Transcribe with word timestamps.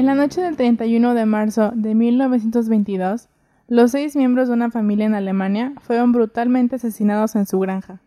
En 0.00 0.06
la 0.06 0.14
noche 0.14 0.40
del 0.40 0.56
31 0.56 1.12
de 1.12 1.26
marzo 1.26 1.72
de 1.74 1.94
1922, 1.94 3.28
los 3.68 3.90
seis 3.90 4.16
miembros 4.16 4.48
de 4.48 4.54
una 4.54 4.70
familia 4.70 5.04
en 5.04 5.14
Alemania 5.14 5.74
fueron 5.82 6.12
brutalmente 6.12 6.76
asesinados 6.76 7.36
en 7.36 7.44
su 7.44 7.60
granja. 7.60 8.00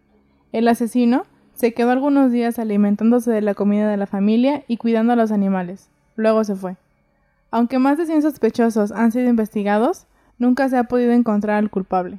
El 0.51 0.67
asesino 0.67 1.27
se 1.53 1.75
quedó 1.75 1.91
algunos 1.91 2.31
días 2.31 2.57
alimentándose 2.57 3.29
de 3.29 3.41
la 3.41 3.53
comida 3.53 3.87
de 3.87 3.97
la 3.97 4.07
familia 4.07 4.63
y 4.67 4.77
cuidando 4.77 5.13
a 5.13 5.15
los 5.15 5.31
animales. 5.31 5.87
Luego 6.15 6.43
se 6.43 6.55
fue. 6.55 6.77
Aunque 7.51 7.77
más 7.77 7.99
de 7.99 8.07
100 8.07 8.23
sospechosos 8.23 8.91
han 8.91 9.11
sido 9.11 9.29
investigados, 9.29 10.07
nunca 10.39 10.69
se 10.69 10.77
ha 10.77 10.85
podido 10.85 11.11
encontrar 11.11 11.57
al 11.57 11.69
culpable. 11.69 12.17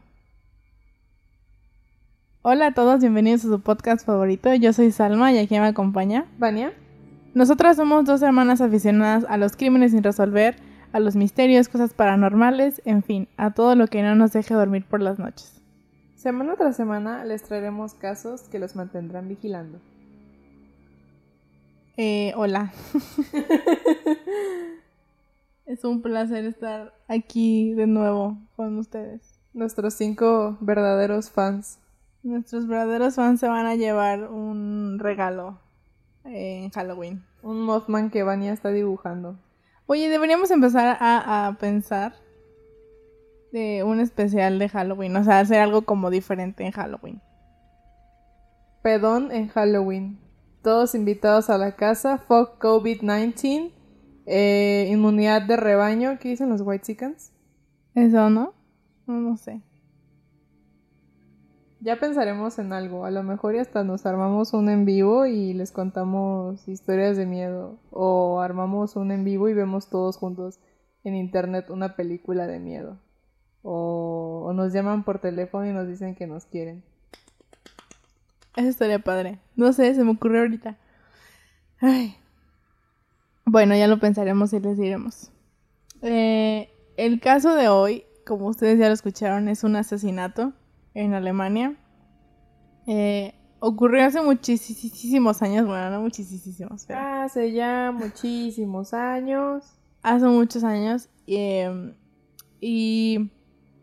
Hola 2.42 2.68
a 2.68 2.74
todos, 2.74 3.00
bienvenidos 3.00 3.44
a 3.44 3.48
su 3.48 3.60
podcast 3.60 4.06
favorito. 4.06 4.54
Yo 4.54 4.72
soy 4.72 4.92
Salma 4.92 5.32
y 5.32 5.38
aquí 5.38 5.58
me 5.58 5.66
acompaña 5.66 6.26
Vania. 6.38 6.72
Nosotras 7.34 7.76
somos 7.76 8.04
dos 8.04 8.22
hermanas 8.22 8.60
aficionadas 8.60 9.26
a 9.28 9.36
los 9.36 9.56
crímenes 9.56 9.90
sin 9.90 10.04
resolver, 10.04 10.54
a 10.92 11.00
los 11.00 11.16
misterios, 11.16 11.68
cosas 11.68 11.92
paranormales, 11.92 12.80
en 12.84 13.02
fin, 13.02 13.28
a 13.36 13.50
todo 13.50 13.74
lo 13.74 13.88
que 13.88 14.04
no 14.04 14.14
nos 14.14 14.32
deje 14.32 14.54
dormir 14.54 14.84
por 14.84 15.02
las 15.02 15.18
noches. 15.18 15.60
Semana 16.14 16.54
tras 16.54 16.76
semana 16.76 17.24
les 17.24 17.42
traeremos 17.42 17.94
casos 17.94 18.42
que 18.42 18.60
los 18.60 18.76
mantendrán 18.76 19.26
vigilando. 19.26 19.80
Eh, 21.96 22.32
hola. 22.36 22.72
es 25.66 25.84
un 25.84 26.02
placer 26.02 26.44
estar 26.44 26.94
aquí 27.08 27.74
de 27.74 27.88
nuevo 27.88 28.38
con 28.54 28.78
ustedes. 28.78 29.40
Nuestros 29.52 29.94
cinco 29.94 30.56
verdaderos 30.60 31.30
fans. 31.30 31.80
Nuestros 32.22 32.68
verdaderos 32.68 33.16
fans 33.16 33.40
se 33.40 33.48
van 33.48 33.66
a 33.66 33.74
llevar 33.74 34.30
un 34.30 35.00
regalo 35.00 35.58
en 36.24 36.70
Halloween. 36.70 37.24
Un 37.42 37.62
Mothman 37.62 38.10
que 38.10 38.22
Vania 38.22 38.52
está 38.52 38.70
dibujando. 38.70 39.38
Oye, 39.86 40.08
deberíamos 40.08 40.50
empezar 40.50 40.96
a, 41.00 41.46
a 41.46 41.58
pensar 41.58 42.14
de 43.52 43.84
un 43.84 44.00
especial 44.00 44.58
de 44.58 44.68
Halloween, 44.68 45.16
o 45.16 45.24
sea, 45.24 45.40
hacer 45.40 45.60
algo 45.60 45.82
como 45.82 46.10
diferente 46.10 46.64
en 46.64 46.72
Halloween. 46.72 47.20
Pedón 48.84 49.32
en 49.32 49.48
Halloween. 49.48 50.18
Todos 50.62 50.94
invitados 50.94 51.48
a 51.48 51.56
la 51.56 51.74
casa. 51.74 52.18
Fuck 52.18 52.62
COVID-19. 52.62 53.72
Eh, 54.26 54.88
inmunidad 54.90 55.40
de 55.40 55.56
rebaño. 55.56 56.18
¿Qué 56.18 56.28
dicen 56.28 56.50
los 56.50 56.60
White 56.60 56.84
Chickens? 56.84 57.32
Eso, 57.94 58.28
¿no? 58.28 58.52
No, 59.06 59.14
no 59.20 59.38
sé. 59.38 59.62
Ya 61.84 61.96
pensaremos 62.00 62.58
en 62.58 62.72
algo. 62.72 63.04
A 63.04 63.10
lo 63.10 63.22
mejor 63.22 63.56
hasta 63.56 63.84
nos 63.84 64.06
armamos 64.06 64.54
un 64.54 64.70
en 64.70 64.86
vivo 64.86 65.26
y 65.26 65.52
les 65.52 65.70
contamos 65.70 66.66
historias 66.66 67.18
de 67.18 67.26
miedo. 67.26 67.78
O 67.90 68.40
armamos 68.40 68.96
un 68.96 69.12
en 69.12 69.22
vivo 69.22 69.50
y 69.50 69.52
vemos 69.52 69.90
todos 69.90 70.16
juntos 70.16 70.60
en 71.04 71.14
internet 71.14 71.68
una 71.68 71.94
película 71.94 72.46
de 72.46 72.58
miedo. 72.58 72.98
O, 73.60 74.44
o 74.46 74.52
nos 74.54 74.72
llaman 74.72 75.04
por 75.04 75.18
teléfono 75.18 75.66
y 75.66 75.74
nos 75.74 75.86
dicen 75.86 76.14
que 76.14 76.26
nos 76.26 76.46
quieren. 76.46 76.82
Eso 78.56 78.68
estaría 78.68 79.00
padre. 79.00 79.38
No 79.54 79.74
sé, 79.74 79.94
se 79.94 80.04
me 80.04 80.12
ocurrió 80.12 80.40
ahorita. 80.40 80.78
Ay. 81.80 82.16
Bueno, 83.44 83.76
ya 83.76 83.88
lo 83.88 84.00
pensaremos 84.00 84.54
y 84.54 84.60
les 84.60 84.78
diremos. 84.78 85.30
Eh, 86.00 86.70
el 86.96 87.20
caso 87.20 87.54
de 87.54 87.68
hoy, 87.68 88.04
como 88.24 88.46
ustedes 88.46 88.78
ya 88.78 88.88
lo 88.88 88.94
escucharon, 88.94 89.48
es 89.48 89.64
un 89.64 89.76
asesinato 89.76 90.54
en 90.94 91.14
Alemania. 91.14 91.74
Eh, 92.86 93.34
ocurrió 93.60 94.04
hace 94.04 94.20
muchísimos 94.22 95.42
años, 95.42 95.66
bueno, 95.66 95.90
no 95.90 96.00
muchísimos, 96.02 96.84
pero 96.86 97.00
Hace 97.00 97.52
ya 97.52 97.92
muchísimos 97.92 98.92
años. 98.94 99.64
hace 100.02 100.26
muchos 100.26 100.64
años. 100.64 101.08
eh, 101.26 101.94
y, 102.60 103.30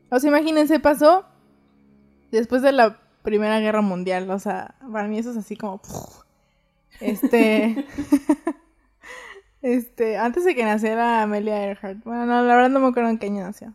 o 0.10 0.20
sea, 0.20 0.30
imagínense, 0.30 0.80
pasó 0.80 1.26
después 2.32 2.62
de 2.64 2.72
la 2.72 3.00
Primera 3.22 3.60
Guerra 3.60 3.82
Mundial. 3.82 4.30
O 4.32 4.40
sea, 4.40 4.76
para 4.92 5.08
mí 5.08 5.20
eso 5.20 5.32
es 5.32 5.38
así 5.38 5.56
como... 5.56 5.82
Este... 7.00 7.86
este, 9.62 10.18
antes 10.18 10.46
de 10.46 10.56
que 10.56 10.66
naciera 10.66 11.22
Amelia 11.22 11.64
Earhart. 11.66 12.04
Bueno, 12.04 12.26
no, 12.26 12.42
la 12.44 12.56
verdad 12.56 12.70
no 12.70 12.80
me 12.80 12.88
acuerdo 12.88 13.10
en 13.10 13.20
qué 13.20 13.28
año 13.28 13.44
nació. 13.44 13.74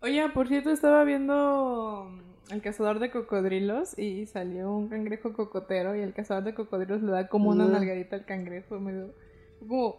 Oye, 0.00 0.28
por 0.28 0.46
cierto, 0.48 0.70
estaba 0.70 1.02
viendo 1.04 2.08
El 2.50 2.62
cazador 2.62 3.00
de 3.00 3.10
cocodrilos 3.10 3.98
y 3.98 4.26
salió 4.26 4.72
un 4.72 4.88
cangrejo 4.88 5.32
cocotero 5.32 5.96
y 5.96 6.00
el 6.00 6.14
cazador 6.14 6.44
de 6.44 6.54
cocodrilos 6.54 7.02
le 7.02 7.10
da 7.10 7.28
como 7.28 7.50
una 7.50 7.66
nalgadita 7.66 8.16
al 8.16 8.24
cangrejo. 8.24 8.78
Me 8.78 8.92
dio 8.92 9.14
como, 9.60 9.96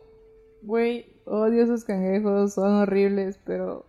güey, 0.62 1.14
odio 1.26 1.64
esos 1.64 1.84
cangrejos, 1.84 2.54
son 2.54 2.76
horribles, 2.76 3.38
pero, 3.44 3.86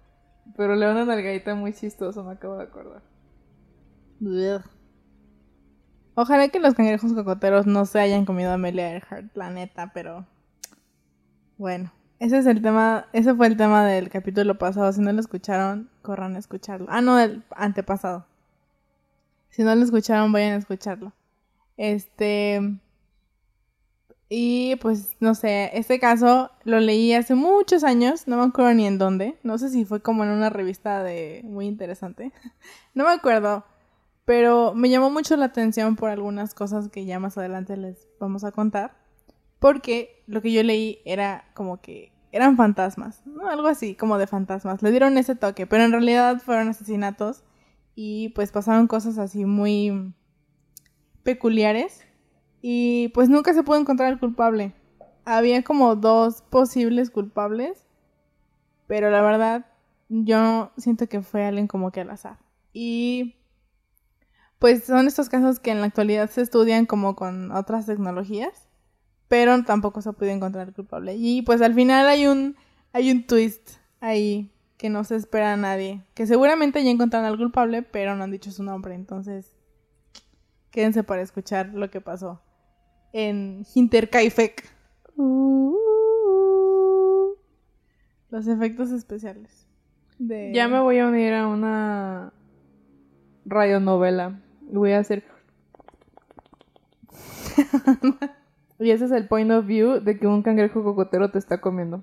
pero 0.56 0.74
le 0.74 0.86
da 0.86 0.92
una 0.92 1.04
nalgadita 1.04 1.54
muy 1.54 1.72
chistosa, 1.72 2.22
me 2.22 2.32
acabo 2.32 2.56
de 2.56 2.64
acordar. 2.64 3.02
Ugh. 4.20 4.62
Ojalá 6.14 6.48
que 6.48 6.58
los 6.58 6.74
cangrejos 6.74 7.12
cocoteros 7.12 7.66
no 7.66 7.86
se 7.86 8.00
hayan 8.00 8.24
comido 8.24 8.50
a 8.50 8.54
Amelia 8.54 8.92
Earhart, 8.92 9.36
la 9.36 9.50
neta, 9.50 9.92
pero 9.94 10.26
bueno, 11.58 11.92
ese 12.18 12.38
es 12.38 12.46
el 12.46 12.60
tema, 12.60 13.06
ese 13.12 13.34
fue 13.34 13.46
el 13.46 13.56
tema 13.56 13.84
del 13.84 14.08
capítulo 14.08 14.58
pasado. 14.58 14.92
Si 14.92 15.00
no 15.00 15.12
lo 15.12 15.20
escucharon, 15.20 15.88
corran 16.02 16.34
a 16.34 16.40
escucharlo. 16.40 16.86
Ah, 16.88 17.00
no, 17.00 17.16
del 17.16 17.44
antepasado. 17.54 18.26
Si 19.50 19.62
no 19.62 19.74
lo 19.74 19.82
escucharon, 19.82 20.32
vayan 20.32 20.54
a 20.54 20.58
escucharlo. 20.58 21.12
Este 21.76 22.60
y 24.30 24.76
pues 24.76 25.16
no 25.20 25.34
sé, 25.34 25.70
este 25.72 25.98
caso 25.98 26.50
lo 26.64 26.80
leí 26.80 27.14
hace 27.14 27.34
muchos 27.34 27.82
años, 27.82 28.28
no 28.28 28.36
me 28.36 28.42
acuerdo 28.44 28.74
ni 28.74 28.86
en 28.86 28.98
dónde, 28.98 29.38
no 29.42 29.56
sé 29.56 29.70
si 29.70 29.86
fue 29.86 30.02
como 30.02 30.22
en 30.22 30.30
una 30.30 30.50
revista 30.50 31.02
de 31.02 31.40
muy 31.44 31.66
interesante. 31.66 32.32
No 32.94 33.04
me 33.04 33.10
acuerdo, 33.10 33.64
pero 34.24 34.74
me 34.74 34.90
llamó 34.90 35.08
mucho 35.08 35.36
la 35.36 35.46
atención 35.46 35.94
por 35.94 36.10
algunas 36.10 36.52
cosas 36.52 36.88
que 36.88 37.04
ya 37.04 37.20
más 37.20 37.38
adelante 37.38 37.76
les 37.76 38.08
vamos 38.18 38.42
a 38.42 38.50
contar. 38.50 38.96
Porque 39.60 40.22
lo 40.26 40.42
que 40.42 40.52
yo 40.52 40.62
leí 40.64 40.98
era 41.04 41.44
como 41.54 41.80
que 41.80 42.12
eran 42.32 42.56
fantasmas, 42.56 43.22
¿no? 43.24 43.48
Algo 43.48 43.68
así, 43.68 43.94
como 43.94 44.18
de 44.18 44.26
fantasmas. 44.26 44.82
Le 44.82 44.90
dieron 44.90 45.16
ese 45.16 45.36
toque, 45.36 45.66
pero 45.66 45.84
en 45.84 45.92
realidad 45.92 46.40
fueron 46.44 46.68
asesinatos 46.68 47.44
y 48.00 48.28
pues 48.28 48.52
pasaron 48.52 48.86
cosas 48.86 49.18
así 49.18 49.44
muy 49.44 50.14
peculiares 51.24 52.06
y 52.62 53.08
pues 53.08 53.28
nunca 53.28 53.52
se 53.52 53.64
pudo 53.64 53.76
encontrar 53.76 54.12
el 54.12 54.20
culpable. 54.20 54.72
Había 55.24 55.64
como 55.64 55.96
dos 55.96 56.42
posibles 56.42 57.10
culpables, 57.10 57.88
pero 58.86 59.10
la 59.10 59.20
verdad 59.20 59.66
yo 60.08 60.70
siento 60.76 61.08
que 61.08 61.22
fue 61.22 61.44
alguien 61.44 61.66
como 61.66 61.90
que 61.90 62.02
al 62.02 62.10
azar. 62.10 62.38
Y 62.72 63.34
pues 64.60 64.84
son 64.84 65.08
estos 65.08 65.28
casos 65.28 65.58
que 65.58 65.72
en 65.72 65.80
la 65.80 65.88
actualidad 65.88 66.30
se 66.30 66.42
estudian 66.42 66.86
como 66.86 67.16
con 67.16 67.50
otras 67.50 67.86
tecnologías, 67.86 68.68
pero 69.26 69.64
tampoco 69.64 70.02
se 70.02 70.12
pudo 70.12 70.28
encontrar 70.28 70.68
el 70.68 70.74
culpable. 70.74 71.16
Y 71.16 71.42
pues 71.42 71.60
al 71.62 71.74
final 71.74 72.06
hay 72.06 72.28
un 72.28 72.54
hay 72.92 73.10
un 73.10 73.26
twist 73.26 73.70
ahí 73.98 74.52
que 74.78 74.88
no 74.88 75.04
se 75.04 75.16
espera 75.16 75.52
a 75.52 75.56
nadie, 75.56 76.04
que 76.14 76.26
seguramente 76.26 76.82
ya 76.82 76.90
encontraron 76.90 77.26
al 77.26 77.36
culpable, 77.36 77.82
pero 77.82 78.16
no 78.16 78.24
han 78.24 78.30
dicho 78.30 78.50
su 78.50 78.62
nombre, 78.62 78.94
entonces 78.94 79.56
quédense 80.70 81.02
para 81.02 81.22
escuchar 81.22 81.74
lo 81.74 81.90
que 81.90 82.00
pasó 82.00 82.40
en 83.12 83.64
Hinterkaifeck. 83.74 84.70
Los 88.30 88.46
efectos 88.46 88.90
especiales. 88.90 89.66
De... 90.18 90.52
Ya 90.54 90.68
me 90.68 90.80
voy 90.80 90.98
a 90.98 91.06
unir 91.06 91.32
a 91.32 91.46
una 91.46 92.32
radionovela. 93.46 94.40
Y 94.70 94.76
voy 94.76 94.92
a 94.92 94.98
hacer. 94.98 95.24
y 98.78 98.90
ese 98.90 99.06
es 99.06 99.12
el 99.12 99.26
point 99.26 99.50
of 99.50 99.66
view 99.66 100.00
de 100.00 100.18
que 100.18 100.26
un 100.26 100.42
cangrejo 100.42 100.84
cocotero 100.84 101.30
te 101.30 101.38
está 101.38 101.60
comiendo. 101.60 102.02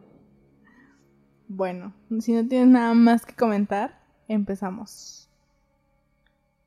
Bueno, 1.48 1.94
si 2.20 2.34
no 2.34 2.48
tienes 2.48 2.68
nada 2.68 2.94
más 2.94 3.26
que 3.26 3.36
comentar, 3.36 4.00
empezamos. 4.28 5.30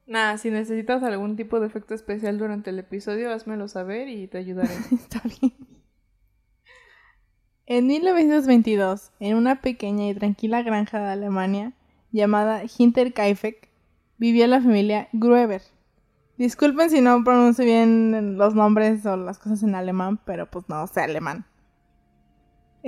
Nada, 0.07 0.39
si 0.39 0.51
necesitas 0.51 1.03
algún 1.03 1.37
tipo 1.37 1.61
de 1.61 1.67
efecto 1.67 1.95
especial 1.95 2.39
durante 2.39 2.71
el 2.71 2.79
episodio, 2.79 3.31
házmelo 3.31 3.69
saber 3.69 4.09
y 4.09 4.27
te 4.27 4.39
ayudaré. 4.39 4.73
Está 4.93 5.21
bien. 5.41 5.53
En 7.67 7.87
1922, 7.87 9.13
en 9.21 9.37
una 9.37 9.61
pequeña 9.61 10.09
y 10.09 10.15
tranquila 10.15 10.63
granja 10.63 11.01
de 11.01 11.11
Alemania 11.11 11.75
llamada 12.11 12.63
Hinterkaifeck, 12.65 13.69
vivía 14.17 14.47
la 14.47 14.63
familia 14.63 15.09
Gruber. 15.13 15.61
Disculpen 16.39 16.89
si 16.89 17.03
no 17.03 17.23
pronuncio 17.25 17.67
bien 17.67 18.39
los 18.39 18.55
nombres 18.55 19.05
o 19.05 19.19
las 19.19 19.39
cosas 19.39 19.63
en 19.63 19.75
alemán, 19.75 20.19
pero 20.25 20.51
pues 20.51 20.67
no 20.69 20.87
sé 20.87 21.03
alemán. 21.03 21.45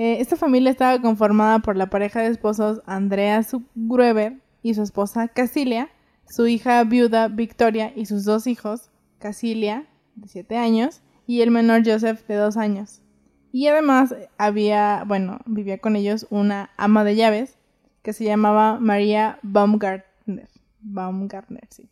Eh, 0.03 0.19
esta 0.23 0.35
familia 0.35 0.71
estaba 0.71 0.99
conformada 1.03 1.59
por 1.59 1.77
la 1.77 1.91
pareja 1.91 2.23
de 2.23 2.29
esposos 2.29 2.81
Andreas 2.87 3.55
Gruber 3.75 4.41
y 4.63 4.73
su 4.73 4.83
esposa 4.83 5.29
Casilia, 5.29 5.91
su 6.27 6.47
hija 6.47 6.83
viuda 6.85 7.29
Victoria 7.29 7.93
y 7.95 8.07
sus 8.07 8.25
dos 8.25 8.47
hijos, 8.47 8.89
Casilia, 9.19 9.85
de 10.15 10.27
7 10.27 10.57
años, 10.57 11.03
y 11.27 11.43
el 11.43 11.51
menor 11.51 11.83
Joseph, 11.85 12.27
de 12.27 12.37
2 12.37 12.57
años. 12.57 13.03
Y 13.53 13.67
además 13.67 14.15
había, 14.39 15.05
bueno, 15.07 15.41
vivía 15.45 15.77
con 15.77 15.97
ellos 15.97 16.27
una 16.31 16.71
ama 16.79 17.05
de 17.05 17.17
llaves 17.17 17.59
que 18.01 18.15
se 18.15 18.25
llamaba 18.25 18.81
María 18.81 19.39
Baumgartner. 19.43 20.49
Baumgartner, 20.81 21.69
sí. 21.69 21.91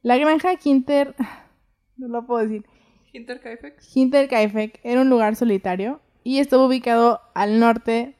La 0.00 0.16
granja 0.16 0.54
Hinter, 0.64 1.14
no 1.98 2.08
lo 2.08 2.26
puedo 2.26 2.40
decir. 2.40 2.64
Hinterkaifeck. 3.12 3.82
Hinterkaifeck 3.94 4.80
era 4.82 5.02
un 5.02 5.10
lugar 5.10 5.36
solitario 5.36 6.00
y 6.24 6.38
estuvo 6.38 6.66
ubicado 6.66 7.20
al 7.34 7.58
norte, 7.60 8.16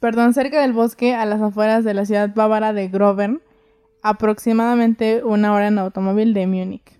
perdón, 0.00 0.34
cerca 0.34 0.60
del 0.60 0.72
bosque 0.72 1.14
a 1.14 1.26
las 1.26 1.40
afueras 1.40 1.84
de 1.84 1.94
la 1.94 2.04
ciudad 2.04 2.34
bávara 2.34 2.72
de 2.72 2.88
Grovern, 2.88 3.42
aproximadamente 4.02 5.24
una 5.24 5.52
hora 5.52 5.68
en 5.68 5.78
automóvil 5.78 6.34
de 6.34 6.46
Múnich. 6.46 6.98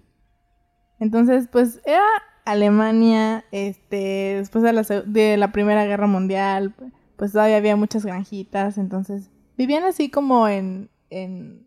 Entonces, 1.00 1.48
pues 1.50 1.80
era 1.84 2.04
Alemania, 2.44 3.44
este, 3.52 4.36
después 4.38 4.64
de 4.64 4.72
la, 4.72 4.82
de 4.82 5.36
la 5.36 5.52
Primera 5.52 5.84
Guerra 5.84 6.06
Mundial, 6.06 6.74
pues 7.16 7.32
todavía 7.32 7.56
había 7.58 7.76
muchas 7.76 8.04
granjitas, 8.04 8.78
entonces 8.78 9.30
vivían 9.56 9.84
así 9.84 10.08
como 10.08 10.48
en, 10.48 10.88
en, 11.10 11.66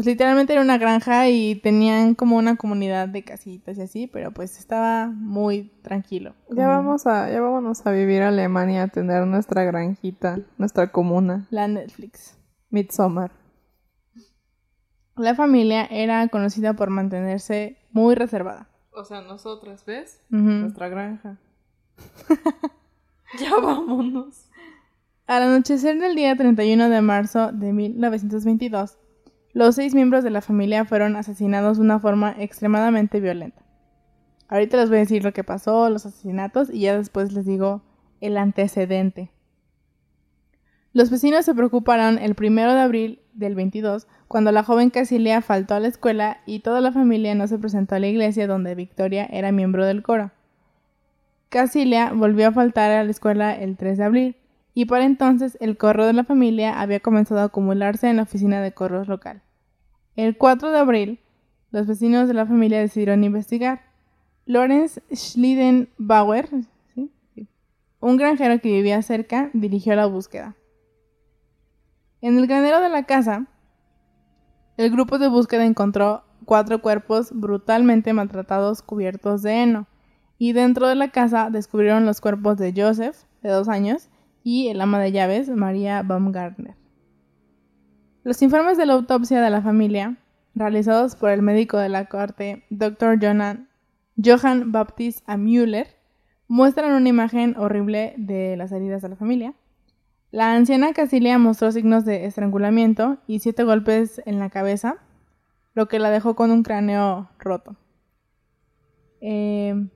pues 0.00 0.06
literalmente 0.06 0.54
era 0.54 0.62
una 0.62 0.78
granja 0.78 1.28
y 1.28 1.56
tenían 1.56 2.14
como 2.14 2.38
una 2.38 2.56
comunidad 2.56 3.06
de 3.06 3.22
casitas 3.22 3.76
y 3.76 3.82
así, 3.82 4.06
pero 4.06 4.32
pues 4.32 4.58
estaba 4.58 5.08
muy 5.08 5.64
tranquilo. 5.82 6.32
Ya 6.48 6.68
vamos 6.68 7.06
a, 7.06 7.30
ya 7.30 7.38
vámonos 7.42 7.86
a 7.86 7.90
vivir 7.90 8.22
a 8.22 8.28
Alemania, 8.28 8.84
a 8.84 8.88
tener 8.88 9.26
nuestra 9.26 9.62
granjita, 9.64 10.38
nuestra 10.56 10.90
comuna. 10.90 11.46
La 11.50 11.68
Netflix. 11.68 12.38
Midsommar. 12.70 13.30
La 15.16 15.34
familia 15.34 15.84
era 15.84 16.26
conocida 16.28 16.72
por 16.72 16.88
mantenerse 16.88 17.76
muy 17.92 18.14
reservada. 18.14 18.70
O 18.92 19.04
sea, 19.04 19.20
nosotras, 19.20 19.84
¿ves? 19.84 20.22
Nuestra 20.30 20.88
granja. 20.88 21.36
ya 23.38 23.54
vámonos. 23.62 24.46
Al 25.26 25.42
anochecer 25.42 26.00
del 26.00 26.14
día 26.14 26.34
31 26.34 26.88
de 26.88 27.02
marzo 27.02 27.52
de 27.52 27.74
1922, 27.74 28.96
los 29.52 29.74
seis 29.74 29.94
miembros 29.94 30.22
de 30.22 30.30
la 30.30 30.40
familia 30.40 30.84
fueron 30.84 31.16
asesinados 31.16 31.78
de 31.78 31.82
una 31.82 31.98
forma 31.98 32.34
extremadamente 32.38 33.20
violenta. 33.20 33.62
Ahorita 34.48 34.76
les 34.76 34.88
voy 34.88 34.98
a 34.98 35.00
decir 35.00 35.24
lo 35.24 35.32
que 35.32 35.44
pasó, 35.44 35.88
los 35.90 36.06
asesinatos, 36.06 36.70
y 36.70 36.80
ya 36.80 36.96
después 36.96 37.32
les 37.32 37.46
digo 37.46 37.82
el 38.20 38.36
antecedente. 38.36 39.30
Los 40.92 41.10
vecinos 41.10 41.44
se 41.44 41.54
preocuparon 41.54 42.18
el 42.18 42.34
1 42.38 42.74
de 42.74 42.80
abril 42.80 43.20
del 43.32 43.54
22 43.54 44.08
cuando 44.26 44.50
la 44.50 44.64
joven 44.64 44.90
Casilia 44.90 45.40
faltó 45.40 45.74
a 45.74 45.80
la 45.80 45.86
escuela 45.86 46.40
y 46.46 46.60
toda 46.60 46.80
la 46.80 46.90
familia 46.90 47.34
no 47.36 47.46
se 47.46 47.58
presentó 47.58 47.94
a 47.94 48.00
la 48.00 48.08
iglesia 48.08 48.48
donde 48.48 48.74
Victoria 48.74 49.24
era 49.30 49.52
miembro 49.52 49.86
del 49.86 50.02
coro. 50.02 50.32
Casilia 51.48 52.12
volvió 52.12 52.48
a 52.48 52.52
faltar 52.52 52.90
a 52.90 53.04
la 53.04 53.10
escuela 53.10 53.54
el 53.54 53.76
3 53.76 53.98
de 53.98 54.04
abril 54.04 54.36
y 54.74 54.84
para 54.84 55.04
entonces 55.04 55.56
el 55.60 55.76
correo 55.76 56.06
de 56.06 56.12
la 56.12 56.24
familia 56.24 56.80
había 56.80 57.00
comenzado 57.00 57.40
a 57.40 57.44
acumularse 57.44 58.08
en 58.08 58.16
la 58.16 58.22
oficina 58.22 58.60
de 58.60 58.72
correos 58.72 59.08
local. 59.08 59.42
El 60.16 60.36
4 60.36 60.70
de 60.70 60.78
abril, 60.78 61.20
los 61.70 61.86
vecinos 61.86 62.28
de 62.28 62.34
la 62.34 62.46
familia 62.46 62.80
decidieron 62.80 63.24
investigar. 63.24 63.82
Lawrence 64.44 65.02
Schlidenbauer, 65.12 66.48
¿sí? 66.94 67.10
Sí. 67.34 67.48
un 68.00 68.16
granjero 68.16 68.60
que 68.60 68.68
vivía 68.68 69.00
cerca, 69.02 69.50
dirigió 69.52 69.94
la 69.94 70.06
búsqueda. 70.06 70.56
En 72.20 72.36
el 72.36 72.46
granero 72.46 72.80
de 72.80 72.88
la 72.90 73.04
casa, 73.04 73.46
el 74.76 74.90
grupo 74.90 75.18
de 75.18 75.28
búsqueda 75.28 75.64
encontró 75.64 76.24
cuatro 76.44 76.82
cuerpos 76.82 77.30
brutalmente 77.32 78.12
maltratados 78.12 78.82
cubiertos 78.82 79.42
de 79.42 79.62
heno, 79.62 79.86
y 80.36 80.52
dentro 80.52 80.86
de 80.86 80.96
la 80.96 81.08
casa 81.08 81.48
descubrieron 81.50 82.04
los 82.04 82.20
cuerpos 82.20 82.58
de 82.58 82.74
Joseph, 82.76 83.16
de 83.42 83.50
dos 83.50 83.68
años, 83.68 84.09
y 84.42 84.68
el 84.68 84.80
ama 84.80 84.98
de 85.00 85.12
llaves, 85.12 85.48
María 85.48 86.02
Baumgartner. 86.02 86.74
Los 88.22 88.42
informes 88.42 88.76
de 88.76 88.86
la 88.86 88.94
autopsia 88.94 89.40
de 89.40 89.50
la 89.50 89.62
familia, 89.62 90.18
realizados 90.54 91.16
por 91.16 91.30
el 91.30 91.42
médico 91.42 91.78
de 91.78 91.88
la 91.88 92.06
corte, 92.06 92.64
Dr. 92.70 93.18
Johann, 93.20 93.68
Johann 94.22 94.72
Baptist 94.72 95.22
A. 95.26 95.36
Müller, 95.36 95.96
muestran 96.48 96.92
una 96.92 97.08
imagen 97.08 97.56
horrible 97.56 98.14
de 98.18 98.56
las 98.56 98.72
heridas 98.72 99.02
de 99.02 99.08
la 99.08 99.16
familia. 99.16 99.54
La 100.30 100.54
anciana 100.54 100.92
Casilia 100.92 101.38
mostró 101.38 101.72
signos 101.72 102.04
de 102.04 102.26
estrangulamiento 102.26 103.18
y 103.26 103.38
siete 103.38 103.64
golpes 103.64 104.20
en 104.26 104.38
la 104.38 104.50
cabeza, 104.50 104.96
lo 105.74 105.88
que 105.88 105.98
la 105.98 106.10
dejó 106.10 106.36
con 106.36 106.50
un 106.50 106.62
cráneo 106.62 107.30
roto. 107.38 107.76
Eh, 109.20 109.88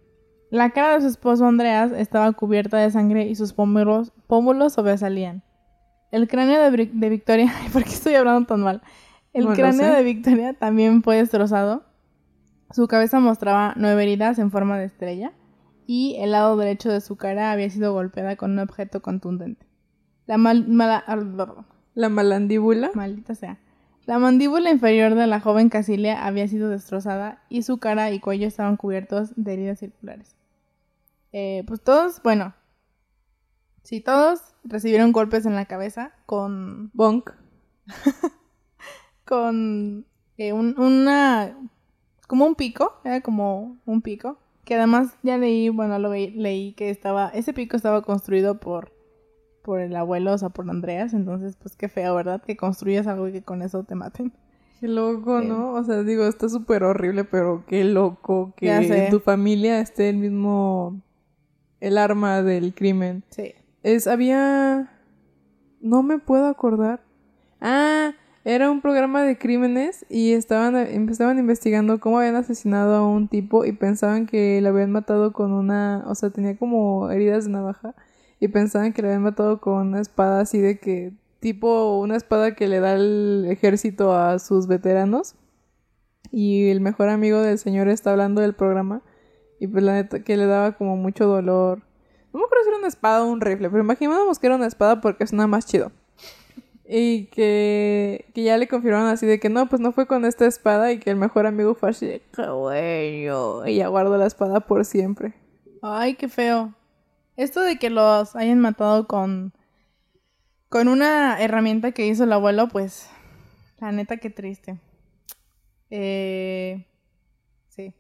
la 0.51 0.71
cara 0.71 0.95
de 0.95 1.01
su 1.01 1.09
esposo 1.09 1.47
Andreas 1.47 1.93
estaba 1.93 2.33
cubierta 2.33 2.77
de 2.79 2.91
sangre 2.91 3.27
y 3.27 3.35
sus 3.35 3.53
pómulos, 3.53 4.13
pómulos 4.27 4.73
sobresalían. 4.75 5.43
El 6.11 6.29
cráneo 6.29 6.61
de, 6.71 7.09
Victoria, 7.11 7.53
¿por 7.73 7.83
qué 7.85 7.91
estoy 7.91 8.15
hablando 8.15 8.47
tan 8.47 8.61
mal? 8.61 8.83
El 9.33 9.47
cráneo 9.57 9.93
de 9.97 10.03
Victoria 10.05 10.55
también 10.55 11.03
fue 11.03 11.17
destrozado. 11.17 11.85
Su 12.71 12.87
cabeza 12.87 13.19
mostraba 13.21 13.75
nueve 13.77 14.03
heridas 14.05 14.39
en 14.39 14.51
forma 14.51 14.79
de 14.79 14.85
estrella 14.87 15.33
y 15.87 16.17
el 16.21 16.31
lado 16.33 16.57
derecho 16.57 16.91
de 16.91 17.01
su 17.01 17.17
cara 17.17 17.51
había 17.53 17.69
sido 17.69 17.93
golpeada 17.93 18.37
con 18.37 18.53
un 18.53 18.59
objeto 18.61 19.03
contundente. 19.03 19.67
La 20.27 20.39
mal- 20.39 20.67
mala- 20.69 21.05
La 21.95 22.09
malandíbula. 22.09 22.91
Maldita 22.95 23.35
sea. 23.35 23.59
La 24.07 24.19
mandíbula 24.19 24.71
inferior 24.71 25.15
de 25.15 25.27
la 25.27 25.41
joven 25.41 25.69
Casilia 25.71 26.27
había 26.27 26.47
sido 26.49 26.69
destrozada 26.69 27.43
y 27.49 27.63
su 27.63 27.79
cara 27.79 28.11
y 28.11 28.21
cuello 28.21 28.47
estaban 28.47 28.77
cubiertos 28.77 29.33
de 29.37 29.55
heridas 29.55 29.79
circulares. 29.79 30.37
Eh, 31.33 31.65
pues 31.67 31.81
todos, 31.83 32.23
bueno, 32.23 32.55
sí, 33.83 34.01
todos 34.01 34.41
recibieron 34.65 35.13
golpes 35.13 35.47
en 35.47 35.55
la 35.55 35.65
cabeza 35.65 36.13
con, 36.27 36.91
Bonk. 36.93 37.31
con 39.25 40.07
eh, 40.37 40.53
un- 40.53 40.79
una, 40.79 41.57
como 42.27 42.45
un 42.47 42.55
pico, 42.55 43.01
era 43.05 43.21
como 43.21 43.79
un 43.87 44.03
pico, 44.03 44.39
que 44.65 44.75
además 44.75 45.15
ya 45.23 45.39
leí, 45.39 45.69
bueno, 45.71 45.99
lo 45.99 46.11
leí 46.13 46.73
que 46.75 46.91
estaba, 46.91 47.29
ese 47.31 47.53
pico 47.53 47.77
estaba 47.77 48.03
construido 48.03 48.61
por, 48.61 48.93
por 49.65 49.81
el 49.81 49.97
abuelo, 49.97 50.35
o 50.35 50.39
sea, 50.39 50.51
por 50.51 50.69
Andreas, 50.69 51.15
entonces 51.15 51.57
pues 51.57 51.75
qué 51.75 51.89
feo, 51.89 52.15
¿verdad? 52.15 52.43
Que 52.43 52.57
construyas 52.57 53.07
algo 53.07 53.27
y 53.29 53.33
que 53.33 53.43
con 53.43 53.63
eso 53.63 53.83
te 53.83 53.95
maten. 53.95 54.33
Qué 54.79 54.89
loco, 54.89 55.41
Eh. 55.41 55.47
¿no? 55.47 55.73
O 55.73 55.83
sea, 55.83 56.03
digo, 56.03 56.27
está 56.27 56.49
súper 56.51 56.85
horrible, 56.85 57.25
pero 57.25 57.65
qué 57.67 57.83
loco 57.85 58.53
que 58.57 58.71
en 58.71 59.11
tu 59.11 59.21
familia 59.21 59.81
esté 59.81 60.11
el 60.11 60.19
mismo... 60.19 61.01
El 61.81 61.97
arma 61.99 62.43
del 62.43 62.75
crimen. 62.75 63.25
Sí. 63.31 63.55
Es, 63.83 64.07
había... 64.07 64.91
No 65.81 66.03
me 66.03 66.19
puedo 66.19 66.47
acordar. 66.47 67.03
Ah, 67.61 68.13
era 68.45 68.71
un 68.71 68.83
programa 68.83 69.23
de 69.23 69.39
crímenes 69.39 70.05
y 70.11 70.33
estaban, 70.33 70.77
estaban 70.77 71.39
investigando 71.39 71.99
cómo 72.01 72.19
habían 72.19 72.37
asesinado 72.37 72.97
a 72.97 73.07
un 73.07 73.29
tipo 73.29 73.65
y 73.65 73.73
pensaban 73.73 74.27
que 74.27 74.61
le 74.61 74.69
habían 74.69 74.93
matado 74.93 75.33
con 75.33 75.53
una... 75.53 76.05
O 76.07 76.15
sea, 76.15 76.29
tenía 76.29 76.57
como 76.59 77.11
heridas 77.11 77.47
de 77.47 77.53
navaja 77.53 77.95
y 78.41 78.49
pensaban 78.49 78.93
que 78.93 79.03
le 79.03 79.09
habían 79.09 79.23
matado 79.23 79.61
con 79.61 79.89
una 79.89 80.01
espada 80.01 80.41
así 80.41 80.59
de 80.61 80.79
que... 80.79 81.13
Tipo 81.41 81.99
una 81.99 82.17
espada 82.17 82.55
que 82.55 82.69
le 82.69 82.81
da 82.81 82.95
el 82.95 83.47
ejército 83.51 84.15
a 84.15 84.39
sus 84.39 84.67
veteranos. 84.67 85.35
Y 86.31 86.71
el 86.71 86.81
mejor 86.81 87.11
amigo 87.11 87.41
del 87.41 87.59
señor 87.59 87.89
está 87.89 88.13
hablando 88.13 88.41
del 88.41 88.55
programa. 88.55 89.03
Y 89.61 89.67
pues 89.67 89.85
la 89.85 89.93
neta 89.93 90.25
que 90.25 90.39
le 90.39 90.47
daba 90.47 90.73
como 90.73 90.97
mucho 90.97 91.27
dolor. 91.27 91.83
No 92.33 92.41
me 92.41 92.47
acuerdo 92.47 92.65
si 92.65 92.69
era 92.71 92.79
una 92.79 92.89
espada 92.89 93.25
o 93.25 93.29
un 93.29 93.41
rifle, 93.41 93.71
pero 93.71 93.83
imaginábamos 93.83 94.39
que 94.39 94.47
era 94.47 94.57
una 94.57 94.67
espada 94.67 95.01
porque 95.01 95.27
suena 95.27 95.47
más 95.47 95.67
chido. 95.67 95.93
Y 96.87 97.27
que, 97.27 98.27
que 98.35 98.43
ya 98.43 98.59
le 98.59 98.67
confirmaron 98.67 99.09
así 99.09 99.25
de 99.25 99.39
que 99.39 99.49
no, 99.49 99.69
pues 99.69 99.81
no 99.81 99.93
fue 99.93 100.07
con 100.07 100.25
esta 100.25 100.47
espada 100.47 100.93
y 100.93 100.99
que 100.99 101.11
el 101.11 101.17
mejor 101.17 101.47
amigo 101.47 101.75
fue 101.75 101.91
así 101.91 102.07
de 102.07 102.23
bueno. 102.37 103.67
Y 103.67 103.77
ya 103.77 103.89
guardó 103.89 104.19
la 104.19 104.27
espada 104.27 104.61
por 104.61 104.85
siempre. 104.85 105.35
Ay, 105.81 106.15
qué 106.15 106.29
feo. 106.29 106.75
Esto 107.37 107.61
de 107.61 107.79
que 107.79 107.91
los 107.91 108.37
hayan 108.37 108.61
matado 108.61 109.07
con 109.07 109.53
con 110.75 110.89
una 110.89 111.41
herramienta 111.41 111.93
que 111.93 112.05
hizo 112.05 112.25
el 112.25 112.33
abuelo, 112.33 112.67
pues 112.67 113.09
la 113.79 113.93
neta 113.93 114.17
qué 114.17 114.29
triste. 114.29 114.81
Eh, 115.89 116.85
sí. 117.69 117.95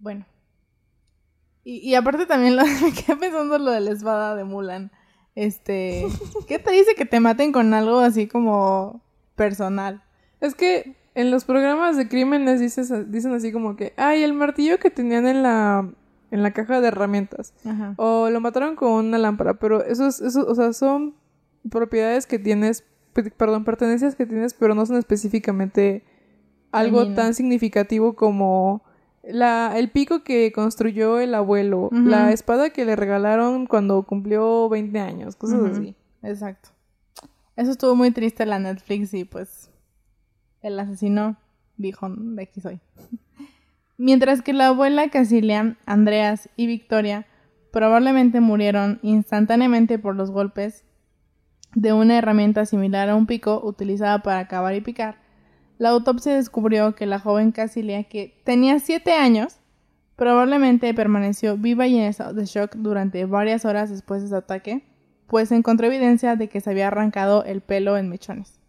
Bueno. 0.00 0.26
Y, 1.62 1.76
y 1.88 1.94
aparte 1.94 2.26
también 2.26 2.56
lo, 2.56 2.64
me 2.82 2.92
quedé 2.92 3.16
pensando 3.16 3.56
lo 3.58 3.70
de 3.70 3.78
la 3.78 3.92
espada 3.92 4.34
de 4.34 4.42
Mulan. 4.42 4.90
Este, 5.36 6.06
¿qué 6.48 6.58
te 6.58 6.72
dice 6.72 6.96
que 6.96 7.04
te 7.04 7.20
maten 7.20 7.52
con 7.52 7.72
algo 7.72 8.00
así 8.00 8.26
como 8.26 9.00
personal? 9.36 10.02
Es 10.40 10.56
que 10.56 10.96
en 11.14 11.30
los 11.30 11.44
programas 11.44 11.96
de 11.96 12.08
crímenes 12.08 12.58
dices, 12.58 12.90
dicen 13.12 13.32
así 13.32 13.52
como 13.52 13.76
que, 13.76 13.92
ay, 13.96 14.24
el 14.24 14.32
martillo 14.32 14.80
que 14.80 14.90
tenían 14.90 15.28
en 15.28 15.44
la, 15.44 15.88
en 16.30 16.42
la 16.42 16.52
caja 16.52 16.80
de 16.80 16.88
herramientas. 16.88 17.54
Ajá. 17.64 17.94
O 17.96 18.28
lo 18.30 18.40
mataron 18.40 18.76
con 18.76 19.06
una 19.06 19.18
lámpara, 19.18 19.54
pero 19.54 19.84
esos, 19.84 20.20
esos, 20.20 20.46
o 20.46 20.54
sea, 20.54 20.72
son 20.72 21.14
propiedades 21.70 22.26
que 22.26 22.38
tienes, 22.38 22.84
pe- 23.12 23.30
perdón, 23.30 23.64
pertenencias 23.64 24.14
que 24.14 24.26
tienes, 24.26 24.54
pero 24.54 24.74
no 24.74 24.86
son 24.86 24.96
específicamente 24.96 26.04
algo 26.72 27.00
tan 27.14 27.34
significativo 27.34 28.14
como 28.14 28.82
la, 29.24 29.72
el 29.76 29.90
pico 29.90 30.22
que 30.22 30.52
construyó 30.52 31.18
el 31.18 31.34
abuelo, 31.34 31.88
la 32.08 32.32
espada 32.32 32.70
que 32.70 32.84
le 32.84 32.96
regalaron 32.96 33.66
cuando 33.66 34.02
cumplió 34.04 34.68
20 34.68 34.98
años, 35.00 35.36
cosas 35.36 35.60
así. 35.72 35.96
Exacto. 36.22 36.70
Eso 37.56 37.72
estuvo 37.72 37.94
muy 37.96 38.12
triste 38.12 38.46
la 38.46 38.58
Netflix 38.58 39.12
y 39.12 39.24
pues 39.24 39.70
el 40.62 40.78
asesino 40.80 41.36
dijo, 41.76 42.08
de 42.08 42.42
aquí 42.42 42.60
soy. 42.60 42.80
Mientras 44.02 44.40
que 44.40 44.54
la 44.54 44.68
abuela 44.68 45.10
Casilia, 45.10 45.76
Andreas 45.84 46.48
y 46.56 46.66
Victoria 46.66 47.26
probablemente 47.70 48.40
murieron 48.40 48.98
instantáneamente 49.02 49.98
por 49.98 50.16
los 50.16 50.30
golpes 50.30 50.86
de 51.74 51.92
una 51.92 52.16
herramienta 52.16 52.64
similar 52.64 53.10
a 53.10 53.14
un 53.14 53.26
pico 53.26 53.60
utilizada 53.62 54.22
para 54.22 54.48
cavar 54.48 54.74
y 54.74 54.80
picar, 54.80 55.20
la 55.76 55.90
autopsia 55.90 56.34
descubrió 56.34 56.94
que 56.94 57.04
la 57.04 57.18
joven 57.18 57.52
Casilia, 57.52 58.04
que 58.04 58.40
tenía 58.42 58.78
7 58.78 59.12
años, 59.12 59.60
probablemente 60.16 60.94
permaneció 60.94 61.58
viva 61.58 61.86
y 61.86 61.98
en 61.98 62.04
estado 62.04 62.32
de 62.32 62.46
shock 62.46 62.76
durante 62.76 63.26
varias 63.26 63.66
horas 63.66 63.90
después 63.90 64.22
de 64.22 64.30
su 64.30 64.36
ataque, 64.36 64.82
pues 65.26 65.52
encontró 65.52 65.88
evidencia 65.88 66.36
de 66.36 66.48
que 66.48 66.62
se 66.62 66.70
había 66.70 66.86
arrancado 66.86 67.44
el 67.44 67.60
pelo 67.60 67.98
en 67.98 68.08
mechones. 68.08 68.60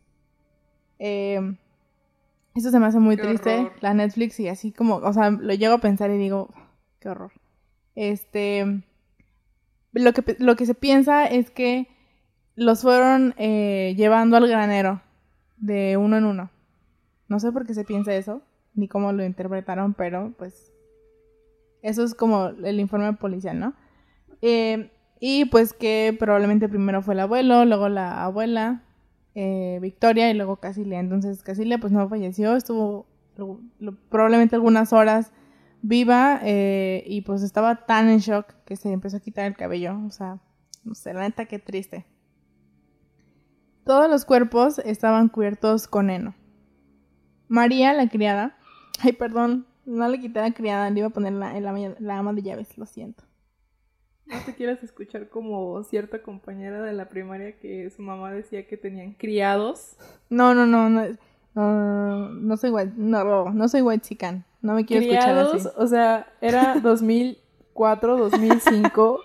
Eh, 1.00 1.55
eso 2.55 2.72
se 2.72 2.79
me 2.79 2.86
hace 2.88 3.00
muy 3.00 3.15
Qué 3.15 3.24
triste, 3.24 3.60
horror. 3.60 3.74
la 3.81 3.93
Netflix, 3.93 4.39
y 4.39 4.48
así 4.48 4.72
como, 4.72 4.96
o 4.96 5.13
sea, 5.13 5.29
lo 5.31 5.53
llego 5.53 5.75
a 5.75 5.81
pensar 5.81 6.10
y 6.12 6.17
digo, 6.17 6.50
qué 7.00 7.10
horror. 7.10 7.31
Este, 7.96 8.84
lo 9.93 10.13
que, 10.13 10.36
lo 10.39 10.55
que 10.55 10.65
se 10.65 10.74
piensa 10.75 11.25
es 11.25 11.51
que 11.51 11.88
los 12.55 12.81
fueron 12.81 13.34
eh, 13.38 13.93
llevando 13.98 14.38
al 14.38 14.48
granero 14.48 15.01
de 15.58 15.98
uno 15.98 16.17
en 16.17 16.25
uno. 16.25 16.51
No 17.27 17.39
sé 17.39 17.51
por 17.51 17.65
qué 17.65 17.74
se 17.74 17.86
piensa 17.86 18.13
eso, 18.13 18.41
ni 18.74 18.88
cómo 18.88 19.13
lo 19.13 19.24
interpretaron, 19.24 19.93
pero 19.93 20.34
pues 20.38 20.72
eso 21.81 22.03
es 22.03 22.13
como 22.13 22.48
el 22.48 22.79
informe 22.79 23.13
policial, 23.13 23.60
¿no? 23.60 23.74
Eh, 24.41 24.91
y 25.20 25.46
pues 25.46 25.74
que 25.74 26.15
probablemente 26.17 26.67
primero 26.67 27.01
fue 27.01 27.13
el 27.13 27.22
abuelo, 27.22 27.63
luego 27.65 27.89
la 27.89 28.24
abuela, 28.24 28.84
eh, 29.35 29.79
Victoria 29.81 30.29
y 30.29 30.33
luego 30.33 30.57
Casilia. 30.57 31.00
Entonces 31.00 31.43
Casilia 31.43 31.77
pues 31.77 31.91
no 31.91 32.07
falleció, 32.09 32.55
estuvo 32.55 33.07
probablemente 34.09 34.55
algunas 34.55 34.93
horas 34.93 35.31
viva 35.81 36.39
eh, 36.43 37.03
y 37.07 37.21
pues 37.21 37.41
estaba 37.41 37.85
tan 37.85 38.09
en 38.09 38.19
shock 38.19 38.53
que 38.65 38.75
se 38.75 38.91
empezó 38.91 39.17
a 39.17 39.21
quitar 39.21 39.45
el 39.45 39.55
cabello. 39.55 40.00
O 40.05 40.11
sea, 40.11 40.39
no 40.83 40.95
sé, 40.95 41.13
la 41.13 41.21
neta 41.21 41.45
qué 41.45 41.59
triste. 41.59 42.05
Todos 43.83 44.09
los 44.09 44.25
cuerpos 44.25 44.79
estaban 44.79 45.27
cubiertos 45.27 45.88
con 45.88 46.09
heno. 46.09 46.35
María, 47.47 47.93
la 47.93 48.07
criada, 48.07 48.57
ay 49.01 49.13
perdón, 49.13 49.65
no 49.85 50.07
le 50.07 50.19
quité 50.19 50.39
la 50.39 50.51
criada, 50.51 50.89
le 50.89 51.00
iba 51.00 51.07
a 51.07 51.11
poner 51.11 51.33
la 51.33 52.17
ama 52.17 52.33
de 52.33 52.43
llaves, 52.43 52.77
lo 52.77 52.85
siento. 52.85 53.23
No 54.31 54.39
te 54.45 54.53
quieras 54.55 54.81
escuchar 54.83 55.29
como 55.29 55.83
cierta 55.83 56.21
compañera 56.21 56.81
de 56.81 56.93
la 56.93 57.09
primaria 57.09 57.57
que 57.59 57.89
su 57.89 58.01
mamá 58.01 58.31
decía 58.31 58.67
que 58.67 58.77
tenían 58.77 59.13
criados. 59.13 59.97
No, 60.29 60.53
no, 60.53 60.65
no, 60.65 60.89
no, 60.89 61.07
no, 61.53 62.29
no 62.29 62.57
soy 62.57 62.71
white, 62.71 62.93
no, 62.95 63.51
no 63.51 63.67
soy 63.67 63.81
white 63.81 64.07
chican, 64.07 64.45
no 64.61 64.73
me 64.73 64.85
quiero 64.85 65.03
escuchar 65.03 65.23
criados, 65.23 65.65
así. 65.65 65.75
o 65.77 65.88
sea, 65.88 66.33
era 66.39 66.79
2004, 66.81 68.17
2005 68.17 69.19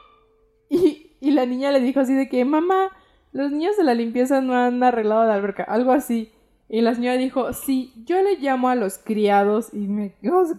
y, 0.69 1.13
y 1.21 1.31
la 1.31 1.47
niña 1.47 1.71
le 1.71 1.81
dijo 1.81 2.01
así 2.01 2.15
de 2.15 2.29
que, 2.29 2.45
mamá, 2.45 2.91
los 3.33 3.53
niños 3.53 3.77
de 3.77 3.85
la 3.85 3.95
limpieza 3.95 4.41
no 4.41 4.55
han 4.57 4.83
arreglado 4.83 5.27
la 5.27 5.35
alberca, 5.35 5.63
algo 5.63 5.93
así. 5.93 6.33
Y 6.69 6.81
la 6.81 6.95
señora 6.95 7.17
dijo, 7.17 7.53
sí, 7.53 7.93
yo 8.05 8.21
le 8.23 8.39
llamo 8.39 8.69
a 8.69 8.75
los 8.75 8.99
criados 8.99 9.73
y 9.73 9.87
me 9.87 10.15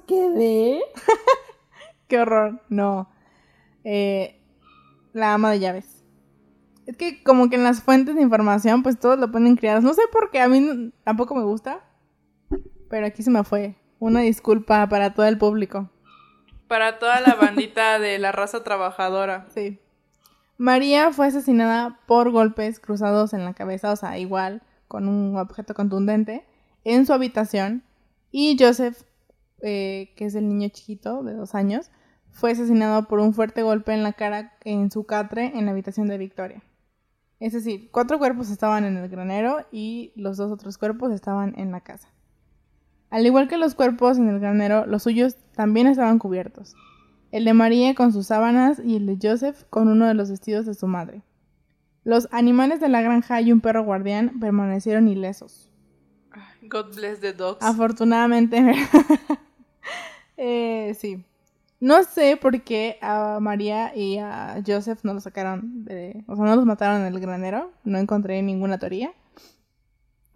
quedé. 0.07 0.79
Qué 2.07 2.19
horror, 2.19 2.61
no. 2.69 3.09
Eh, 3.83 4.36
la 5.17 5.33
ama 5.33 5.51
de 5.51 5.59
llaves. 5.59 6.03
Es 6.85 6.95
que 6.95 7.21
como 7.21 7.49
que 7.49 7.57
en 7.57 7.63
las 7.63 7.81
fuentes 7.83 8.15
de 8.15 8.21
información 8.21 8.83
pues 8.83 8.97
todos 8.97 9.19
lo 9.19 9.31
ponen 9.31 9.57
criados. 9.57 9.83
No 9.83 9.93
sé 9.93 10.01
por 10.11 10.31
qué, 10.31 10.39
a 10.39 10.47
mí 10.47 10.93
tampoco 11.03 11.35
me 11.35 11.43
gusta. 11.43 11.83
Pero 12.89 13.05
aquí 13.05 13.23
se 13.23 13.31
me 13.31 13.43
fue. 13.43 13.75
Una 13.99 14.21
disculpa 14.21 14.87
para 14.87 15.13
todo 15.13 15.25
el 15.25 15.37
público. 15.37 15.89
Para 16.67 16.99
toda 16.99 17.19
la 17.19 17.35
bandita 17.35 17.99
de 17.99 18.19
la 18.19 18.31
raza 18.31 18.63
trabajadora. 18.63 19.47
Sí. 19.53 19.79
María 20.57 21.11
fue 21.11 21.27
asesinada 21.27 21.99
por 22.07 22.31
golpes 22.31 22.79
cruzados 22.79 23.33
en 23.33 23.45
la 23.45 23.53
cabeza, 23.53 23.91
o 23.91 23.95
sea, 23.95 24.17
igual, 24.17 24.63
con 24.87 25.07
un 25.07 25.37
objeto 25.37 25.73
contundente, 25.73 26.45
en 26.83 27.05
su 27.05 27.13
habitación. 27.13 27.83
Y 28.31 28.57
Joseph, 28.59 29.03
eh, 29.61 30.13
que 30.15 30.25
es 30.25 30.35
el 30.35 30.47
niño 30.47 30.69
chiquito 30.69 31.23
de 31.23 31.33
dos 31.33 31.53
años, 31.53 31.91
fue 32.31 32.51
asesinado 32.51 33.07
por 33.07 33.19
un 33.19 33.33
fuerte 33.33 33.63
golpe 33.63 33.93
en 33.93 34.03
la 34.03 34.13
cara 34.13 34.53
en 34.63 34.91
su 34.91 35.05
catre 35.05 35.57
en 35.57 35.65
la 35.65 35.71
habitación 35.71 36.07
de 36.07 36.17
Victoria. 36.17 36.61
Es 37.39 37.53
decir, 37.53 37.89
cuatro 37.91 38.17
cuerpos 38.17 38.49
estaban 38.49 38.83
en 38.83 38.97
el 38.97 39.09
granero 39.09 39.65
y 39.71 40.11
los 40.15 40.37
dos 40.37 40.51
otros 40.51 40.77
cuerpos 40.77 41.11
estaban 41.11 41.53
en 41.57 41.71
la 41.71 41.81
casa. 41.81 42.09
Al 43.09 43.25
igual 43.25 43.47
que 43.47 43.57
los 43.57 43.75
cuerpos 43.75 44.17
en 44.17 44.27
el 44.27 44.39
granero, 44.39 44.85
los 44.85 45.03
suyos 45.03 45.35
también 45.55 45.87
estaban 45.87 46.19
cubiertos. 46.19 46.75
El 47.31 47.45
de 47.45 47.53
María 47.53 47.93
con 47.95 48.11
sus 48.11 48.27
sábanas 48.27 48.81
y 48.83 48.95
el 48.95 49.05
de 49.05 49.17
Joseph 49.21 49.63
con 49.69 49.87
uno 49.87 50.07
de 50.07 50.13
los 50.13 50.29
vestidos 50.29 50.65
de 50.65 50.73
su 50.73 50.87
madre. 50.87 51.23
Los 52.03 52.27
animales 52.31 52.79
de 52.79 52.89
la 52.89 53.01
granja 53.01 53.41
y 53.41 53.51
un 53.51 53.61
perro 53.61 53.83
guardián 53.83 54.39
permanecieron 54.39 55.07
ilesos. 55.07 55.69
God 56.63 56.95
bless 56.95 57.19
the 57.19 57.33
dogs. 57.33 57.61
Afortunadamente, 57.61 58.61
eh, 60.37 60.95
sí. 60.97 61.23
No 61.79 62.03
sé 62.03 62.37
por 62.37 62.61
qué 62.63 62.97
a 63.01 63.39
María 63.39 63.95
y 63.95 64.17
a 64.17 64.61
Joseph 64.65 64.99
no 65.03 65.13
los 65.13 65.23
sacaron 65.23 65.85
de... 65.85 66.23
O 66.27 66.35
sea, 66.35 66.45
no 66.45 66.55
los 66.55 66.65
mataron 66.65 67.01
en 67.01 67.13
el 67.13 67.19
granero. 67.19 67.71
No 67.83 67.99
encontré 67.99 68.41
ninguna 68.41 68.79
teoría. 68.79 69.13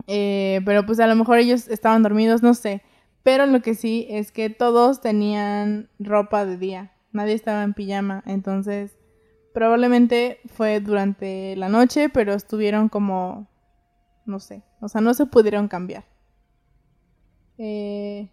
Eh, 0.08 0.62
pero 0.66 0.86
pues 0.86 1.00
a 1.00 1.08
lo 1.08 1.16
mejor 1.16 1.40
ellos 1.40 1.68
estaban 1.68 2.04
dormidos, 2.04 2.44
no 2.44 2.54
sé. 2.54 2.84
Pero 3.24 3.46
lo 3.48 3.62
que 3.62 3.74
sí 3.74 4.08
es 4.10 4.32
que 4.32 4.50
todos 4.50 5.02
tenían 5.02 5.90
ropa 6.00 6.46
de 6.46 6.58
día. 6.58 6.92
Nadie 7.12 7.34
estaba 7.34 7.64
en 7.64 7.74
pijama. 7.74 8.24
Entonces, 8.28 8.98
probablemente 9.54 10.40
fue 10.46 10.80
durante 10.80 11.56
la 11.56 11.70
noche, 11.70 12.10
pero 12.10 12.34
estuvieron 12.34 12.88
como... 12.88 13.48
No 14.26 14.40
sé. 14.40 14.64
O 14.80 14.88
sea, 14.88 15.02
no 15.02 15.16
se 15.16 15.26
pudieron 15.26 15.68
cambiar. 15.68 16.06
Eh, 17.58 18.32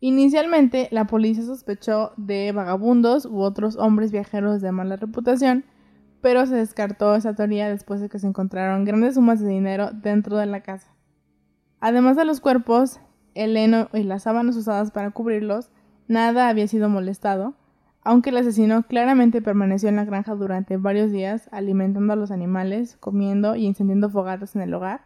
Inicialmente, 0.00 0.88
la 0.90 1.06
policía 1.06 1.44
sospechó 1.44 2.12
de 2.16 2.52
vagabundos 2.52 3.26
u 3.26 3.40
otros 3.40 3.76
hombres 3.76 4.12
viajeros 4.12 4.62
de 4.62 4.72
mala 4.72 4.96
reputación, 4.96 5.64
pero 6.22 6.46
se 6.46 6.54
descartó 6.54 7.14
esa 7.14 7.34
teoría 7.34 7.68
después 7.68 8.00
de 8.00 8.08
que 8.08 8.18
se 8.18 8.26
encontraron 8.26 8.86
grandes 8.86 9.14
sumas 9.14 9.40
de 9.40 9.48
dinero 9.48 9.90
dentro 9.92 10.38
de 10.38 10.46
la 10.46 10.62
casa. 10.62 10.88
Además 11.80 12.16
de 12.16 12.24
los 12.24 12.40
cuerpos, 12.40 13.00
el 13.34 13.56
heno 13.56 13.88
y 13.92 14.02
las 14.02 14.22
sábanas 14.22 14.56
usadas 14.56 14.90
para 14.90 15.10
cubrirlos, 15.10 15.70
nada 16.08 16.48
había 16.48 16.66
sido 16.66 16.88
molestado, 16.88 17.54
aunque 18.02 18.30
el 18.30 18.38
asesino 18.38 18.82
claramente 18.84 19.42
permaneció 19.42 19.90
en 19.90 19.96
la 19.96 20.06
granja 20.06 20.34
durante 20.34 20.78
varios 20.78 21.12
días, 21.12 21.48
alimentando 21.52 22.14
a 22.14 22.16
los 22.16 22.30
animales, 22.30 22.96
comiendo 22.98 23.54
y 23.54 23.66
encendiendo 23.66 24.08
fogatas 24.08 24.56
en 24.56 24.62
el 24.62 24.72
hogar, 24.72 25.02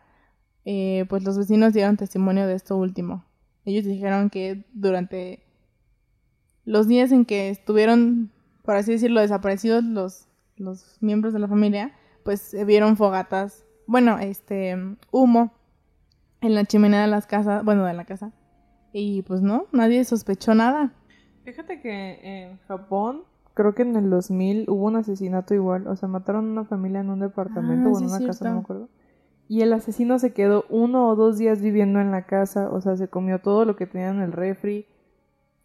eh, 0.65 1.05
pues 1.09 1.25
los 1.25 1.37
vecinos 1.37 1.73
dieron 1.73 1.97
testimonio 1.97 2.47
de 2.47 2.55
esto 2.55 2.77
último. 2.77 3.25
Ellos 3.65 3.85
dijeron 3.85 4.31
que 4.31 4.65
durante 4.73 5.43
los 6.65 6.89
días 6.89 7.13
en 7.13 7.25
que 7.25 7.51
estuvieron, 7.51 8.31
por 8.63 8.77
así 8.77 8.93
decirlo, 8.93 9.21
desaparecidos 9.21 9.85
los, 9.85 10.29
los 10.57 10.99
miembros 11.01 11.33
de 11.33 11.39
la 11.39 11.49
familia, 11.49 11.93
pues 12.25 12.41
se 12.41 12.65
vieron 12.65 12.97
fogatas, 12.97 13.65
bueno, 13.87 14.19
este, 14.19 14.77
humo 15.11 15.53
en 16.41 16.55
la 16.55 16.65
chimenea 16.65 17.03
de 17.03 17.09
las 17.09 17.27
casas, 17.27 17.65
bueno, 17.65 17.85
de 17.85 17.95
la 17.95 18.05
casa. 18.05 18.33
Y 18.93 19.23
pues 19.23 19.43
no, 19.43 19.67
nadie 19.73 20.05
sospechó 20.05 20.55
nada. 20.55 20.93
Fíjate 21.45 21.81
que 21.81 22.21
en 22.23 22.59
Japón, 22.69 23.25
creo 23.55 23.75
que 23.75 23.83
en 23.83 23.97
el 23.97 24.09
2000 24.09 24.67
hubo 24.69 24.87
un 24.87 24.97
asesinato 24.97 25.55
igual. 25.55 25.87
O 25.89 25.97
sea, 25.97 26.09
mataron 26.09 26.49
a 26.49 26.53
una 26.53 26.65
familia 26.65 27.01
en 27.01 27.11
un 27.11 27.21
departamento 27.21 27.89
Ah, 27.89 27.93
o 27.93 27.99
en 28.01 28.09
sí, 28.09 28.15
una 28.17 28.27
casa, 28.27 28.49
no 28.49 28.55
me 28.55 28.61
acuerdo. 28.61 28.89
Y 29.49 29.63
el 29.63 29.73
asesino 29.73 30.19
se 30.19 30.33
quedó 30.33 30.65
uno 30.69 31.09
o 31.09 31.17
dos 31.17 31.39
días 31.39 31.61
viviendo 31.61 32.01
en 32.01 32.11
la 32.11 32.27
casa. 32.27 32.71
O 32.71 32.81
sea, 32.81 32.97
se 32.97 33.09
comió 33.09 33.41
todo 33.41 33.65
lo 33.65 33.77
que 33.77 33.87
tenía 33.87 34.09
en 34.09 34.21
el 34.21 34.33
refri. 34.33 34.87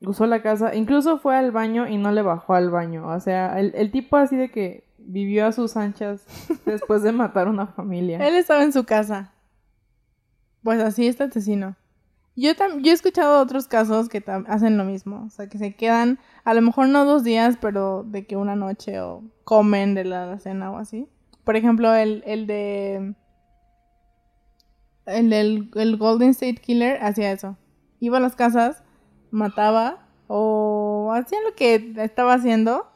Usó 0.02 0.28
la 0.28 0.42
casa. 0.42 0.76
Incluso 0.76 1.18
fue 1.18 1.36
al 1.36 1.52
baño 1.52 1.88
y 1.88 1.98
no 1.98 2.12
le 2.12 2.22
bajó 2.22 2.54
al 2.54 2.70
baño. 2.70 3.08
O 3.08 3.20
sea, 3.20 3.60
el, 3.60 3.72
el 3.76 3.92
tipo 3.92 4.18
así 4.18 4.36
de 4.36 4.52
que 4.52 4.90
vivió 4.98 5.48
a 5.48 5.52
sus 5.52 5.78
anchas 5.78 6.26
después 6.66 7.04
de 7.04 7.12
matar 7.12 7.48
a 7.48 7.52
una 7.52 7.68
familia. 7.68 8.26
Él 8.26 8.36
estaba 8.36 8.64
en 8.64 8.74
su 8.74 8.86
casa. 8.86 9.34
Pues 10.64 10.82
así 10.82 11.08
está 11.08 11.26
el 11.26 11.30
asesino. 11.30 11.76
Yo, 12.36 12.52
yo 12.82 12.92
he 12.92 12.94
escuchado 12.94 13.42
otros 13.42 13.68
casos 13.68 14.08
que 14.08 14.24
hacen 14.48 14.78
lo 14.78 14.86
mismo. 14.86 15.26
O 15.26 15.30
sea, 15.30 15.48
que 15.48 15.58
se 15.58 15.76
quedan, 15.76 16.20
a 16.44 16.54
lo 16.54 16.62
mejor 16.62 16.88
no 16.88 17.04
dos 17.04 17.24
días, 17.24 17.58
pero 17.60 18.04
de 18.04 18.26
que 18.26 18.38
una 18.38 18.56
noche 18.56 19.02
o 19.02 19.24
comen 19.44 19.94
de 19.94 20.06
la 20.06 20.40
cena 20.40 20.72
o 20.72 20.78
así. 20.78 21.10
Por 21.44 21.56
ejemplo, 21.56 21.94
el, 21.94 22.24
el 22.26 22.48
de. 22.48 23.14
El 25.10 25.30
del 25.30 25.72
el 25.76 25.98
Golden 25.98 26.30
State 26.30 26.62
Killer 26.62 27.00
hacía 27.02 27.32
eso. 27.32 27.58
Iba 28.00 28.18
a 28.18 28.22
las 28.22 28.36
casas, 28.36 28.84
mataba 29.32 30.08
o 30.28 31.12
hacía 31.14 31.40
lo 31.48 31.56
que 31.56 31.94
estaba 31.98 32.34
haciendo, 32.34 32.88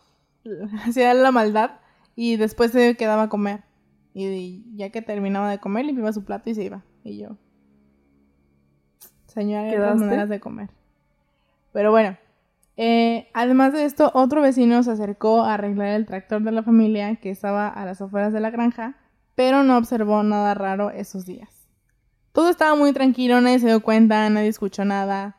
hacía 0.85 1.13
la 1.13 1.31
maldad 1.31 1.71
y 2.15 2.37
después 2.37 2.71
se 2.71 2.95
quedaba 2.95 3.23
a 3.23 3.29
comer. 3.29 3.63
Y 4.13 4.63
ya 4.75 4.91
que 4.91 5.01
terminaba 5.01 5.49
de 5.49 5.59
comer, 5.59 5.85
limpiaba 5.85 6.13
su 6.13 6.23
plato 6.23 6.49
y 6.49 6.55
se 6.55 6.63
iba. 6.63 6.83
Y 7.03 7.17
yo, 7.17 7.37
señora, 9.25 9.63
hay 9.63 9.75
otras 9.75 9.97
maneras 9.97 10.29
de 10.29 10.39
comer. 10.39 10.69
Pero 11.71 11.89
bueno, 11.89 12.15
eh, 12.77 13.29
además 13.33 13.73
de 13.73 13.85
esto, 13.85 14.11
otro 14.13 14.41
vecino 14.41 14.81
se 14.83 14.91
acercó 14.91 15.43
a 15.43 15.55
arreglar 15.55 15.89
el 15.89 16.05
tractor 16.05 16.41
de 16.43 16.51
la 16.51 16.63
familia 16.63 17.15
que 17.17 17.29
estaba 17.29 17.67
a 17.67 17.85
las 17.85 18.01
afueras 18.01 18.33
de 18.33 18.39
la 18.39 18.51
granja, 18.51 18.95
pero 19.35 19.63
no 19.63 19.77
observó 19.77 20.23
nada 20.23 20.53
raro 20.53 20.91
esos 20.91 21.25
días. 21.25 21.52
Todo 22.33 22.49
estaba 22.49 22.75
muy 22.75 22.91
tranquilo, 22.93 23.39
nadie 23.41 23.59
se 23.59 23.67
dio 23.67 23.81
cuenta, 23.81 24.29
nadie 24.29 24.49
escuchó 24.49 24.83
nada. 24.83 25.37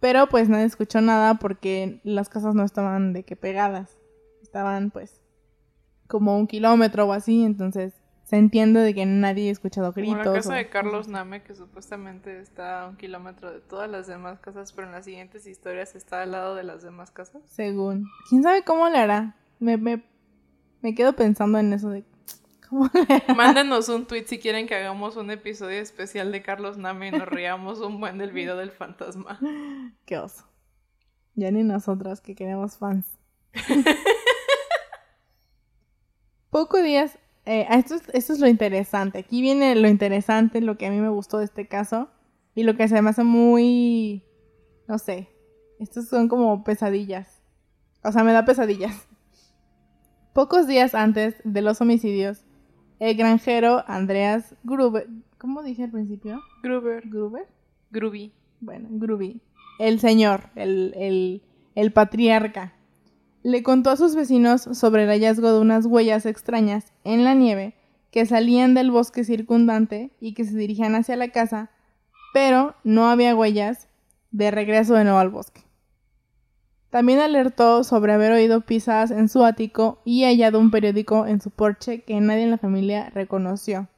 Pero 0.00 0.28
pues 0.28 0.48
nadie 0.48 0.64
escuchó 0.64 1.00
nada 1.00 1.34
porque 1.34 2.00
las 2.04 2.28
casas 2.28 2.54
no 2.54 2.64
estaban 2.64 3.12
de 3.12 3.24
que 3.24 3.36
pegadas. 3.36 3.98
Estaban 4.40 4.90
pues 4.90 5.20
como 6.06 6.38
un 6.38 6.46
kilómetro 6.46 7.06
o 7.06 7.12
así, 7.12 7.44
entonces 7.44 7.92
se 8.22 8.36
entiende 8.36 8.80
de 8.80 8.94
que 8.94 9.06
nadie 9.06 9.48
ha 9.48 9.52
escuchado 9.52 9.92
gritos. 9.92 10.18
Como 10.18 10.30
la 10.30 10.34
casa 10.34 10.54
de 10.54 10.68
Carlos 10.68 11.08
Name, 11.08 11.42
que 11.42 11.54
supuestamente 11.54 12.40
está 12.40 12.82
a 12.82 12.88
un 12.88 12.96
kilómetro 12.96 13.52
de 13.52 13.60
todas 13.60 13.88
las 13.88 14.06
demás 14.06 14.40
casas, 14.40 14.72
pero 14.72 14.88
en 14.88 14.92
las 14.92 15.04
siguientes 15.04 15.46
historias 15.46 15.94
está 15.94 16.22
al 16.22 16.32
lado 16.32 16.54
de 16.54 16.64
las 16.64 16.82
demás 16.82 17.12
casas. 17.12 17.42
Según. 17.46 18.06
¿Quién 18.28 18.42
sabe 18.42 18.62
cómo 18.62 18.88
le 18.88 18.98
hará? 18.98 19.36
Me, 19.60 19.76
me, 19.76 20.04
me 20.82 20.94
quedo 20.94 21.14
pensando 21.14 21.58
en 21.58 21.72
eso 21.72 21.88
de... 21.90 22.04
Mándenos 23.36 23.88
un 23.88 24.06
tweet 24.06 24.26
si 24.26 24.38
quieren 24.38 24.66
que 24.66 24.74
hagamos 24.74 25.16
un 25.16 25.30
episodio 25.30 25.80
especial 25.80 26.32
de 26.32 26.42
Carlos 26.42 26.76
Name 26.76 27.08
y 27.08 27.10
nos 27.12 27.28
riamos 27.28 27.80
un 27.80 28.00
buen 28.00 28.18
del 28.18 28.32
video 28.32 28.56
del 28.56 28.70
fantasma. 28.70 29.38
Qué 30.04 30.18
oso. 30.18 30.44
Ya 31.34 31.50
ni 31.50 31.62
nosotras 31.62 32.20
que 32.20 32.34
queremos 32.34 32.78
fans. 32.78 33.06
Poco 36.50 36.82
días 36.82 37.18
eh, 37.46 37.64
esto, 37.70 37.94
es, 37.94 38.02
esto 38.12 38.32
es 38.32 38.40
lo 38.40 38.48
interesante. 38.48 39.20
Aquí 39.20 39.40
viene 39.40 39.74
lo 39.76 39.88
interesante, 39.88 40.60
lo 40.60 40.76
que 40.76 40.86
a 40.86 40.90
mí 40.90 41.00
me 41.00 41.08
gustó 41.08 41.38
de 41.38 41.44
este 41.44 41.68
caso. 41.68 42.08
Y 42.54 42.64
lo 42.64 42.76
que 42.76 42.88
se 42.88 43.00
me 43.00 43.10
hace 43.10 43.22
muy. 43.22 44.24
No 44.88 44.98
sé. 44.98 45.28
Estos 45.78 46.08
son 46.08 46.28
como 46.28 46.64
pesadillas. 46.64 47.40
O 48.02 48.10
sea, 48.10 48.24
me 48.24 48.32
da 48.32 48.44
pesadillas. 48.44 49.06
Pocos 50.32 50.66
días 50.66 50.94
antes 50.94 51.36
de 51.44 51.62
los 51.62 51.80
homicidios, 51.80 52.44
el 52.98 53.16
granjero 53.16 53.84
Andreas 53.86 54.54
Gruber. 54.64 55.08
¿Cómo 55.38 55.62
dije 55.62 55.84
al 55.84 55.90
principio? 55.90 56.40
Gruber. 56.62 57.02
¿Gruber? 57.06 57.46
Gruby. 57.90 58.32
Bueno, 58.60 58.88
Gruby. 58.90 59.40
El 59.78 60.00
señor, 60.00 60.50
el, 60.54 60.94
el, 60.96 61.42
el 61.74 61.92
patriarca 61.92 62.72
le 63.42 63.62
contó 63.62 63.90
a 63.90 63.96
sus 63.96 64.16
vecinos 64.16 64.62
sobre 64.62 65.04
el 65.04 65.08
hallazgo 65.08 65.52
de 65.52 65.60
unas 65.60 65.86
huellas 65.86 66.26
extrañas 66.26 66.92
en 67.04 67.22
la 67.22 67.34
nieve 67.34 67.74
que 68.10 68.26
salían 68.26 68.74
del 68.74 68.90
bosque 68.90 69.24
circundante 69.24 70.10
y 70.20 70.34
que 70.34 70.44
se 70.44 70.56
dirigían 70.56 70.94
hacia 70.94 71.16
la 71.16 71.28
casa, 71.28 71.70
pero 72.32 72.74
no 72.82 73.08
había 73.08 73.36
huellas 73.36 73.88
de 74.30 74.50
regreso 74.50 74.94
de 74.94 75.04
nuevo 75.04 75.18
al 75.18 75.30
bosque. 75.30 75.65
También 76.90 77.18
alertó 77.18 77.84
sobre 77.84 78.12
haber 78.12 78.32
oído 78.32 78.60
pisadas 78.60 79.10
en 79.10 79.28
su 79.28 79.44
ático 79.44 80.00
y 80.04 80.24
hallado 80.24 80.58
un 80.58 80.70
periódico 80.70 81.26
en 81.26 81.40
su 81.40 81.50
porche 81.50 82.02
que 82.02 82.20
nadie 82.20 82.44
en 82.44 82.50
la 82.50 82.58
familia 82.58 83.10
reconoció. 83.10 83.88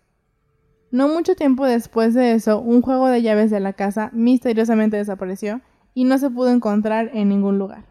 No 0.91 1.09
mucho 1.09 1.37
tiempo 1.37 1.67
después 1.67 2.15
de 2.15 2.33
eso, 2.33 2.61
un 2.61 2.81
juego 2.81 3.09
de 3.09 3.21
llaves 3.21 3.51
de 3.51 3.61
la 3.61 3.75
casa 3.75 4.11
misteriosamente 4.15 4.97
desapareció 4.97 5.61
y 5.93 6.05
no 6.05 6.17
se 6.17 6.31
pudo 6.31 6.51
encontrar 6.51 7.11
en 7.13 7.29
ningún 7.29 7.59
lugar. 7.59 7.85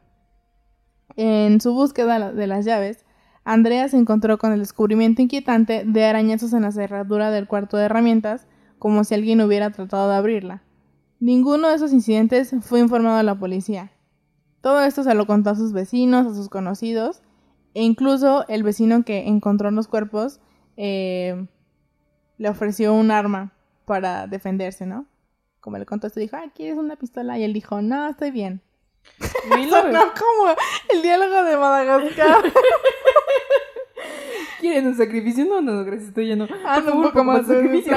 En 1.15 1.61
su 1.61 1.73
búsqueda 1.73 2.31
de 2.31 2.47
las 2.47 2.65
llaves, 2.65 3.05
Andrea 3.43 3.87
se 3.87 3.97
encontró 3.97 4.37
con 4.37 4.51
el 4.51 4.59
descubrimiento 4.59 5.21
inquietante 5.21 5.83
de 5.85 6.05
arañazos 6.05 6.53
en 6.53 6.63
la 6.63 6.71
cerradura 6.71 7.31
del 7.31 7.47
cuarto 7.47 7.77
de 7.77 7.85
herramientas, 7.85 8.47
como 8.79 9.03
si 9.03 9.13
alguien 9.13 9.41
hubiera 9.41 9.71
tratado 9.71 10.09
de 10.09 10.15
abrirla. 10.15 10.63
Ninguno 11.19 11.69
de 11.69 11.75
esos 11.75 11.93
incidentes 11.93 12.53
fue 12.61 12.79
informado 12.79 13.17
a 13.17 13.23
la 13.23 13.39
policía. 13.39 13.91
Todo 14.61 14.81
esto 14.81 15.03
se 15.03 15.13
lo 15.13 15.27
contó 15.27 15.51
a 15.51 15.55
sus 15.55 15.73
vecinos, 15.73 16.27
a 16.27 16.33
sus 16.33 16.49
conocidos, 16.49 17.21
e 17.73 17.83
incluso 17.83 18.45
el 18.47 18.63
vecino 18.63 19.03
que 19.03 19.27
encontró 19.27 19.69
los 19.71 19.87
cuerpos 19.87 20.39
eh, 20.77 21.47
le 22.37 22.49
ofreció 22.49 22.93
un 22.93 23.11
arma 23.11 23.53
para 23.85 24.27
defenderse, 24.27 24.85
¿no? 24.85 25.05
Como 25.59 25.77
le 25.77 25.85
contó 25.85 26.07
esto, 26.07 26.19
dijo, 26.19 26.35
ah, 26.37 26.51
¿quieres 26.55 26.77
una 26.77 26.95
pistola? 26.95 27.37
Y 27.37 27.43
él 27.43 27.53
dijo, 27.53 27.81
no, 27.81 28.09
estoy 28.09 28.31
bien. 28.31 28.61
Sonó 29.69 29.99
como 30.13 30.55
el 30.89 31.01
diálogo 31.01 31.43
de 31.43 31.57
Madagascar. 31.57 32.43
¿Quieren 34.59 34.87
un 34.87 34.97
sacrificio? 34.97 35.45
No, 35.45 35.61
no, 35.61 35.83
gracias, 35.85 36.09
estoy 36.09 36.25
lleno. 36.25 36.47
Ah, 36.65 36.81
no, 36.83 36.95
un 36.95 37.03
poco 37.03 37.23
más 37.23 37.47
de 37.47 37.55
sacrificio. 37.55 37.93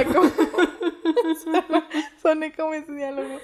Soné 2.20 2.52
como 2.56 2.74
ese 2.74 2.92
diálogo. 2.92 3.38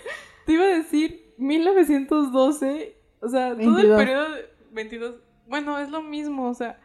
Te 0.44 0.52
iba 0.52 0.64
a 0.64 0.68
decir 0.68 1.34
1912, 1.38 2.95
o 3.26 3.30
sea, 3.30 3.54
22. 3.54 3.76
todo 3.76 3.92
el 3.92 3.96
periodo 3.96 4.30
de 4.30 4.48
22. 4.72 5.14
Bueno, 5.46 5.78
es 5.78 5.90
lo 5.90 6.02
mismo, 6.02 6.48
o 6.48 6.54
sea, 6.54 6.78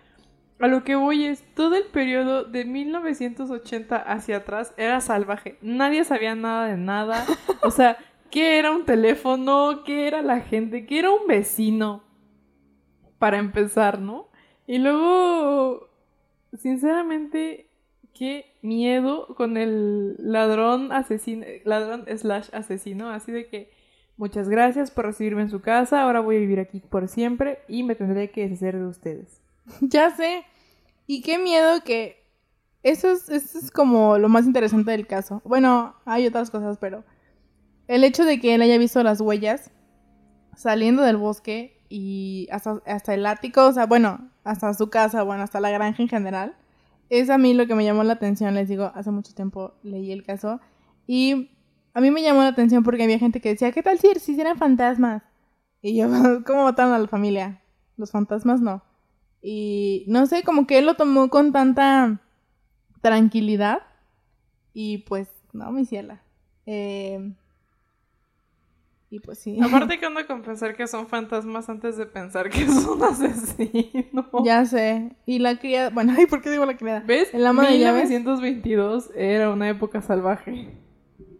a 0.60 0.67
lo 0.67 0.84
que 0.84 0.95
voy 0.95 1.25
es, 1.25 1.43
todo 1.56 1.75
el 1.75 1.86
periodo 1.86 2.43
de 2.43 2.65
1980 2.65 3.95
hacia 3.95 4.38
atrás 4.38 4.73
era 4.77 5.01
salvaje. 5.01 5.58
Nadie 5.62 6.04
sabía 6.04 6.36
nada 6.36 6.67
de 6.67 6.77
nada. 6.77 7.25
O 7.63 7.71
sea, 7.71 7.97
¿Qué 8.32 8.58
era 8.58 8.71
un 8.71 8.86
teléfono? 8.86 9.84
¿Qué 9.86 10.08
era 10.08 10.21
la 10.21 10.39
gente? 10.39 10.86
¿Qué 10.86 10.99
era 10.99 11.12
un 11.12 11.27
vecino? 11.27 12.01
Para 13.19 13.38
empezar, 13.38 13.99
¿no? 13.99 14.30
Y 14.65 14.77
luego, 14.77 15.89
sinceramente, 16.54 17.69
qué 18.13 18.56
miedo 18.62 19.36
con 19.36 19.58
el 19.58 20.15
ladrón 20.17 20.93
asesino, 20.93 21.45
ladrón 21.65 22.06
slash 22.17 22.47
asesino, 22.54 23.10
así 23.10 23.34
de 23.34 23.47
que 23.47 23.69
muchas 24.21 24.47
gracias 24.47 24.91
por 24.91 25.07
recibirme 25.07 25.41
en 25.41 25.49
su 25.49 25.62
casa, 25.62 26.03
ahora 26.03 26.19
voy 26.19 26.36
a 26.36 26.39
vivir 26.39 26.60
aquí 26.60 26.79
por 26.79 27.07
siempre 27.07 27.57
y 27.67 27.81
me 27.81 27.95
tendré 27.95 28.29
que 28.29 28.47
deshacer 28.47 28.77
de 28.77 28.86
ustedes. 28.86 29.41
Ya 29.81 30.15
sé. 30.15 30.45
Y 31.07 31.23
qué 31.23 31.39
miedo 31.39 31.84
que... 31.84 32.21
Eso 32.84 33.12
es, 33.12 33.29
eso 33.29 33.57
es 33.57 33.71
como 33.71 34.19
lo 34.19 34.29
más 34.29 34.45
interesante 34.45 34.91
del 34.91 35.07
caso. 35.07 35.41
Bueno, 35.43 35.95
hay 36.05 36.27
otras 36.27 36.51
cosas, 36.51 36.77
pero 36.79 37.03
el 37.88 38.03
hecho 38.03 38.23
de 38.23 38.39
que 38.39 38.53
él 38.53 38.62
haya 38.62 38.77
visto 38.77 39.01
las 39.03 39.21
huellas 39.21 39.71
saliendo 40.55 41.01
del 41.01 41.17
bosque 41.17 41.84
y 41.89 42.47
hasta, 42.51 43.13
el 43.13 43.25
ático, 43.25 43.67
o 43.67 43.73
sea, 43.73 43.88
bueno, 43.88 44.29
hasta 44.43 44.73
su 44.75 44.89
casa, 44.91 45.23
bueno, 45.23 45.43
hasta 45.43 45.60
la 45.60 45.71
granja 45.71 46.01
en 46.01 46.10
general, 46.10 46.55
es 47.10 47.31
a 47.31 47.39
mí 47.39 47.55
lo 47.55 47.65
que 47.65 47.75
me 47.75 47.86
llamó 47.86 48.03
la 48.03 48.13
atención. 48.13 48.53
Les 48.53 48.69
digo, 48.69 48.91
hace 48.93 49.10
mucho 49.10 49.34
tiempo 49.34 49.73
leí 49.81 50.12
el 50.12 50.23
caso 50.23 50.60
y 51.07 51.49
a 51.93 52.01
mí 52.01 52.12
me 52.12 52.21
llamó 52.21 52.41
la 52.41 52.49
atención 52.49 52.84
porque 52.84 53.04
había 53.04 53.19
gente 53.19 53.41
que 53.41 53.49
decía, 53.49 53.71
¿qué 53.71 53.84
tal 53.84 53.99
si, 53.99 54.08
si 54.19 54.39
eran 54.39 54.58
fantasmas? 54.58 55.23
Y 55.82 55.97
yo, 55.97 56.08
¿cómo 56.45 56.63
mataron 56.63 56.93
a 56.93 56.99
la 56.99 57.08
familia? 57.08 57.62
Los 57.97 58.12
fantasmas 58.12 58.62
no. 58.62 58.84
Y 59.41 60.06
no 60.08 60.25
sé, 60.27 60.43
como 60.43 60.67
que 60.67 60.77
él 60.77 60.86
lo 60.86 60.95
tomó 60.95 61.30
con 61.30 61.51
tanta 61.51 62.21
tranquilidad 63.01 63.80
y 64.73 64.99
pues, 64.99 65.30
no, 65.54 65.71
mi 65.71 65.86
ciela. 65.86 66.21
Eh, 66.65 67.34
y 69.12 69.19
pues 69.19 69.39
sí. 69.39 69.60
Aparte 69.62 69.99
que 69.99 70.06
ando 70.06 70.25
con 70.25 70.41
pensar 70.41 70.75
que 70.75 70.88
son 70.88 71.08
fantasmas 71.08 71.69
antes 71.69 71.97
de 71.97 72.06
pensar 72.06 72.49
que 72.49 72.63
es 72.63 72.86
un 72.86 73.04
asesino. 73.04 74.30
Ya 74.45 74.65
sé. 74.65 75.12
Y 75.25 75.39
la 75.39 75.60
criada, 75.60 75.89
bueno, 75.89 76.19
¿y 76.19 76.25
por 76.25 76.41
qué 76.41 76.49
digo 76.49 76.65
la 76.65 76.77
criada? 76.77 77.01
¿Ves? 77.06 77.34
El 77.34 77.45
ama 77.45 77.69
1922 77.69 79.12
era 79.13 79.49
una 79.49 79.69
época 79.69 80.01
salvaje. 80.01 80.81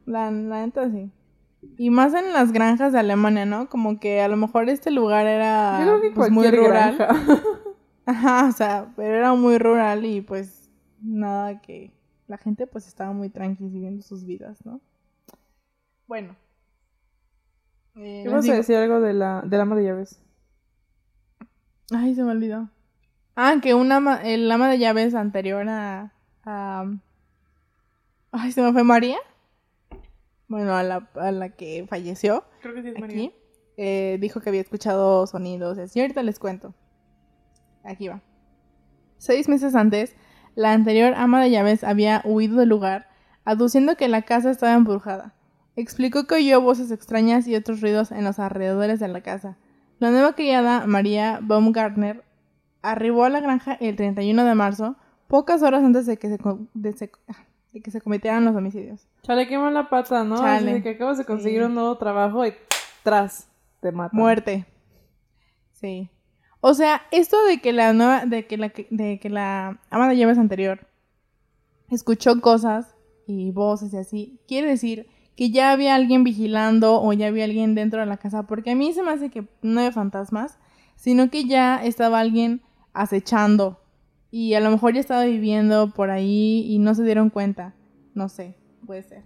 La, 0.05 0.31
la 0.31 0.65
neta 0.65 0.89
sí. 0.89 1.11
Y 1.77 1.89
más 1.89 2.13
en 2.13 2.33
las 2.33 2.51
granjas 2.51 2.91
de 2.91 2.99
Alemania, 2.99 3.45
¿no? 3.45 3.69
Como 3.69 3.99
que 3.99 4.21
a 4.21 4.27
lo 4.27 4.37
mejor 4.37 4.69
este 4.69 4.91
lugar 4.91 5.27
era 5.27 5.79
Yo 5.79 5.85
creo 5.85 6.01
que 6.01 6.11
pues, 6.11 6.31
muy 6.31 6.49
rural. 6.49 6.97
Ajá, 8.05 8.47
o 8.47 8.51
sea, 8.51 8.91
pero 8.95 9.15
era 9.15 9.33
muy 9.33 9.57
rural 9.57 10.05
y 10.05 10.21
pues 10.21 10.69
nada 11.01 11.61
que 11.61 11.91
la 12.27 12.37
gente 12.37 12.65
pues 12.65 12.87
estaba 12.87 13.13
muy 13.13 13.29
tranquila 13.29 13.69
viviendo 13.69 14.01
sus 14.01 14.25
vidas, 14.25 14.65
¿no? 14.65 14.81
Bueno, 16.07 16.35
eh, 17.95 18.21
¿Qué 18.23 18.29
vas 18.29 18.47
a 18.47 18.53
decir 18.53 18.75
algo 18.75 19.01
de 19.01 19.13
la, 19.13 19.41
del 19.41 19.61
ama 19.61 19.75
de 19.75 19.83
llaves? 19.83 20.21
Ay, 21.93 22.15
se 22.15 22.23
me 22.23 22.31
olvidó. 22.31 22.69
Ah, 23.35 23.55
que 23.61 23.73
un 23.73 23.91
ama, 23.91 24.21
el 24.23 24.49
ama 24.49 24.69
de 24.69 24.79
llaves 24.79 25.13
anterior 25.13 25.67
a, 25.67 26.13
Ay, 28.31 28.51
se 28.51 28.61
me 28.61 28.71
fue 28.71 28.83
María. 28.83 29.17
Bueno, 30.51 30.75
a 30.75 30.83
la, 30.83 31.09
a 31.15 31.31
la 31.31 31.49
que 31.49 31.85
falleció. 31.89 32.43
Creo 32.61 32.73
que 32.75 32.81
sí 32.81 32.87
es 32.89 32.93
aquí, 32.93 33.01
María. 33.01 33.31
Eh, 33.77 34.17
dijo 34.19 34.41
que 34.41 34.49
había 34.49 34.61
escuchado 34.61 35.25
sonidos. 35.27 35.77
Y 35.95 36.01
ahorita 36.01 36.21
les 36.23 36.39
cuento. 36.39 36.73
Aquí 37.83 38.07
va. 38.07 38.21
Seis 39.17 39.47
meses 39.49 39.75
antes, 39.75 40.15
la 40.55 40.73
anterior 40.73 41.13
ama 41.15 41.41
de 41.41 41.49
llaves 41.51 41.83
había 41.83 42.21
huido 42.25 42.57
del 42.59 42.69
lugar, 42.69 43.07
aduciendo 43.45 43.95
que 43.95 44.07
la 44.07 44.21
casa 44.23 44.51
estaba 44.51 44.73
embrujada 44.73 45.35
explicó 45.77 46.27
que 46.27 46.35
oyó 46.35 46.59
voces 46.61 46.91
extrañas 46.91 47.47
y 47.47 47.55
otros 47.55 47.79
ruidos 47.81 48.11
en 48.11 48.25
los 48.25 48.39
alrededores 48.39 48.99
de 48.99 49.07
la 49.07 49.21
casa. 49.21 49.57
La 49.99 50.11
nueva 50.11 50.33
criada, 50.33 50.85
María 50.85 51.39
Baumgartner, 51.41 52.25
arribó 52.81 53.23
a 53.23 53.29
la 53.29 53.39
granja 53.39 53.73
el 53.79 53.95
31 53.95 54.43
de 54.43 54.53
marzo, 54.53 54.97
pocas 55.27 55.63
horas 55.63 55.81
antes 55.81 56.05
de 56.05 56.17
que 56.17 56.27
se, 56.27 56.37
co- 56.37 56.67
de 56.73 56.91
se- 56.93 57.11
de 57.71 57.81
que 57.81 57.89
se 57.89 58.01
cometieran 58.01 58.43
los 58.43 58.53
homicidios. 58.55 59.07
Chale, 59.23 59.47
qué 59.47 59.57
mala 59.57 59.89
pata, 59.89 60.23
¿no? 60.23 60.38
Chale. 60.38 60.71
Así 60.73 60.81
que 60.84 60.89
acabas 60.91 61.17
de 61.17 61.25
conseguir 61.25 61.60
Sí. 61.60 61.65
un 61.65 61.75
nuevo 61.75 61.97
trabajo 61.97 62.45
y 62.45 62.53
tras, 63.03 63.47
te 63.81 63.91
matan. 63.91 64.19
Muerte. 64.19 64.65
Sí. 65.73 66.10
O 66.60 66.73
sea, 66.73 67.01
esto 67.12 67.43
de 67.45 67.60
que 67.60 67.73
la 67.73 67.93
nueva, 67.93 68.25
de 68.25 68.45
que 68.45 68.57
la, 68.57 68.71
de 68.89 69.19
que 69.19 69.29
la 69.29 69.79
ama 69.89 70.07
de 70.10 70.17
llaves 70.17 70.38
anterior 70.38 70.88
escuchó 71.89 72.39
cosas 72.39 72.95
y 73.27 73.51
voces 73.51 73.93
y 73.93 73.97
así, 73.97 74.39
quiere 74.47 74.67
decir 74.67 75.07
que 75.36 75.49
ya 75.49 75.71
había 75.71 75.95
alguien 75.95 76.23
vigilando 76.23 77.01
o 77.01 77.13
ya 77.13 77.27
había 77.27 77.45
alguien 77.45 77.73
dentro 77.73 77.99
de 77.99 78.05
la 78.05 78.17
casa, 78.17 78.43
porque 78.43 78.71
a 78.71 78.75
mí 78.75 78.93
se 78.93 79.01
me 79.01 79.12
hace 79.12 79.29
que 79.29 79.47
no 79.62 79.79
había 79.79 79.91
fantasmas, 79.91 80.60
sino 80.95 81.29
que 81.31 81.45
ya 81.45 81.84
estaba 81.84 82.19
alguien 82.19 82.62
acechando 82.93 83.79
y 84.29 84.53
a 84.53 84.60
lo 84.60 84.69
mejor 84.69 84.93
ya 84.93 84.99
estaba 84.99 85.23
viviendo 85.25 85.89
por 85.91 86.12
ahí 86.12 86.65
y 86.67 86.77
no 86.79 86.93
se 86.93 87.03
dieron 87.03 87.29
cuenta, 87.29 87.73
no 88.13 88.29
sé, 88.29 88.55
puede 88.91 89.04
ser. 89.04 89.23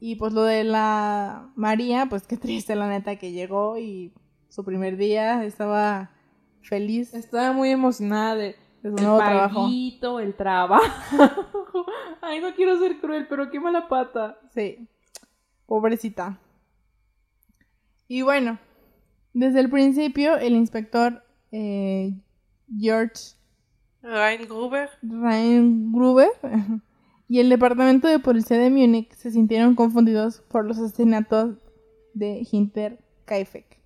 Y 0.00 0.16
pues 0.16 0.34
lo 0.34 0.42
de 0.42 0.64
la 0.64 1.50
María, 1.56 2.08
pues 2.10 2.26
qué 2.26 2.36
triste 2.36 2.76
la 2.76 2.90
neta 2.90 3.16
que 3.16 3.32
llegó 3.32 3.78
y 3.78 4.12
su 4.50 4.66
primer 4.66 4.98
día 4.98 5.44
estaba 5.46 6.10
feliz. 6.60 7.14
Estaba 7.14 7.52
muy 7.52 7.70
emocionada 7.70 8.34
de, 8.34 8.54
De 8.82 8.90
su 8.90 8.96
el 8.98 9.02
nuevo 9.02 9.16
trabajo. 9.16 9.66
el 10.20 10.34
trabajo. 10.34 10.84
Ay, 12.20 12.40
no 12.42 12.54
quiero 12.54 12.78
ser 12.78 13.00
cruel, 13.00 13.26
pero 13.30 13.50
qué 13.50 13.58
mala 13.58 13.88
pata. 13.88 14.38
Sí, 14.52 14.86
pobrecita. 15.64 16.38
Y 18.08 18.20
bueno, 18.20 18.58
desde 19.32 19.60
el 19.60 19.70
principio 19.70 20.36
el 20.36 20.52
inspector 20.54 21.24
eh, 21.50 22.12
George 22.78 23.36
Ryan 24.02 25.92
Gruber. 25.92 26.28
Y 27.28 27.40
el 27.40 27.50
departamento 27.50 28.08
de 28.08 28.18
policía 28.18 28.58
de 28.58 28.70
Múnich 28.70 29.12
se 29.12 29.30
sintieron 29.30 29.74
confundidos 29.74 30.40
por 30.48 30.64
los 30.64 30.78
asesinatos 30.78 31.56
de 32.14 32.46
Hinter 32.50 33.04
Kaifek. 33.26 33.78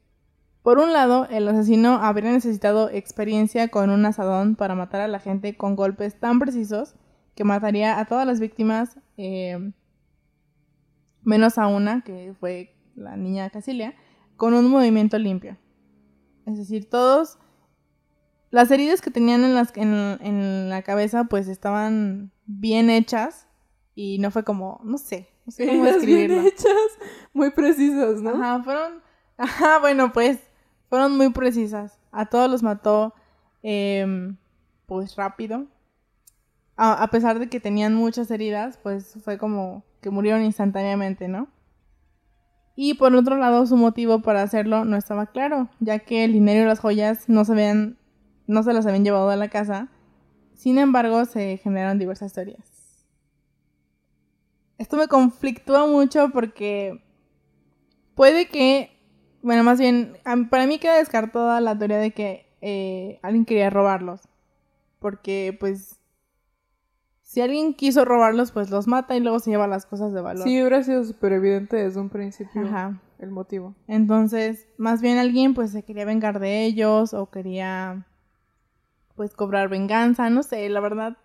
Por 0.62 0.78
un 0.78 0.92
lado, 0.92 1.26
el 1.28 1.48
asesino 1.48 1.94
habría 1.94 2.30
necesitado 2.30 2.88
experiencia 2.88 3.66
con 3.66 3.90
un 3.90 4.06
asadón 4.06 4.54
para 4.54 4.76
matar 4.76 5.00
a 5.00 5.08
la 5.08 5.18
gente 5.18 5.56
con 5.56 5.74
golpes 5.74 6.20
tan 6.20 6.38
precisos 6.38 6.94
que 7.34 7.42
mataría 7.42 7.98
a 7.98 8.04
todas 8.04 8.26
las 8.28 8.38
víctimas, 8.38 9.00
eh, 9.16 9.72
menos 11.24 11.58
a 11.58 11.66
una, 11.66 12.02
que 12.02 12.34
fue 12.38 12.76
la 12.94 13.16
niña 13.16 13.50
Casilia, 13.50 13.94
con 14.36 14.54
un 14.54 14.70
movimiento 14.70 15.18
limpio. 15.18 15.56
Es 16.46 16.58
decir, 16.58 16.88
todos 16.88 17.38
las 18.52 18.70
heridas 18.70 19.00
que 19.00 19.10
tenían 19.10 19.42
en, 19.42 19.54
las, 19.54 19.76
en, 19.76 19.94
en 20.20 20.68
la 20.68 20.82
cabeza 20.82 21.24
pues 21.24 21.48
estaban 21.48 22.30
bien 22.46 22.90
hechas 22.90 23.48
y 23.94 24.18
no 24.18 24.30
fue 24.30 24.44
como, 24.44 24.80
no 24.84 24.98
sé, 24.98 25.28
no 25.46 25.52
sé 25.52 25.66
cómo 25.66 25.84
Heridas 25.86 26.06
bien 26.06 26.28
describirlo. 26.28 26.48
hechas, 26.48 26.98
muy 27.32 27.50
precisas, 27.50 28.20
¿no? 28.22 28.30
Ajá, 28.30 28.62
fueron, 28.62 29.02
ajá, 29.38 29.78
bueno, 29.80 30.12
pues 30.12 30.38
fueron 30.88 31.16
muy 31.16 31.30
precisas. 31.30 31.98
A 32.12 32.26
todos 32.26 32.50
los 32.50 32.62
mató 32.62 33.14
em, 33.62 34.36
pues 34.86 35.16
rápido. 35.16 35.66
A, 36.76 37.02
a 37.02 37.08
pesar 37.08 37.38
de 37.38 37.48
que 37.48 37.58
tenían 37.58 37.94
muchas 37.94 38.30
heridas, 38.30 38.78
pues 38.82 39.14
fue 39.24 39.38
como 39.38 39.82
que 40.02 40.10
murieron 40.10 40.42
instantáneamente, 40.42 41.26
¿no? 41.26 41.48
Y 42.74 42.94
por 42.94 43.14
otro 43.14 43.36
lado, 43.36 43.66
su 43.66 43.76
motivo 43.76 44.20
para 44.20 44.42
hacerlo 44.42 44.84
no 44.84 44.96
estaba 44.96 45.26
claro, 45.26 45.68
ya 45.80 45.98
que 46.00 46.24
el 46.24 46.32
dinero 46.32 46.62
y 46.62 46.66
las 46.66 46.80
joyas 46.80 47.28
no 47.28 47.44
se 47.44 47.52
habían, 47.52 47.98
no 48.46 48.62
se 48.62 48.72
las 48.72 48.86
habían 48.86 49.04
llevado 49.04 49.30
a 49.30 49.36
la 49.36 49.48
casa. 49.48 49.88
Sin 50.54 50.78
embargo, 50.78 51.24
se 51.24 51.58
generaron 51.58 51.98
diversas 51.98 52.32
teorías. 52.32 53.06
Esto 54.78 54.96
me 54.96 55.08
conflictúa 55.08 55.86
mucho 55.86 56.30
porque 56.32 57.02
puede 58.14 58.48
que, 58.48 58.90
bueno, 59.42 59.62
más 59.64 59.78
bien, 59.78 60.18
para 60.50 60.66
mí 60.66 60.78
queda 60.78 60.96
descartada 60.96 61.60
la 61.60 61.78
teoría 61.78 61.98
de 61.98 62.12
que 62.12 62.46
eh, 62.60 63.18
alguien 63.22 63.44
quería 63.44 63.70
robarlos. 63.70 64.28
Porque, 64.98 65.56
pues, 65.58 65.98
si 67.22 67.40
alguien 67.40 67.74
quiso 67.74 68.04
robarlos, 68.04 68.52
pues 68.52 68.70
los 68.70 68.86
mata 68.86 69.16
y 69.16 69.20
luego 69.20 69.38
se 69.40 69.50
lleva 69.50 69.66
las 69.66 69.86
cosas 69.86 70.12
de 70.12 70.20
valor. 70.20 70.44
Sí, 70.44 70.60
hubiera 70.60 70.82
sido 70.82 71.02
súper 71.02 71.32
evidente 71.32 71.76
desde 71.76 71.98
un 71.98 72.10
principio 72.10 72.62
Ajá. 72.66 73.00
el 73.18 73.30
motivo. 73.30 73.74
Entonces, 73.88 74.68
más 74.76 75.00
bien 75.00 75.18
alguien 75.18 75.54
pues 75.54 75.70
se 75.70 75.82
quería 75.82 76.04
vengar 76.04 76.40
de 76.40 76.64
ellos 76.64 77.14
o 77.14 77.30
quería 77.30 78.04
pues 79.16 79.34
cobrar 79.34 79.68
venganza, 79.68 80.30
no 80.30 80.42
sé, 80.42 80.68
la 80.68 80.80
verdad. 80.80 81.16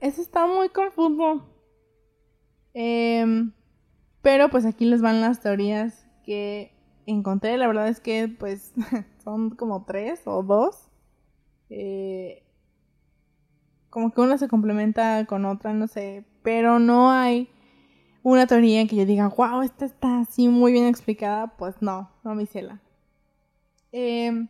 Eso 0.00 0.20
está 0.20 0.46
muy 0.46 0.68
confuso. 0.68 1.42
Em, 2.74 3.52
pero 4.22 4.50
pues 4.50 4.66
aquí 4.66 4.84
les 4.84 5.00
van 5.00 5.20
las 5.20 5.40
teorías 5.40 6.06
que 6.24 6.72
encontré. 7.06 7.56
La 7.56 7.66
verdad 7.66 7.88
es 7.88 8.00
que 8.00 8.28
pues 8.28 8.72
son 9.24 9.50
como 9.50 9.84
tres 9.84 10.22
o 10.26 10.42
dos. 10.42 10.88
Eh, 11.70 12.42
como 13.90 14.12
que 14.12 14.20
una 14.20 14.38
se 14.38 14.48
complementa 14.48 15.24
con 15.26 15.44
otra, 15.44 15.72
no 15.72 15.86
sé. 15.86 16.24
Pero 16.42 16.78
no 16.78 17.10
hay 17.10 17.48
una 18.22 18.46
teoría 18.46 18.86
que 18.86 18.96
yo 18.96 19.06
diga, 19.06 19.28
wow, 19.28 19.62
esta 19.62 19.84
está 19.84 20.20
así 20.20 20.48
muy 20.48 20.72
bien 20.72 20.86
explicada. 20.86 21.56
Pues 21.56 21.80
no, 21.80 22.10
no 22.24 22.34
mi 22.34 22.46
ciela. 22.46 22.80
Em, 23.92 24.48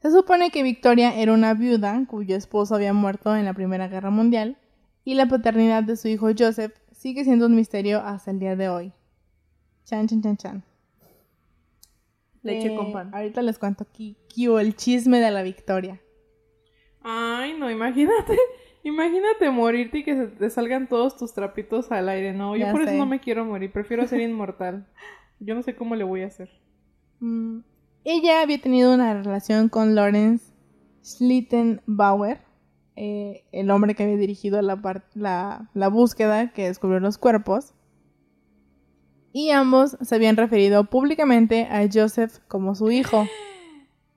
se 0.00 0.10
supone 0.10 0.50
que 0.50 0.62
Victoria 0.62 1.14
era 1.14 1.32
una 1.32 1.54
viuda 1.54 2.04
cuyo 2.08 2.36
esposo 2.36 2.74
había 2.74 2.92
muerto 2.92 3.34
en 3.36 3.44
la 3.44 3.54
Primera 3.54 3.88
Guerra 3.88 4.10
Mundial 4.10 4.56
y 5.04 5.14
la 5.14 5.26
paternidad 5.26 5.82
de 5.82 5.96
su 5.96 6.08
hijo 6.08 6.28
Joseph 6.38 6.72
sigue 6.92 7.24
siendo 7.24 7.46
un 7.46 7.56
misterio 7.56 8.00
hasta 8.00 8.30
el 8.30 8.38
día 8.38 8.56
de 8.56 8.68
hoy. 8.68 8.92
Chan, 9.84 10.06
chan, 10.06 10.22
chan, 10.22 10.36
chan. 10.36 10.64
Leche 12.42 12.72
Eh, 12.72 12.76
con 12.76 12.92
pan. 12.92 13.14
Ahorita 13.14 13.42
les 13.42 13.58
cuento 13.58 13.84
aquí, 13.88 14.16
el 14.60 14.76
chisme 14.76 15.18
de 15.20 15.30
la 15.30 15.42
Victoria. 15.42 16.00
Ay, 17.02 17.54
no, 17.58 17.70
imagínate. 17.70 18.36
Imagínate 18.84 19.50
morirte 19.50 19.98
y 19.98 20.04
que 20.04 20.14
se 20.14 20.26
te 20.28 20.48
salgan 20.50 20.88
todos 20.88 21.16
tus 21.16 21.34
trapitos 21.34 21.90
al 21.90 22.08
aire. 22.08 22.32
No, 22.32 22.54
yo 22.56 22.66
Ya 22.66 22.72
por 22.72 22.82
eso 22.82 22.92
sé. 22.92 22.96
no 22.96 23.06
me 23.06 23.20
quiero 23.20 23.44
morir. 23.44 23.72
Prefiero 23.72 24.06
ser 24.06 24.20
inmortal. 24.30 24.86
Yo 25.40 25.54
no 25.54 25.62
sé 25.62 25.74
cómo 25.74 25.94
le 25.96 26.04
voy 26.04 26.22
a 26.22 26.28
hacer. 26.28 26.48
Mm, 27.20 27.58
Ella 28.04 28.42
había 28.42 28.60
tenido 28.60 28.94
una 28.94 29.14
relación 29.22 29.68
con 29.68 29.94
Lawrence 29.94 30.52
Schlittenbauer, 31.04 32.40
eh, 32.96 33.44
el 33.52 33.70
hombre 33.70 33.94
que 33.94 34.04
había 34.04 34.16
dirigido 34.16 34.60
la, 34.62 34.80
par- 34.80 35.06
la, 35.14 35.70
la 35.74 35.88
búsqueda 35.88 36.52
que 36.52 36.66
descubrió 36.66 37.00
los 37.00 37.18
cuerpos. 37.18 37.74
Y 39.32 39.50
ambos 39.50 39.96
se 40.00 40.14
habían 40.14 40.36
referido 40.36 40.84
públicamente 40.84 41.66
a 41.66 41.86
Joseph 41.92 42.38
como 42.48 42.74
su 42.74 42.90
hijo. 42.90 43.26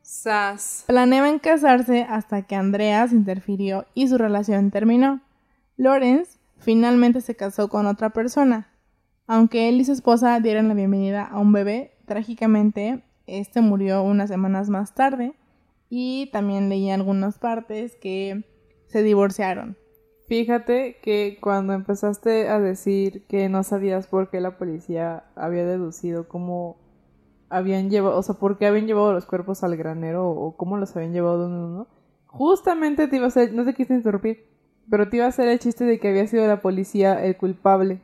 Sas. 0.02 0.86
Planeaban 0.88 1.40
casarse 1.40 2.04
hasta 2.04 2.42
que 2.44 2.56
Andreas 2.56 3.12
interfirió 3.12 3.86
y 3.94 4.08
su 4.08 4.18
relación 4.18 4.72
terminó. 4.72 5.22
Lawrence 5.78 6.40
finalmente 6.58 7.22
se 7.22 7.36
casó 7.36 7.70
con 7.70 7.88
otra 7.88 8.12
persona. 8.12 8.70
Aunque 9.28 9.70
él 9.70 9.80
y 9.80 9.86
su 9.86 9.92
esposa 9.92 10.40
dieron 10.40 10.68
la 10.68 10.74
bienvenida 10.74 11.26
a 11.26 11.40
un 11.40 11.52
bebé, 11.54 11.94
trágicamente 12.06 13.04
este 13.40 13.62
murió 13.62 14.04
unas 14.04 14.30
semanas 14.30 14.70
más 14.70 14.94
tarde 14.96 15.34
y 15.90 16.30
también 16.32 16.70
leí 16.70 16.90
algunas 16.90 17.38
partes 17.40 17.96
que 17.96 18.46
se 18.88 19.04
divorciaron. 19.04 19.78
Fíjate 20.28 20.98
que 21.02 21.38
cuando 21.42 21.74
empezaste 21.74 22.48
a 22.48 22.60
decir 22.60 23.26
que 23.28 23.50
no 23.50 23.64
sabías 23.64 24.08
por 24.08 24.30
qué 24.30 24.40
la 24.40 24.58
policía 24.58 25.26
había 25.36 25.66
deducido 25.66 26.28
cómo 26.30 26.78
habían 27.50 27.90
llevado, 27.90 28.18
o 28.18 28.24
sea, 28.24 28.36
por 28.36 28.58
qué 28.58 28.66
habían 28.66 28.88
llevado 28.88 29.12
los 29.12 29.26
cuerpos 29.26 29.64
al 29.64 29.76
granero 29.76 30.30
o 30.30 30.56
cómo 30.56 30.78
los 30.78 30.96
habían 30.96 31.12
llevado 31.12 31.48
uno 31.48 31.66
uno, 31.68 31.88
justamente 32.28 33.08
te 33.10 33.18
iba 33.18 33.26
a 33.26 33.28
hacer, 33.28 33.52
no 33.54 33.66
te 33.66 33.74
quise 33.74 33.94
interrumpir, 33.94 34.46
pero 34.90 35.10
te 35.10 35.18
iba 35.18 35.26
a 35.26 35.30
hacer 35.30 35.50
el 35.50 35.60
chiste 35.60 35.84
de 35.84 36.00
que 36.00 36.08
había 36.08 36.26
sido 36.28 36.48
la 36.48 36.62
policía 36.62 37.24
el 37.26 37.36
culpable. 37.36 38.00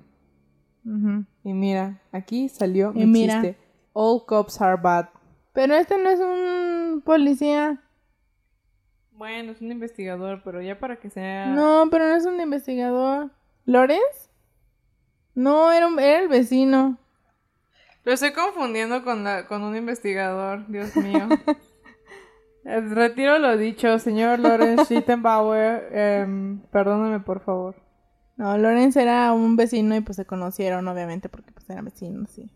Y 1.44 1.54
mira, 1.54 2.02
aquí 2.12 2.50
salió 2.50 2.92
Y 2.94 3.00
mi 3.00 3.06
mira. 3.08 3.42
chiste. 3.42 3.58
All 3.94 4.26
cops 4.26 4.62
are 4.62 4.80
bad. 4.82 5.08
Pero 5.58 5.74
este 5.74 5.98
no 5.98 6.08
es 6.12 6.20
un 6.20 7.02
policía. 7.04 7.82
Bueno, 9.12 9.54
es 9.54 9.60
un 9.60 9.72
investigador, 9.72 10.43
pero 10.43 10.62
ya 10.62 10.78
para 10.80 10.98
que 11.00 11.10
sea... 11.10 11.48
No, 11.48 11.88
pero 11.89 12.08
no 12.08 12.13
es 12.15 12.28
un 12.28 12.39
investigador. 12.39 13.32
¿Lawrence? 13.65 14.30
No, 15.34 15.72
era, 15.72 15.88
un- 15.88 16.00
era 16.00 16.20
el 16.20 16.28
vecino. 16.28 17.00
Lo 18.04 18.12
estoy 18.13 18.34
confundiendo 18.34 19.04
con, 19.04 19.24
la, 19.24 19.48
con 19.48 19.63
un 19.63 19.76
investigador, 19.76 20.67
Dios 20.67 20.96
mío. 20.96 21.28
Eh, 22.63 22.82
Retiro 22.82 23.39
lo 23.39 23.56
dicho, 23.58 23.98
señor 23.98 24.39
Lawrence 24.39 24.86
Schittenbauer. 24.86 25.88
em, 25.91 26.60
perdóname, 26.70 27.22
por 27.22 27.39
favor. 27.39 27.76
No, 28.36 28.56
Lawrence 28.58 29.02
era 29.02 29.32
un 29.34 29.56
vecino 29.56 29.96
y 29.96 30.02
pues 30.02 30.17
se 30.17 30.26
conocieron, 30.26 30.88
obviamente, 30.88 31.30
porque 31.30 31.52
pues 31.54 31.67
eran 31.70 31.86
vecinos, 31.86 32.30
sí. 32.30 32.52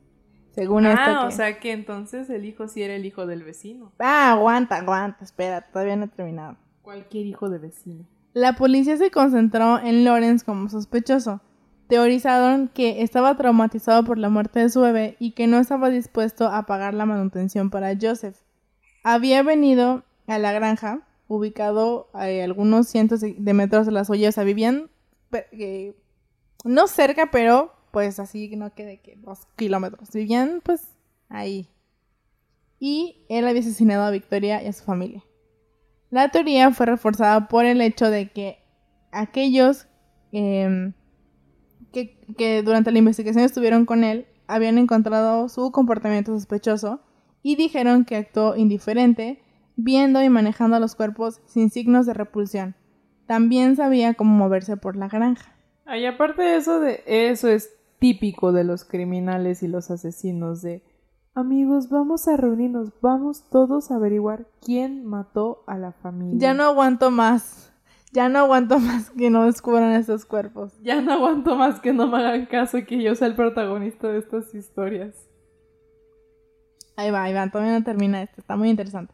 Según 0.54 0.86
esto. 0.86 1.00
Ah, 1.02 1.24
o 1.26 1.30
que- 1.30 1.36
sea 1.36 1.60
que 1.60 1.72
entonces 1.72 2.30
el 2.30 2.46
hijo 2.46 2.68
sí 2.68 2.84
era 2.84 2.94
el 2.96 3.06
hijo 3.06 3.26
del 3.26 3.44
vecino. 3.44 3.92
Ah, 4.00 4.32
aguanta, 4.34 4.76
aguanta, 4.78 5.24
espera, 5.24 5.62
todavía 5.72 5.96
no 5.96 6.06
he 6.06 6.08
terminado. 6.10 6.58
Cualquier 6.82 7.26
hijo 7.26 7.50
de 7.50 7.58
vecino. 7.60 8.06
La 8.34 8.54
policía 8.54 8.98
se 8.98 9.12
concentró 9.12 9.80
en 9.80 10.04
Lawrence 10.04 10.44
como 10.46 10.70
sospechoso. 10.70 11.42
Teorizaron 11.88 12.70
que 12.70 13.02
estaba 13.02 13.36
traumatizado 13.36 14.04
por 14.06 14.18
la 14.18 14.30
muerte 14.30 14.60
de 14.60 14.70
su 14.70 14.80
bebé 14.82 15.18
y 15.20 15.32
que 15.32 15.48
no 15.48 15.58
estaba 15.60 15.90
dispuesto 15.90 16.48
a 16.48 16.66
pagar 16.66 16.94
la 16.94 17.06
manutención 17.06 17.70
para 17.70 17.92
Joseph. 18.02 18.38
Había 19.04 19.44
venido 19.44 20.04
a 20.28 20.38
la 20.38 20.54
granja, 20.54 21.02
ubicado 21.28 22.10
a 22.14 22.24
algunos 22.44 22.88
cientos 22.88 23.20
de 23.22 23.54
metros 23.54 23.86
de 23.86 23.92
las 23.92 24.10
ollas, 24.10 24.30
o 24.30 24.36
sea, 24.36 24.44
vivían 24.46 24.90
eh, 25.52 25.96
no 26.64 26.88
cerca, 26.88 27.30
pero 27.32 27.74
pues 27.91 28.19
así 28.19 28.56
no 28.56 28.73
que 28.73 28.86
de 28.86 28.99
que 28.99 29.15
dos 29.17 29.45
kilómetros. 29.56 30.12
Vivían 30.12 30.62
pues 30.63 30.88
ahí. 31.30 31.67
Y 32.80 33.25
él 33.30 33.47
había 33.47 33.62
asesinado 33.62 34.04
a 34.04 34.12
Victoria 34.12 34.63
y 34.63 34.67
a 34.67 34.73
su 34.73 34.84
familia. 34.84 35.23
La 36.10 36.30
teoría 36.30 36.71
fue 36.71 36.88
reforzada 36.88 37.47
por 37.47 37.65
el 37.65 37.80
hecho 37.82 38.10
de 38.10 38.30
que 38.32 38.60
aquellos 39.12 39.88
em, 40.32 40.93
que, 41.93 42.19
que 42.38 42.63
durante 42.63 42.91
la 42.91 42.99
investigación 42.99 43.43
estuvieron 43.43 43.86
con 43.86 44.04
él 44.04 44.27
habían 44.47 44.77
encontrado 44.77 45.47
su 45.47 45.71
comportamiento 45.71 46.34
sospechoso 46.34 46.99
y 47.41 47.56
dijeron 47.56 48.04
que 48.04 48.17
actuó 48.17 48.56
indiferente, 48.56 49.41
viendo 49.77 50.21
y 50.21 50.30
manejando 50.30 50.80
los 50.80 50.95
cuerpos 50.95 51.41
sin 51.45 51.69
signos 51.69 52.06
de 52.06 52.13
repulsión. 52.13 52.75
También 53.25 53.77
sabía 53.77 54.13
cómo 54.13 54.36
moverse 54.36 54.75
por 54.75 54.97
la 54.97 55.08
granja. 55.08 55.56
Aparte 55.86 56.41
de 56.41 56.58
eso, 56.58 56.80
de 56.80 57.04
eso 57.06 57.47
es 57.47 57.69
típico 58.02 58.52
de 58.52 58.64
los 58.64 58.84
criminales 58.84 59.62
y 59.62 59.68
los 59.68 59.92
asesinos 59.92 60.64
de 60.64 60.84
amigos, 61.36 61.90
vamos 61.90 62.28
a 62.28 62.36
reunirnos, 62.36 62.90
vamos 63.00 63.48
todos 63.52 63.92
a 63.92 63.96
averiguar 63.98 64.48
quién 64.60 65.06
mató 65.06 65.64
a 65.68 65.78
la 65.78 65.92
familia. 65.92 66.40
Ya 66.40 66.54
no 66.56 66.64
aguanto 66.64 67.12
más. 67.12 67.72
Ya 68.12 68.28
no 68.28 68.40
aguanto 68.40 68.80
más 68.80 69.12
que 69.12 69.30
no 69.30 69.46
descubran 69.46 69.94
estos 69.94 70.26
cuerpos. 70.26 70.74
Ya 70.82 71.00
no 71.00 71.14
aguanto 71.14 71.56
más 71.56 71.80
que 71.80 71.94
no 71.94 72.08
me 72.08 72.18
hagan 72.18 72.48
caso 72.48 72.80
y 72.80 72.86
que 72.86 73.02
yo 73.04 73.14
sea 73.14 73.28
el 73.28 73.36
protagonista 73.36 74.08
de 74.08 74.18
estas 74.18 74.54
historias. 74.56 75.16
Ahí 76.98 77.12
va, 77.12 77.22
ahí 77.22 77.34
va, 77.36 77.52
todavía 77.52 77.78
no 77.78 77.86
termina 77.86 78.24
esto, 78.24 78.42
está 78.42 78.58
muy 78.58 78.72
interesante. 78.72 79.14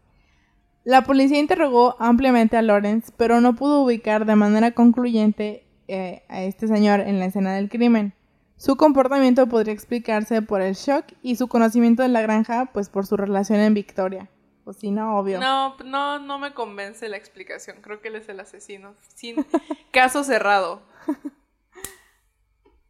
La 0.85 1.03
policía 1.03 1.39
interrogó 1.39 1.97
ampliamente 1.99 2.55
a 2.55 2.61
Lawrence, 2.61 3.11
pero 3.17 3.41
no 3.41 3.53
pudo 3.53 3.83
ubicar 3.83 4.25
de 4.25 4.37
manera 4.37 4.71
concluyente 4.71 5.67
eh, 5.89 6.23
a 6.29 6.43
este 6.43 6.69
señor 6.69 7.01
en 7.01 7.19
la 7.19 7.25
escena 7.25 7.53
del 7.53 7.67
crimen. 7.67 8.13
Su 8.57 8.75
comportamiento 8.75 9.47
podría 9.47 9.73
explicarse 9.73 10.41
por 10.41 10.61
el 10.61 10.73
shock 10.73 11.05
y 11.21 11.35
su 11.35 11.47
conocimiento 11.47 12.01
de 12.01 12.09
la 12.09 12.21
granja, 12.21 12.69
pues 12.73 12.89
por 12.89 13.05
su 13.05 13.15
relación 13.15 13.59
en 13.59 13.75
Victoria. 13.75 14.29
Pues 14.63 14.77
sí, 14.77 14.89
no, 14.89 15.17
obvio. 15.17 15.39
No, 15.39 15.77
no, 15.85 16.19
no 16.19 16.39
me 16.39 16.53
convence 16.53 17.07
la 17.07 17.17
explicación. 17.17 17.77
Creo 17.81 18.01
que 18.01 18.07
él 18.07 18.15
es 18.15 18.27
el 18.29 18.39
asesino. 18.39 18.95
Sin 19.15 19.45
caso 19.91 20.23
cerrado. 20.23 20.81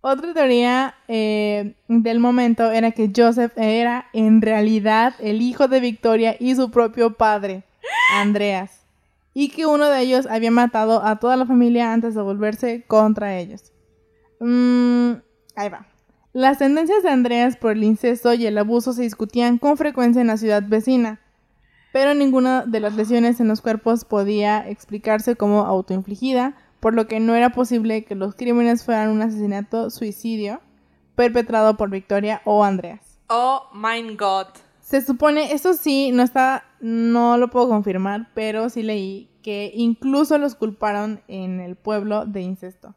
Otra 0.02 0.34
teoría 0.34 0.96
eh, 1.10 1.76
del 1.90 2.20
momento 2.20 2.72
era 2.72 2.92
que 2.92 3.12
Joseph 3.14 3.52
era 3.58 4.08
en 4.14 4.42
realidad 4.42 5.16
el 5.20 5.42
hijo 5.42 5.68
de 5.68 5.82
Victoria 5.82 6.38
y 6.40 6.56
su 6.56 6.72
propio 6.72 7.16
padre, 7.16 7.64
Andreas, 8.14 8.86
y 9.34 9.50
que 9.50 9.66
uno 9.66 9.90
de 9.90 10.00
ellos 10.00 10.28
había 10.28 10.50
matado 10.50 11.04
a 11.04 11.20
toda 11.20 11.36
la 11.36 11.46
familia 11.46 11.92
antes 11.92 12.16
de 12.16 12.22
volverse 12.22 12.86
contra 12.88 13.38
ellos. 13.38 13.74
Mm, 14.40 15.16
ahí 15.58 15.70
va. 15.70 15.86
Las 16.34 16.60
tendencias 16.60 17.04
de 17.04 17.10
Andreas 17.10 17.58
por 17.58 17.72
el 17.72 17.84
incesto 17.84 18.34
y 18.34 18.46
el 18.46 18.58
abuso 18.58 18.94
se 18.94 19.02
discutían 19.02 19.58
con 19.58 19.76
frecuencia 19.76 20.22
en 20.22 20.28
la 20.28 20.38
ciudad 20.38 20.64
vecina, 20.66 21.20
pero 21.92 22.14
ninguna 22.14 22.64
de 22.66 22.80
las 22.80 22.96
lesiones 22.96 23.40
en 23.40 23.48
los 23.48 23.62
cuerpos 23.62 24.06
podía 24.06 24.70
explicarse 24.70 25.36
como 25.36 25.62
autoinfligida, 25.62 26.56
por 26.80 26.94
lo 26.94 27.08
que 27.08 27.20
no 27.20 27.34
era 27.34 27.50
posible 27.50 28.06
que 28.06 28.14
los 28.14 28.36
crímenes 28.36 28.86
fueran 28.86 29.10
un 29.10 29.22
asesinato 29.22 29.90
suicidio 29.90 30.62
perpetrado 31.16 31.76
por 31.76 31.90
Victoria 31.90 32.42
o 32.46 32.64
Andreas. 32.64 33.20
Oh 33.30 33.64
my 33.74 34.16
god. 34.16 34.48
Se 34.82 35.02
supone, 35.02 35.54
eso 35.54 35.74
sí, 35.74 36.12
no 36.12 36.22
está, 36.22 36.66
no 36.80 37.38
lo 37.38 37.50
puedo 37.50 37.68
confirmar, 37.68 38.30
pero 38.36 38.70
sí 38.70 38.84
leí 38.84 39.30
que 39.42 39.72
incluso 39.74 40.38
los 40.38 40.56
culparon 40.56 41.22
en 41.28 41.60
el 41.62 41.76
pueblo 41.76 42.26
de 42.26 42.42
incesto. 42.42 42.94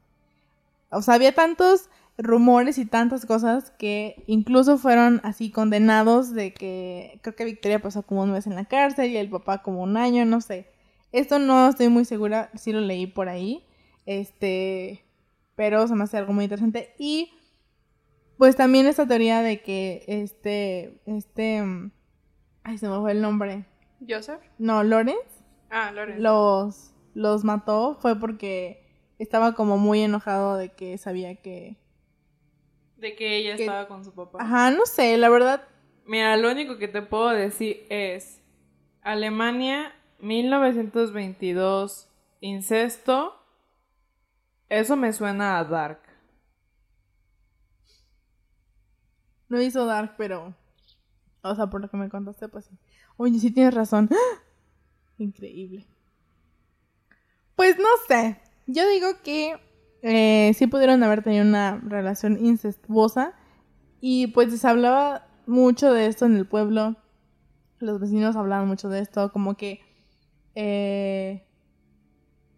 O 0.91 1.01
sea, 1.03 1.15
había 1.15 1.35
tantos 1.35 1.89
rumores 2.23 2.79
y 2.79 2.85
tantas 2.87 3.25
cosas 3.27 3.71
que 3.73 4.23
incluso 4.27 4.77
fueron 4.79 5.21
así 5.25 5.51
condenados 5.51 6.33
de 6.35 6.53
que 6.53 7.19
creo 7.23 7.35
que 7.35 7.45
Victoria 7.45 7.81
pasó 7.81 8.03
como 8.03 8.23
un 8.23 8.33
mes 8.33 8.47
en 8.47 8.55
la 8.55 8.67
cárcel 8.67 9.11
y 9.11 9.17
el 9.17 9.31
papá 9.31 9.63
como 9.63 9.83
un 9.83 9.97
año, 9.97 10.25
no 10.25 10.41
sé. 10.41 10.69
Esto 11.13 11.39
no 11.39 11.69
estoy 11.69 11.89
muy 11.89 12.05
segura, 12.05 12.51
sí 12.55 12.73
lo 12.73 12.81
leí 12.81 13.07
por 13.07 13.29
ahí. 13.29 13.65
Este, 14.07 15.05
pero 15.57 15.87
se 15.89 15.95
me 15.95 16.05
hace 16.05 16.19
algo 16.19 16.33
muy 16.33 16.45
interesante 16.45 16.95
y 16.99 17.33
pues 18.39 18.57
también 18.57 18.87
esta 18.87 19.07
teoría 19.07 19.43
de 19.43 19.61
que 19.63 20.05
este 20.07 21.01
este 21.07 21.63
ay 22.65 22.79
se 22.79 22.89
me 22.89 22.99
fue 22.99 23.13
el 23.13 23.21
nombre. 23.23 23.67
¿Joseph? 24.09 24.41
No, 24.59 24.83
Lawrence 24.83 25.21
Ah, 25.69 25.93
Lorenz. 25.93 26.21
los 26.21 26.93
los 27.15 27.45
mató 27.45 27.97
fue 28.01 28.19
porque 28.19 28.83
estaba 29.19 29.55
como 29.55 29.77
muy 29.79 30.01
enojado 30.01 30.57
de 30.57 30.71
que 30.71 30.97
sabía 30.99 31.37
que 31.37 31.77
De 33.01 33.17
que 33.17 33.37
ella 33.37 33.57
que- 33.57 33.65
estaba 33.65 33.89
con 33.89 34.05
su 34.05 34.13
papá. 34.15 34.39
Ajá, 34.41 34.71
no 34.71 34.87
sé, 34.87 35.17
la 35.17 35.29
verdad 35.29 35.67
Mira, 36.07 36.37
lo 36.37 36.51
único 36.51 36.77
que 36.77 36.89
te 36.89 37.03
puedo 37.03 37.29
decir 37.29 37.87
es 37.89 38.41
Alemania 39.03 39.95
1922 40.19 42.09
incesto. 42.41 43.37
Eso 44.69 44.97
me 44.97 45.13
suena 45.13 45.59
a 45.59 45.65
Dark. 45.65 46.01
no 49.49 49.61
hizo 49.61 49.85
Dark, 49.85 50.15
pero 50.17 50.55
o 51.43 51.55
sea, 51.55 51.67
por 51.69 51.81
lo 51.81 51.91
que 51.91 51.97
me 51.97 52.09
contaste 52.09 52.49
pues 52.49 52.67
sí. 52.67 52.79
Oye, 53.17 53.39
sí 53.39 53.51
tienes 53.51 53.75
razón. 53.75 54.09
Increíble. 55.19 55.87
Pues 57.57 57.77
no 57.79 57.89
sé. 58.09 58.41
Yo 58.67 58.89
digo 58.89 59.09
que 59.23 59.59
eh, 60.03 60.53
sí 60.55 60.67
pudieron 60.67 61.03
haber 61.03 61.23
tenido 61.23 61.45
una 61.45 61.79
relación 61.79 62.45
incestuosa. 62.45 63.35
Y 64.01 64.29
pues 64.29 64.59
se 64.59 64.69
hablaba 64.69 65.27
mucho 65.47 65.93
de 65.93 66.07
esto 66.07 66.27
en 66.27 66.37
el 66.37 66.47
pueblo. 66.47 66.97
Los 67.79 68.01
vecinos 68.01 68.37
hablaban 68.37 68.69
mucho 68.69 68.89
de 68.89 69.01
esto. 69.01 69.33
Como 69.33 69.57
que 69.57 69.81
eh, 70.55 71.47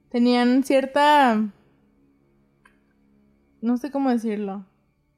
tenían 0.08 0.62
cierta... 0.64 1.52
No 3.60 3.76
sé 3.76 3.90
cómo 3.90 4.10
decirlo. 4.10 4.66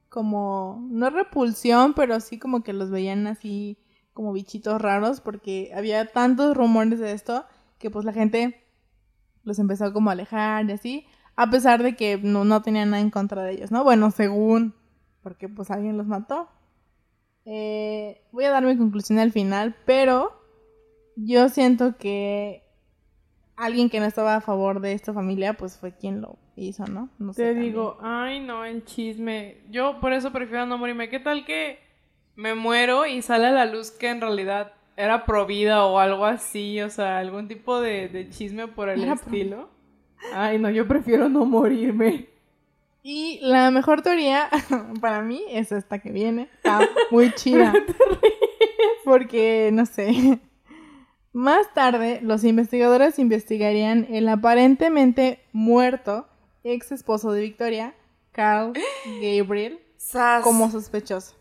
Como... 0.09 0.85
No 0.89 1.09
repulsión, 1.09 1.93
pero 1.93 2.19
sí 2.19 2.39
como 2.39 2.63
que 2.63 2.73
los 2.73 2.89
veían 2.89 3.27
así 3.27 3.77
como 4.13 4.33
bichitos 4.33 4.81
raros. 4.81 5.21
Porque 5.21 5.71
había 5.75 6.07
tantos 6.07 6.55
rumores 6.57 6.99
de 6.99 7.11
esto 7.11 7.45
que 7.77 7.91
pues 7.91 8.05
la 8.05 8.13
gente 8.13 8.65
los 9.45 9.59
empezó 9.59 9.93
como 9.93 10.09
a 10.09 10.13
alejar 10.13 10.67
y 10.69 10.73
así, 10.73 11.05
a 11.35 11.49
pesar 11.49 11.83
de 11.83 11.95
que 11.95 12.17
no, 12.17 12.45
no 12.45 12.61
tenían 12.61 12.91
nada 12.91 13.01
en 13.01 13.09
contra 13.11 13.43
de 13.43 13.53
ellos, 13.53 13.71
¿no? 13.71 13.83
Bueno, 13.83 14.11
según, 14.11 14.73
porque 15.21 15.49
pues 15.49 15.71
alguien 15.71 15.97
los 15.97 16.07
mató. 16.07 16.47
Eh, 17.45 18.21
voy 18.31 18.45
a 18.45 18.51
dar 18.51 18.63
mi 18.65 18.75
conclusión 18.77 19.19
al 19.19 19.31
final, 19.31 19.75
pero 19.85 20.31
yo 21.15 21.49
siento 21.49 21.97
que 21.97 22.63
alguien 23.55 23.89
que 23.89 23.99
no 23.99 24.05
estaba 24.05 24.35
a 24.35 24.41
favor 24.41 24.79
de 24.81 24.93
esta 24.93 25.13
familia, 25.13 25.53
pues 25.53 25.77
fue 25.77 25.95
quien 25.95 26.21
lo 26.21 26.37
hizo, 26.55 26.85
¿no? 26.87 27.09
No 27.19 27.33
sé, 27.33 27.43
Te 27.43 27.49
también. 27.51 27.71
digo, 27.73 27.97
ay 28.01 28.39
no, 28.39 28.65
el 28.65 28.83
chisme. 28.85 29.57
Yo 29.69 29.99
por 29.99 30.13
eso 30.13 30.31
prefiero 30.31 30.65
no 30.65 30.77
morirme. 30.77 31.09
¿Qué 31.09 31.19
tal 31.19 31.45
que 31.45 31.79
me 32.35 32.55
muero 32.55 33.05
y 33.05 33.21
sale 33.21 33.47
a 33.47 33.51
la 33.51 33.65
luz 33.65 33.91
que 33.91 34.09
en 34.09 34.21
realidad 34.21 34.73
era 34.97 35.25
provida 35.25 35.85
o 35.85 35.99
algo 35.99 36.25
así? 36.25 36.81
O 36.81 36.89
sea, 36.89 37.19
algún 37.19 37.47
tipo 37.47 37.79
de, 37.79 38.07
de 38.09 38.29
chisme 38.29 38.67
por 38.67 38.89
el 38.89 39.03
Era 39.03 39.13
estilo. 39.13 39.69
Ay 40.33 40.59
no, 40.59 40.69
yo 40.69 40.87
prefiero 40.87 41.29
no 41.29 41.45
morirme. 41.45 42.29
Y 43.03 43.39
la 43.43 43.69
mejor 43.69 44.01
teoría 44.01 44.49
para 45.01 45.21
mí 45.21 45.43
es 45.49 45.71
esta 45.71 45.99
que 45.99 46.11
viene. 46.11 46.49
Está 46.55 46.79
muy 47.11 47.31
chida. 47.33 47.71
Porque, 49.05 49.69
no 49.71 49.85
sé. 49.85 50.39
Más 51.31 51.71
tarde, 51.75 52.19
los 52.23 52.43
investigadores 52.43 53.19
investigarían 53.19 54.07
el 54.09 54.27
aparentemente 54.27 55.39
muerto 55.51 56.27
ex 56.63 56.91
esposo 56.91 57.31
de 57.31 57.41
Victoria, 57.41 57.93
Carl 58.31 58.73
Gabriel, 59.21 59.79
como 60.41 60.71
sospechoso. 60.71 61.35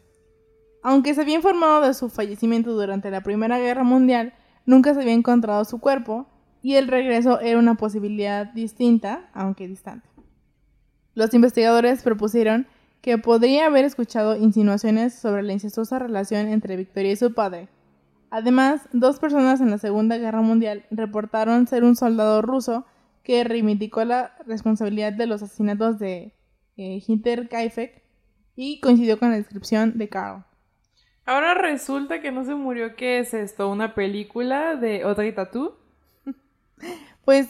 Aunque 0.83 1.15
se 1.15 1.23
había 1.23 1.37
informado 1.37 1.87
de 1.87 1.95
su 1.95 2.11
fallecimiento 2.11 2.73
durante 2.73 3.11
la 3.11 3.23
Primera 3.23 3.59
Guerra 3.59 3.85
Mundial, 3.85 4.35
nunca 4.67 4.93
se 4.93 5.01
había 5.01 5.15
encontrado 5.15 5.65
su 5.65 5.81
cuerpo 5.81 6.27
y 6.65 6.77
el 6.77 6.89
regreso 6.89 7.41
era 7.41 7.59
una 7.59 7.75
posibilidad 7.75 8.47
distinta, 8.47 9.29
aunque 9.35 9.69
distante. 9.69 10.09
Los 11.15 11.35
investigadores 11.35 12.03
propusieron 12.03 12.67
que 13.03 13.19
podría 13.19 13.67
haber 13.67 13.85
escuchado 13.85 14.35
insinuaciones 14.35 15.13
sobre 15.13 15.43
la 15.43 15.53
incestuosa 15.53 15.99
relación 15.99 16.49
entre 16.49 16.79
Victoria 16.79 17.13
y 17.13 17.17
su 17.17 17.35
padre. 17.35 17.69
Además, 18.31 18.89
dos 18.95 19.19
personas 19.19 19.61
en 19.61 19.71
la 19.71 19.77
Segunda 19.77 20.17
Guerra 20.17 20.41
Mundial 20.41 20.87
reportaron 20.91 21.67
ser 21.67 21.85
un 21.85 21.97
soldado 21.97 22.41
ruso 22.41 22.87
que 23.23 23.45
reivindicó 23.45 24.03
la 24.07 24.35
responsabilidad 24.47 25.13
de 25.13 25.27
los 25.27 25.43
asesinatos 25.43 25.99
de 25.99 26.33
eh, 26.79 27.47
Kaifek 27.51 28.03
y 28.57 28.81
coincidió 28.81 29.19
con 29.19 29.29
la 29.29 29.37
descripción 29.37 29.99
de 29.99 30.09
Carl. 30.09 30.47
Ahora 31.27 31.53
resulta 31.53 32.23
que 32.23 32.33
no 32.33 32.43
se 32.47 32.55
murió. 32.55 32.97
¿Qué 32.97 33.19
es 33.19 33.35
esto? 33.35 33.69
¿Una 33.69 33.95
película 33.95 34.77
de 34.77 35.03
Audrey 35.03 35.35
Tattoo? 35.35 35.84
Pues 37.25 37.49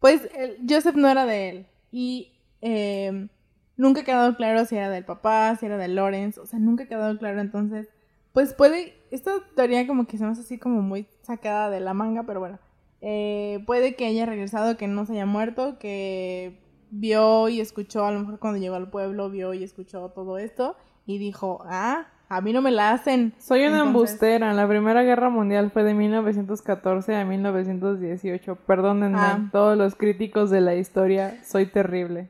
pues 0.00 0.28
el 0.34 0.56
Joseph 0.68 0.96
no 0.96 1.06
era 1.06 1.24
de 1.24 1.50
él. 1.50 1.66
Y 1.92 2.32
eh, 2.62 3.28
nunca 3.76 4.00
ha 4.00 4.04
quedado 4.04 4.36
claro 4.36 4.64
si 4.64 4.74
era 4.74 4.90
del 4.90 5.04
papá, 5.04 5.54
si 5.54 5.66
era 5.66 5.76
de 5.76 5.86
Lawrence. 5.86 6.40
O 6.40 6.46
sea, 6.46 6.58
nunca 6.58 6.82
ha 6.82 6.88
quedado 6.88 7.16
claro. 7.18 7.40
Entonces, 7.40 7.90
pues 8.32 8.54
puede. 8.54 8.96
Esta 9.12 9.34
teoría, 9.54 9.86
como 9.86 10.08
que 10.08 10.18
se 10.18 10.24
me 10.24 10.32
hace 10.32 10.40
así 10.40 10.58
como 10.58 10.82
muy 10.82 11.06
sacada 11.20 11.70
de 11.70 11.78
la 11.78 11.94
manga, 11.94 12.24
pero 12.24 12.40
bueno. 12.40 12.58
Eh, 13.02 13.62
puede 13.66 13.94
que 13.94 14.06
haya 14.06 14.26
regresado, 14.26 14.76
que 14.76 14.88
no 14.88 15.06
se 15.06 15.12
haya 15.12 15.26
muerto, 15.26 15.78
que 15.78 16.60
vio 16.94 17.48
y 17.48 17.60
escuchó, 17.60 18.04
a 18.04 18.12
lo 18.12 18.20
mejor 18.20 18.38
cuando 18.38 18.60
llegó 18.60 18.74
al 18.76 18.90
pueblo, 18.90 19.30
vio 19.30 19.54
y 19.54 19.64
escuchó 19.64 20.10
todo 20.10 20.36
esto 20.38 20.76
y 21.06 21.16
dijo, 21.18 21.62
ah, 21.64 22.06
a 22.28 22.40
mí 22.42 22.52
no 22.52 22.60
me 22.62 22.70
la 22.70 22.92
hacen. 22.92 23.34
Soy 23.38 23.60
una 23.60 23.78
Entonces- 23.78 23.86
embustera. 23.88 24.52
La 24.54 24.68
Primera 24.68 25.02
Guerra 25.02 25.28
Mundial 25.30 25.70
fue 25.70 25.84
de 25.84 25.94
1914 25.94 27.16
a 27.16 27.24
1918. 27.24 28.56
Perdónenme, 28.66 29.18
Ah. 29.18 29.48
todos 29.52 29.76
los 29.76 29.94
críticos 29.94 30.50
de 30.50 30.60
la 30.60 30.74
historia, 30.74 31.42
soy 31.44 31.66
terrible. 31.66 32.28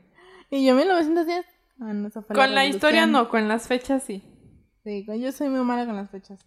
Y 0.50 0.64
yo 0.64 0.74
1910. 0.74 1.44
Ah, 1.80 1.92
no, 1.92 2.08
esa 2.08 2.22
fue 2.22 2.36
Con 2.36 2.54
la 2.54 2.64
historia 2.66 3.06
no, 3.06 3.28
con 3.28 3.48
las 3.48 3.66
fechas 3.66 4.02
sí. 4.04 4.22
Sí, 4.84 5.04
yo 5.18 5.32
soy 5.32 5.48
muy 5.48 5.60
mala 5.60 5.86
con 5.86 5.96
las 5.96 6.10
fechas. 6.10 6.44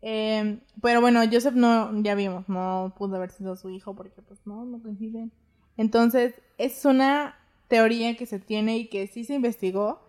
Eh, 0.00 0.60
pero 0.80 1.00
bueno, 1.00 1.20
Joseph 1.30 1.54
no, 1.54 1.90
ya 2.02 2.14
vimos, 2.16 2.48
no 2.48 2.92
pudo 2.98 3.16
haber 3.16 3.30
sido 3.30 3.54
su 3.54 3.70
hijo 3.70 3.94
porque 3.94 4.20
pues 4.22 4.40
no, 4.46 4.64
no 4.64 4.82
coinciden. 4.82 5.32
Entonces, 5.76 6.34
es 6.58 6.84
una 6.84 7.36
teoría 7.72 8.16
que 8.16 8.26
se 8.26 8.38
tiene 8.38 8.76
y 8.78 8.88
que 8.88 9.06
sí 9.06 9.24
se 9.24 9.34
investigó. 9.34 10.00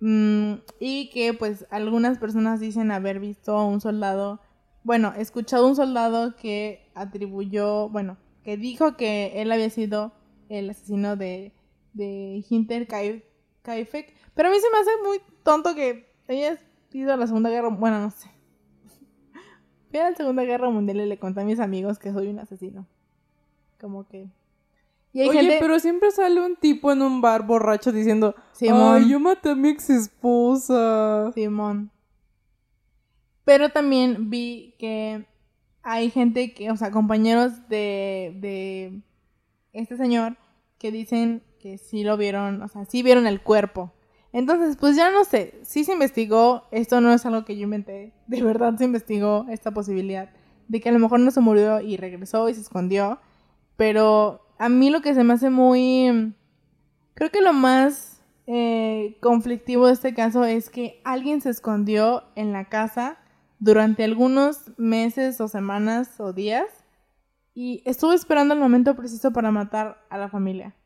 mm, 0.00 0.54
y 0.80 1.10
que 1.10 1.34
pues 1.34 1.66
algunas 1.70 2.18
personas 2.18 2.60
dicen 2.60 2.90
haber 2.92 3.20
visto 3.20 3.56
a 3.56 3.66
un 3.66 3.80
soldado, 3.80 4.40
bueno, 4.84 5.12
escuchado 5.16 5.66
a 5.66 5.70
un 5.70 5.76
soldado 5.76 6.36
que 6.36 6.90
atribuyó, 6.94 7.88
bueno, 7.90 8.16
que 8.44 8.56
dijo 8.56 8.96
que 8.96 9.40
él 9.42 9.52
había 9.52 9.70
sido 9.70 10.12
el 10.48 10.70
asesino 10.70 11.16
de, 11.16 11.52
de 11.94 12.44
Hinter 12.48 12.86
Kai- 12.88 13.24
Kaifek. 13.62 14.14
Pero 14.34 14.48
a 14.48 14.52
mí 14.52 14.58
se 14.60 14.70
me 14.72 14.78
hace 14.78 14.90
muy 15.06 15.18
tonto 15.44 15.74
que 15.74 16.06
haya 16.28 16.58
ido 16.92 17.12
a 17.12 17.16
la 17.16 17.26
Segunda 17.26 17.50
Guerra, 17.50 17.68
bueno, 17.70 18.00
no 18.00 18.10
sé. 18.10 18.30
Fui 19.90 19.98
a 20.00 20.10
la 20.10 20.16
Segunda 20.16 20.44
Guerra 20.44 20.70
Mundial 20.70 20.98
y 21.00 21.06
le 21.06 21.18
conté 21.18 21.40
a 21.40 21.44
mis 21.44 21.60
amigos 21.60 21.98
que 21.98 22.12
soy 22.12 22.28
un 22.28 22.38
asesino. 22.40 22.86
Como 23.80 24.06
que... 24.08 24.28
Y 25.16 25.22
hay 25.22 25.30
Oye, 25.30 25.40
gente... 25.40 25.56
pero 25.60 25.80
siempre 25.80 26.10
sale 26.10 26.42
un 26.42 26.56
tipo 26.56 26.92
en 26.92 27.00
un 27.00 27.22
bar 27.22 27.46
borracho 27.46 27.90
diciendo, 27.90 28.34
Simón. 28.52 28.96
ay, 28.96 29.08
yo 29.08 29.18
maté 29.18 29.48
a 29.48 29.54
mi 29.54 29.70
ex 29.70 29.88
esposa. 29.88 31.32
Simón. 31.32 31.90
Pero 33.42 33.70
también 33.70 34.28
vi 34.28 34.74
que 34.78 35.24
hay 35.82 36.10
gente 36.10 36.52
que, 36.52 36.70
o 36.70 36.76
sea, 36.76 36.90
compañeros 36.90 37.66
de, 37.70 38.36
de 38.42 39.00
este 39.72 39.96
señor 39.96 40.36
que 40.76 40.92
dicen 40.92 41.42
que 41.60 41.78
sí 41.78 42.04
lo 42.04 42.18
vieron, 42.18 42.60
o 42.60 42.68
sea, 42.68 42.84
sí 42.84 43.02
vieron 43.02 43.26
el 43.26 43.40
cuerpo. 43.40 43.94
Entonces, 44.34 44.76
pues 44.76 44.96
ya 44.96 45.10
no 45.10 45.24
sé, 45.24 45.58
sí 45.62 45.84
se 45.84 45.94
investigó, 45.94 46.64
esto 46.72 47.00
no 47.00 47.10
es 47.10 47.24
algo 47.24 47.46
que 47.46 47.56
yo 47.56 47.62
inventé, 47.62 48.12
de 48.26 48.42
verdad 48.42 48.76
se 48.76 48.84
investigó 48.84 49.46
esta 49.48 49.70
posibilidad 49.70 50.28
de 50.68 50.80
que 50.82 50.90
a 50.90 50.92
lo 50.92 50.98
mejor 50.98 51.20
no 51.20 51.30
se 51.30 51.40
murió 51.40 51.80
y 51.80 51.96
regresó 51.96 52.50
y 52.50 52.54
se 52.54 52.60
escondió, 52.60 53.18
pero 53.78 54.45
a 54.58 54.68
mí 54.68 54.90
lo 54.90 55.00
que 55.00 55.14
se 55.14 55.24
me 55.24 55.34
hace 55.34 55.50
muy... 55.50 56.34
Creo 57.14 57.30
que 57.30 57.40
lo 57.40 57.52
más 57.52 58.22
eh, 58.46 59.16
conflictivo 59.20 59.86
de 59.86 59.94
este 59.94 60.14
caso 60.14 60.44
es 60.44 60.70
que 60.70 61.00
alguien 61.04 61.40
se 61.40 61.50
escondió 61.50 62.24
en 62.34 62.52
la 62.52 62.68
casa 62.68 63.18
durante 63.58 64.04
algunos 64.04 64.72
meses 64.78 65.40
o 65.40 65.48
semanas 65.48 66.20
o 66.20 66.32
días 66.32 66.66
y 67.54 67.82
estuvo 67.86 68.12
esperando 68.12 68.52
el 68.52 68.60
momento 68.60 68.94
preciso 68.94 69.32
para 69.32 69.50
matar 69.50 70.04
a 70.10 70.18
la 70.18 70.28
familia. 70.28 70.76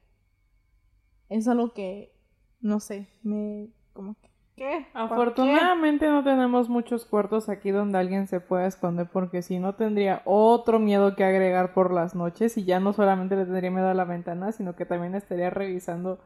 Es 1.29 1.49
algo 1.49 1.75
que, 1.75 2.15
no 2.61 2.81
sé, 2.81 3.09
me... 3.23 3.71
como 3.93 4.15
que... 4.21 4.30
¿Qué? 4.61 4.67
¿Por 4.93 5.09
qué? 5.09 5.15
Afortunadamente 5.15 6.07
no 6.07 6.23
tenemos 6.23 6.69
muchos 6.69 7.07
cuartos 7.07 7.49
aquí 7.49 7.71
donde 7.71 7.97
alguien 7.97 8.27
se 8.27 8.41
pueda 8.41 8.67
esconder 8.67 9.09
porque 9.11 9.41
si 9.41 9.59
no 9.59 9.75
tendría 9.75 10.21
otro 10.27 10.79
miedo 10.79 11.17
que 11.17 11.25
agregar 11.25 11.73
por 11.73 11.91
las 11.91 12.15
noches 12.15 12.59
y 12.59 12.65
ya 12.65 12.79
no 12.79 12.93
solamente 12.93 13.37
le 13.37 13.47
tendría 13.47 13.71
miedo 13.71 13.89
a 13.89 13.95
la 13.95 14.05
ventana, 14.05 14.53
sino 14.53 14.77
que 14.77 14.85
también 14.85 15.15
estaría 15.15 15.49
revisando 15.49 16.21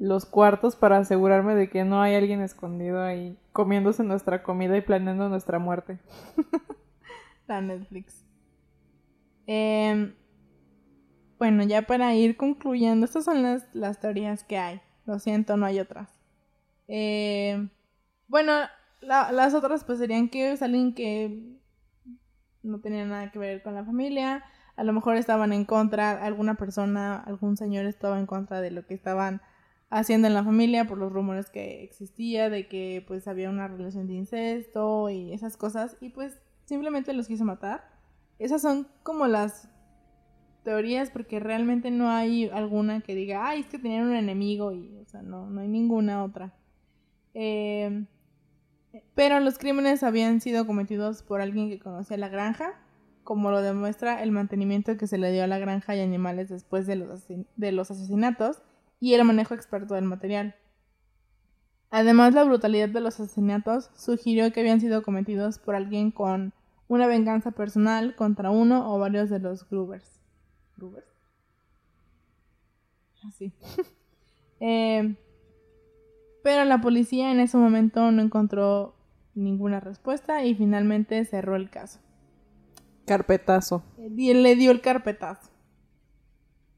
los 0.00 0.26
cuartos 0.26 0.74
para 0.74 0.98
asegurarme 0.98 1.54
de 1.54 1.70
que 1.70 1.84
no 1.84 2.02
hay 2.02 2.16
alguien 2.16 2.40
escondido 2.40 3.00
ahí 3.00 3.38
comiéndose 3.52 4.02
nuestra 4.02 4.42
comida 4.42 4.76
y 4.76 4.80
planeando 4.80 5.28
nuestra 5.28 5.60
muerte. 5.60 6.00
La 7.46 7.60
Netflix. 7.60 8.26
Em, 9.46 10.16
bueno, 11.38 11.62
ya 11.62 11.82
para 11.82 12.12
ir 12.16 12.36
concluyendo, 12.36 13.04
estas 13.04 13.24
son 13.24 13.44
las, 13.44 13.72
las 13.72 14.00
teorías 14.00 14.42
que 14.42 14.58
hay. 14.58 14.80
Lo 15.06 15.20
siento, 15.20 15.56
no 15.56 15.64
hay 15.64 15.78
otras. 15.78 16.17
Em, 16.88 17.70
bueno, 18.28 18.52
la- 19.00 19.32
las 19.32 19.54
otras 19.54 19.84
pues 19.84 19.98
serían 19.98 20.28
que 20.30 20.52
es 20.52 20.62
alguien 20.62 20.94
que 20.94 21.58
no 22.62 22.80
tenía 22.80 23.04
nada 23.06 23.30
que 23.30 23.38
ver 23.38 23.62
con 23.62 23.74
la 23.74 23.84
familia. 23.84 24.44
A 24.76 24.84
lo 24.84 24.92
mejor 24.92 25.16
estaban 25.16 25.52
en 25.52 25.64
contra, 25.64 26.12
alguna 26.24 26.56
persona, 26.56 27.16
algún 27.18 27.56
señor 27.56 27.84
estaba 27.86 28.18
en 28.18 28.26
contra 28.26 28.60
de 28.60 28.70
lo 28.70 28.86
que 28.86 28.94
estaban 28.94 29.40
haciendo 29.90 30.28
en 30.28 30.34
la 30.34 30.44
familia 30.44 30.86
por 30.86 30.98
los 30.98 31.12
rumores 31.12 31.48
que 31.50 31.82
existía 31.82 32.50
de 32.50 32.68
que 32.68 33.04
pues 33.06 33.26
había 33.26 33.48
una 33.50 33.68
relación 33.68 34.06
de 34.06 34.14
incesto 34.14 35.08
y 35.10 35.32
esas 35.32 35.56
cosas 35.56 35.96
y 36.00 36.10
pues 36.10 36.40
simplemente 36.66 37.12
los 37.14 37.26
quiso 37.26 37.44
matar. 37.44 37.84
Esas 38.38 38.62
son 38.62 38.86
como 39.02 39.26
las 39.26 39.68
teorías 40.64 41.10
porque 41.10 41.40
realmente 41.40 41.90
no 41.90 42.10
hay 42.10 42.48
alguna 42.50 43.00
que 43.00 43.14
diga, 43.14 43.48
ay, 43.48 43.60
es 43.60 43.66
que 43.66 43.78
tenían 43.78 44.06
un 44.08 44.16
enemigo 44.16 44.72
y, 44.72 44.96
o 44.98 45.06
sea, 45.06 45.22
no, 45.22 45.48
no 45.50 45.60
hay 45.60 45.68
ninguna 45.68 46.22
otra. 46.24 46.54
Eh, 47.34 48.04
pero 49.14 49.40
los 49.40 49.58
crímenes 49.58 50.02
habían 50.02 50.40
sido 50.40 50.66
cometidos 50.66 51.22
por 51.22 51.40
alguien 51.40 51.68
que 51.68 51.78
conocía 51.78 52.16
la 52.16 52.28
granja, 52.28 52.74
como 53.24 53.50
lo 53.50 53.60
demuestra 53.60 54.22
el 54.22 54.30
mantenimiento 54.32 54.96
que 54.96 55.06
se 55.06 55.18
le 55.18 55.30
dio 55.32 55.44
a 55.44 55.46
la 55.46 55.58
granja 55.58 55.94
y 55.94 56.00
animales 56.00 56.48
después 56.48 56.86
de 56.86 56.96
los, 56.96 57.08
asesin- 57.10 57.46
de 57.56 57.72
los 57.72 57.90
asesinatos 57.90 58.62
y 59.00 59.14
el 59.14 59.24
manejo 59.24 59.54
experto 59.54 59.94
del 59.94 60.04
material. 60.04 60.54
Además, 61.90 62.32
la 62.32 62.44
brutalidad 62.44 62.88
de 62.88 63.00
los 63.02 63.20
asesinatos 63.20 63.90
sugirió 63.94 64.50
que 64.52 64.60
habían 64.60 64.80
sido 64.80 65.02
cometidos 65.02 65.58
por 65.58 65.74
alguien 65.74 66.10
con 66.10 66.54
una 66.88 67.06
venganza 67.06 67.50
personal 67.50 68.16
contra 68.16 68.48
uno 68.50 68.90
o 68.90 68.98
varios 68.98 69.28
de 69.28 69.38
los 69.38 69.68
Grubers. 69.68 70.18
¿Grubers? 70.78 71.06
Así. 73.26 73.52
Eh, 74.60 75.14
pero 76.48 76.64
la 76.64 76.80
policía 76.80 77.30
en 77.30 77.40
ese 77.40 77.58
momento 77.58 78.10
no 78.10 78.22
encontró 78.22 78.94
ninguna 79.34 79.80
respuesta 79.80 80.44
y 80.46 80.54
finalmente 80.54 81.22
cerró 81.26 81.56
el 81.56 81.68
caso. 81.68 81.98
Carpetazo. 83.04 83.82
Y 84.16 84.32
le 84.32 84.56
dio 84.56 84.70
el 84.70 84.80
carpetazo. 84.80 85.50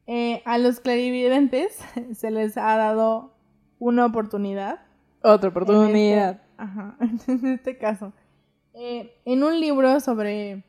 Eh, 0.09 0.43
a 0.45 0.59
los 0.59 0.81
clarividentes 0.81 1.79
se 2.15 2.33
les 2.33 2.57
ha 2.57 2.77
dado 2.77 3.33
una 3.79 4.07
oportunidad 4.07 4.81
Otra 5.23 5.51
en 5.51 5.57
oportunidad. 5.57 6.31
este- 6.33 6.47
Ajá, 6.57 6.97
en 7.29 7.47
este 7.47 7.79
caso. 7.79 8.13
Eh, 8.75 9.15
en 9.25 9.45
un 9.45 9.61
libro 9.61 10.01
sobre 10.01 10.65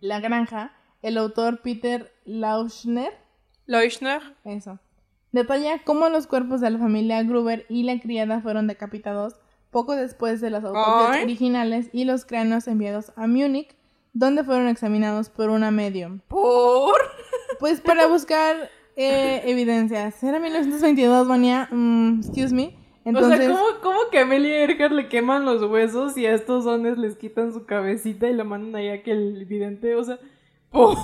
la 0.00 0.20
granja, 0.20 0.72
el 1.00 1.16
autor 1.16 1.62
Peter 1.62 2.12
Lauschner, 2.26 3.14
Leuschner. 3.64 4.20
eso, 4.44 4.78
detalla 5.32 5.82
cómo 5.84 6.08
los 6.08 6.26
cuerpos 6.26 6.60
de 6.60 6.70
la 6.70 6.78
familia 6.78 7.22
Gruber 7.22 7.66
y 7.68 7.84
la 7.84 7.98
criada 8.00 8.40
fueron 8.40 8.66
decapitados 8.66 9.34
poco 9.70 9.94
después 9.94 10.40
de 10.40 10.50
las 10.50 10.64
autopsias 10.64 11.22
originales 11.22 11.88
y 11.92 12.04
los 12.04 12.24
cráneos 12.24 12.66
enviados 12.66 13.12
a 13.16 13.26
Múnich, 13.26 13.76
donde 14.12 14.42
fueron 14.44 14.68
examinados 14.68 15.28
por 15.30 15.50
una 15.50 15.70
medium. 15.70 16.20
¿Por? 16.28 16.96
Pues 17.60 17.80
para 17.80 18.06
buscar 18.06 18.70
eh, 18.96 19.42
evidencias. 19.44 20.22
Era 20.22 20.40
1922, 20.40 21.28
Vania. 21.28 21.68
mm, 21.70 22.20
excuse 22.20 22.54
me. 22.54 22.76
Entonces, 23.04 23.40
o 23.40 23.42
sea, 23.42 23.48
¿cómo, 23.48 23.80
cómo 23.82 24.10
que 24.10 24.18
a 24.18 24.22
Amelia 24.22 24.60
Earhart 24.60 24.92
le 24.92 25.08
queman 25.08 25.44
los 25.44 25.62
huesos 25.62 26.16
y 26.18 26.26
a 26.26 26.34
estos 26.34 26.64
dones 26.64 26.98
les 26.98 27.16
quitan 27.16 27.52
su 27.52 27.64
cabecita 27.64 28.28
y 28.28 28.34
la 28.34 28.44
mandan 28.44 28.76
allá 28.76 29.02
que 29.02 29.12
el 29.12 29.44
vidente, 29.46 29.94
o 29.94 30.04
sea... 30.04 30.18
¿por? 30.70 30.96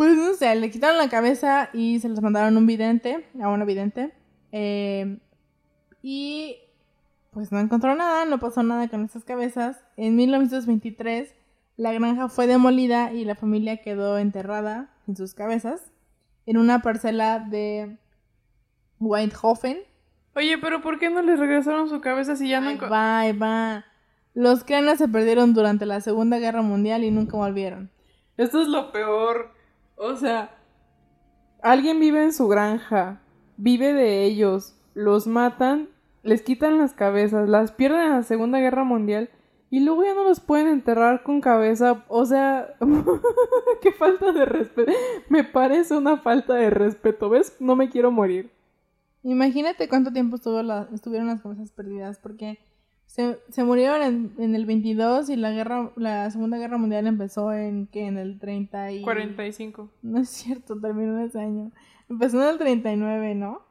Pues 0.00 0.16
no 0.16 0.32
sé, 0.32 0.54
le 0.54 0.70
quitaron 0.70 0.96
la 0.96 1.10
cabeza 1.10 1.68
y 1.74 2.00
se 2.00 2.08
las 2.08 2.22
mandaron 2.22 2.56
a 2.56 2.58
un 2.58 2.66
vidente, 2.66 3.28
a 3.38 3.50
una 3.50 3.66
vidente. 3.66 4.14
eh, 4.50 5.18
y 6.00 6.56
pues 7.32 7.52
no 7.52 7.60
encontró 7.60 7.94
nada, 7.94 8.24
no 8.24 8.40
pasó 8.40 8.62
nada 8.62 8.88
con 8.88 9.04
estas 9.04 9.24
cabezas. 9.24 9.84
En 9.98 10.16
1923 10.16 11.34
la 11.76 11.92
granja 11.92 12.30
fue 12.30 12.46
demolida 12.46 13.12
y 13.12 13.26
la 13.26 13.34
familia 13.34 13.82
quedó 13.82 14.16
enterrada 14.16 14.88
sin 15.04 15.16
sus 15.16 15.34
cabezas 15.34 15.92
en 16.46 16.56
una 16.56 16.80
parcela 16.80 17.38
de 17.38 17.98
Whitehofen. 19.00 19.80
Oye, 20.34 20.56
pero 20.56 20.80
¿por 20.80 20.98
qué 20.98 21.10
no 21.10 21.20
les 21.20 21.38
regresaron 21.38 21.90
su 21.90 22.00
cabeza 22.00 22.36
si 22.36 22.48
ya 22.48 22.62
no... 22.62 22.70
Ahí 22.70 23.32
va. 23.36 23.84
Los 24.32 24.64
cráneos 24.64 24.96
se 24.96 25.08
perdieron 25.08 25.52
durante 25.52 25.84
la 25.84 26.00
Segunda 26.00 26.38
Guerra 26.38 26.62
Mundial 26.62 27.04
y 27.04 27.10
nunca 27.10 27.36
volvieron. 27.36 27.90
Esto 28.38 28.62
es 28.62 28.68
lo 28.68 28.92
peor. 28.92 29.59
O 30.02 30.16
sea, 30.16 30.56
alguien 31.60 32.00
vive 32.00 32.22
en 32.22 32.32
su 32.32 32.48
granja, 32.48 33.20
vive 33.58 33.92
de 33.92 34.24
ellos, 34.24 34.74
los 34.94 35.26
matan, 35.26 35.90
les 36.22 36.40
quitan 36.40 36.78
las 36.78 36.94
cabezas, 36.94 37.50
las 37.50 37.72
pierden 37.72 38.00
en 38.00 38.10
la 38.12 38.22
Segunda 38.22 38.60
Guerra 38.60 38.82
Mundial 38.82 39.28
y 39.68 39.80
luego 39.80 40.02
ya 40.02 40.14
no 40.14 40.24
los 40.24 40.40
pueden 40.40 40.68
enterrar 40.68 41.22
con 41.22 41.42
cabeza. 41.42 42.02
O 42.08 42.24
sea, 42.24 42.76
qué 43.82 43.92
falta 43.92 44.32
de 44.32 44.46
respeto. 44.46 44.90
Me 45.28 45.44
parece 45.44 45.94
una 45.94 46.16
falta 46.16 46.54
de 46.54 46.70
respeto. 46.70 47.28
¿Ves? 47.28 47.56
No 47.60 47.76
me 47.76 47.90
quiero 47.90 48.10
morir. 48.10 48.50
Imagínate 49.22 49.86
cuánto 49.90 50.14
tiempo 50.14 50.36
estuvieron 50.36 51.26
las 51.26 51.42
cabezas 51.42 51.72
perdidas, 51.72 52.18
porque 52.18 52.58
se, 53.10 53.40
se 53.48 53.64
murieron 53.64 54.02
en, 54.02 54.32
en 54.38 54.54
el 54.54 54.66
22 54.66 55.30
y 55.30 55.36
la 55.36 55.50
guerra, 55.50 55.90
la 55.96 56.30
Segunda 56.30 56.58
Guerra 56.58 56.78
Mundial 56.78 57.08
empezó 57.08 57.52
en 57.52 57.88
que 57.88 58.06
en 58.06 58.16
el 58.18 58.38
30 58.38 58.92
y 58.92 59.02
45. 59.02 59.90
no 60.02 60.20
es 60.20 60.28
cierto, 60.28 60.80
terminó 60.80 61.18
en 61.18 61.24
ese 61.24 61.40
año. 61.40 61.72
Empezó 62.08 62.40
en 62.40 62.50
el 62.50 62.58
39, 62.58 63.34
¿no? 63.34 63.62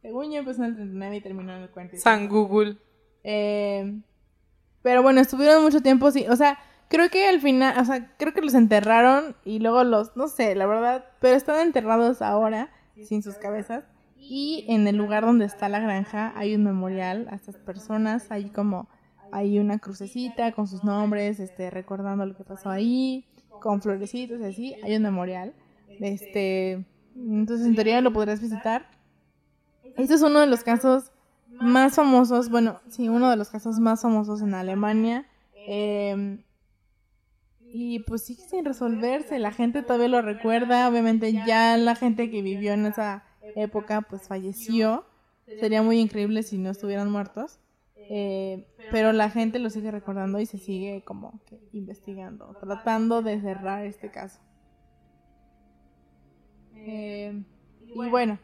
Según 0.00 0.30
yo 0.30 0.38
empezó 0.38 0.62
en 0.62 0.70
el 0.70 0.74
39 0.76 1.16
y 1.16 1.20
terminó 1.22 1.56
en 1.56 1.62
el 1.62 1.70
45. 1.70 2.02
San 2.04 2.28
Google. 2.28 2.76
Eh, 3.24 4.00
pero 4.80 5.02
bueno, 5.02 5.20
estuvieron 5.20 5.64
mucho 5.64 5.80
tiempo, 5.80 6.12
sí. 6.12 6.24
O 6.28 6.36
sea, 6.36 6.56
creo 6.88 7.10
que 7.10 7.28
al 7.28 7.40
final, 7.40 7.80
o 7.80 7.84
sea, 7.84 8.14
creo 8.16 8.32
que 8.32 8.42
los 8.42 8.54
enterraron 8.54 9.34
y 9.44 9.58
luego 9.58 9.82
los, 9.82 10.16
no 10.16 10.28
sé, 10.28 10.54
la 10.54 10.66
verdad, 10.66 11.04
pero 11.20 11.36
están 11.36 11.66
enterrados 11.66 12.22
ahora 12.22 12.70
sin 13.02 13.24
sus 13.24 13.34
cabezas. 13.38 13.82
Y 14.20 14.64
en 14.68 14.86
el 14.86 14.96
lugar 14.96 15.24
donde 15.24 15.44
está 15.44 15.68
la 15.68 15.80
granja 15.80 16.32
hay 16.36 16.54
un 16.54 16.64
memorial 16.64 17.26
a 17.30 17.36
estas 17.36 17.56
personas. 17.56 18.30
Hay 18.30 18.50
como, 18.50 18.88
hay 19.32 19.58
una 19.58 19.78
crucecita 19.78 20.52
con 20.52 20.66
sus 20.66 20.84
nombres, 20.84 21.40
este, 21.40 21.70
recordando 21.70 22.26
lo 22.26 22.36
que 22.36 22.44
pasó 22.44 22.70
ahí, 22.70 23.26
con 23.60 23.82
florecitos 23.82 24.40
y 24.40 24.44
así. 24.44 24.76
Hay 24.82 24.96
un 24.96 25.02
memorial. 25.02 25.54
Este, 26.00 26.84
entonces 27.16 27.66
en 27.66 27.74
teoría 27.74 28.00
lo 28.00 28.12
podrás 28.12 28.40
visitar. 28.40 28.88
Este 29.96 30.14
es 30.14 30.22
uno 30.22 30.40
de 30.40 30.46
los 30.46 30.62
casos 30.62 31.12
más 31.60 31.94
famosos, 31.94 32.48
bueno, 32.48 32.80
sí, 32.88 33.08
uno 33.08 33.28
de 33.28 33.36
los 33.36 33.50
casos 33.50 33.80
más 33.80 34.02
famosos 34.02 34.42
en 34.42 34.54
Alemania. 34.54 35.26
eh, 35.66 36.38
y 37.72 38.00
pues 38.00 38.22
sigue 38.22 38.42
sin 38.42 38.64
resolverse, 38.64 39.38
la 39.38 39.52
gente 39.52 39.82
todavía 39.82 40.08
lo 40.08 40.22
recuerda, 40.22 40.88
obviamente 40.88 41.32
ya 41.46 41.76
la 41.76 41.94
gente 41.94 42.30
que 42.30 42.42
vivió 42.42 42.72
en 42.72 42.86
esa 42.86 43.24
época 43.54 44.02
pues 44.02 44.28
falleció. 44.28 45.06
Sería 45.56 45.82
muy 45.82 45.98
increíble 46.00 46.42
si 46.42 46.58
no 46.58 46.70
estuvieran 46.70 47.10
muertos. 47.10 47.60
eh, 47.94 48.66
pero 48.90 49.12
la 49.12 49.30
gente 49.30 49.58
lo 49.60 49.70
sigue 49.70 49.90
recordando 49.92 50.40
y 50.40 50.46
se 50.46 50.58
sigue 50.58 51.02
como 51.04 51.40
que 51.46 51.60
investigando, 51.72 52.56
tratando 52.60 53.22
de 53.22 53.40
cerrar 53.40 53.84
este 53.86 54.10
caso. 54.10 54.40
Eh, 56.74 57.44
y 57.94 58.08
bueno, 58.08 58.40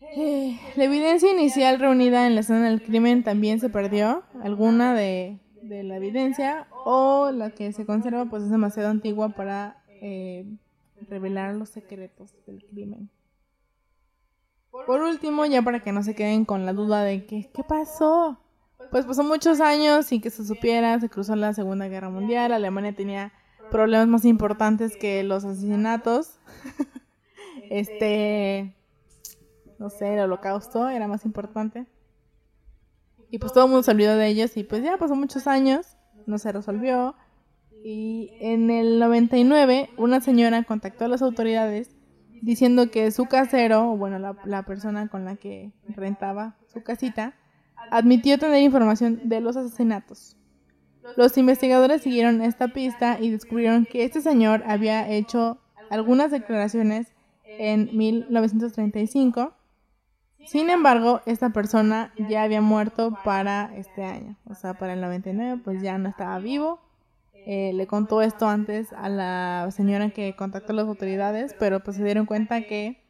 eh, 0.00 0.58
la 0.76 0.84
evidencia 0.84 1.30
inicial 1.32 1.78
reunida 1.80 2.26
en 2.26 2.34
la 2.34 2.40
escena 2.40 2.68
del 2.68 2.82
crimen 2.82 3.22
también 3.24 3.60
se 3.60 3.70
perdió. 3.70 4.24
Alguna 4.40 4.94
de, 4.94 5.40
de 5.60 5.82
la 5.82 5.96
evidencia 5.96 6.68
o 6.84 7.30
la 7.32 7.50
que 7.54 7.72
se 7.72 7.84
conserva 7.86 8.26
pues 8.26 8.44
es 8.44 8.50
demasiado 8.50 8.88
antigua 8.90 9.30
para 9.30 9.82
eh, 9.88 10.46
revelar 11.00 11.54
los 11.54 11.70
secretos 11.70 12.34
del 12.46 12.64
crimen. 12.64 13.10
Por 14.86 15.02
último, 15.02 15.44
ya 15.46 15.62
para 15.62 15.80
que 15.80 15.92
no 15.92 16.02
se 16.02 16.14
queden 16.14 16.44
con 16.44 16.66
la 16.66 16.72
duda 16.72 17.02
de 17.02 17.26
que, 17.26 17.50
¿qué 17.52 17.62
pasó? 17.62 18.38
Pues 18.90 19.04
pasó 19.04 19.22
muchos 19.22 19.60
años 19.60 20.06
sin 20.06 20.20
que 20.20 20.30
se 20.30 20.46
supiera, 20.46 20.98
se 21.00 21.08
cruzó 21.08 21.36
la 21.36 21.52
Segunda 21.52 21.88
Guerra 21.88 22.08
Mundial, 22.08 22.52
Alemania 22.52 22.94
tenía 22.94 23.32
problemas 23.70 24.08
más 24.08 24.24
importantes 24.24 24.96
que 24.96 25.22
los 25.24 25.44
asesinatos. 25.44 26.38
este, 27.70 28.74
no 29.78 29.90
sé, 29.90 30.14
el 30.14 30.20
holocausto 30.20 30.88
era 30.88 31.06
más 31.06 31.24
importante. 31.24 31.86
Y 33.30 33.38
pues 33.38 33.52
todo 33.52 33.64
el 33.64 33.70
mundo 33.70 33.82
se 33.82 33.90
olvidó 33.90 34.16
de 34.16 34.26
ellos 34.26 34.56
y 34.56 34.64
pues 34.64 34.82
ya 34.82 34.96
pasó 34.96 35.14
muchos 35.14 35.46
años, 35.46 35.86
no 36.26 36.38
se 36.38 36.50
resolvió. 36.50 37.14
Y 37.84 38.32
en 38.40 38.70
el 38.70 38.98
99 38.98 39.90
una 39.98 40.20
señora 40.20 40.62
contactó 40.64 41.04
a 41.04 41.08
las 41.08 41.22
autoridades 41.22 41.90
diciendo 42.42 42.90
que 42.90 43.10
su 43.10 43.26
casero, 43.26 43.92
o 43.92 43.96
bueno, 43.96 44.18
la, 44.18 44.36
la 44.44 44.64
persona 44.64 45.08
con 45.08 45.24
la 45.24 45.36
que 45.36 45.72
rentaba 45.88 46.56
su 46.72 46.82
casita, 46.82 47.34
admitió 47.90 48.38
tener 48.38 48.62
información 48.62 49.20
de 49.24 49.40
los 49.40 49.56
asesinatos. 49.56 50.36
Los 51.16 51.38
investigadores 51.38 52.02
siguieron 52.02 52.42
esta 52.42 52.68
pista 52.68 53.18
y 53.20 53.30
descubrieron 53.30 53.86
que 53.86 54.04
este 54.04 54.20
señor 54.20 54.62
había 54.66 55.08
hecho 55.08 55.58
algunas 55.90 56.30
declaraciones 56.30 57.14
en 57.44 57.96
1935. 57.96 59.54
Sin 60.46 60.70
embargo, 60.70 61.20
esta 61.26 61.50
persona 61.50 62.12
ya 62.28 62.42
había 62.42 62.60
muerto 62.60 63.16
para 63.24 63.70
este 63.76 64.04
año, 64.04 64.36
o 64.46 64.54
sea, 64.54 64.74
para 64.74 64.94
el 64.94 65.00
99, 65.00 65.60
pues 65.64 65.82
ya 65.82 65.98
no 65.98 66.08
estaba 66.08 66.38
vivo. 66.38 66.80
Eh, 67.50 67.72
le 67.72 67.86
contó 67.86 68.20
esto 68.20 68.46
antes 68.46 68.92
a 68.92 69.08
la 69.08 69.70
señora 69.70 70.10
que 70.10 70.36
contactó 70.36 70.74
a 70.74 70.76
las 70.76 70.86
autoridades, 70.86 71.56
pero 71.58 71.80
pues 71.80 71.96
se 71.96 72.04
dieron 72.04 72.26
cuenta 72.26 72.60
que 72.66 73.02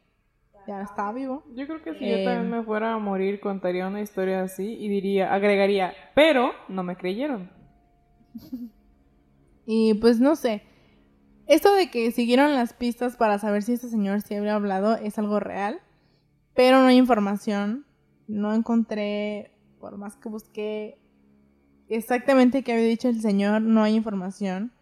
ya 0.64 0.80
estaba 0.80 1.12
vivo. 1.12 1.43
Yo 1.57 1.66
creo 1.66 1.82
que 1.82 1.93
si 1.95 2.05
Eh, 2.05 2.18
yo 2.18 2.30
también 2.30 2.49
me 2.49 2.62
fuera 2.62 2.95
a 2.95 2.99
morir, 2.99 3.41
contaría 3.41 3.89
una 3.89 4.01
historia 4.01 4.43
así 4.43 4.76
y 4.78 4.89
diría, 4.89 5.34
agregaría, 5.34 5.93
pero 6.14 6.53
no 6.68 6.84
me 6.84 6.97
creyeron. 6.97 7.51
Y 9.70 9.95
pues 9.95 10.20
no 10.20 10.36
sé. 10.36 10.62
Esto 11.47 11.74
de 11.74 11.91
que 11.91 12.11
siguieron 12.12 12.55
las 12.55 12.72
pistas 12.72 13.16
para 13.16 13.39
saber 13.39 13.62
si 13.64 13.72
este 13.72 13.89
señor 13.89 14.22
sí 14.22 14.34
había 14.34 14.55
hablado 14.55 14.95
es 14.95 15.18
algo 15.18 15.41
real. 15.41 15.80
Pero 16.55 16.78
no 16.80 16.86
hay 16.86 16.97
información. 16.97 17.84
No 18.28 18.55
encontré, 18.55 19.51
por 19.78 19.99
más 19.99 20.16
que 20.16 20.28
busqué 20.30 20.99
exactamente 21.89 22.62
qué 22.62 22.72
había 22.72 22.86
dicho 22.86 23.09
el 23.09 23.20
señor, 23.20 23.62
no 23.62 23.82
hay 23.82 23.95
información. 23.95 24.72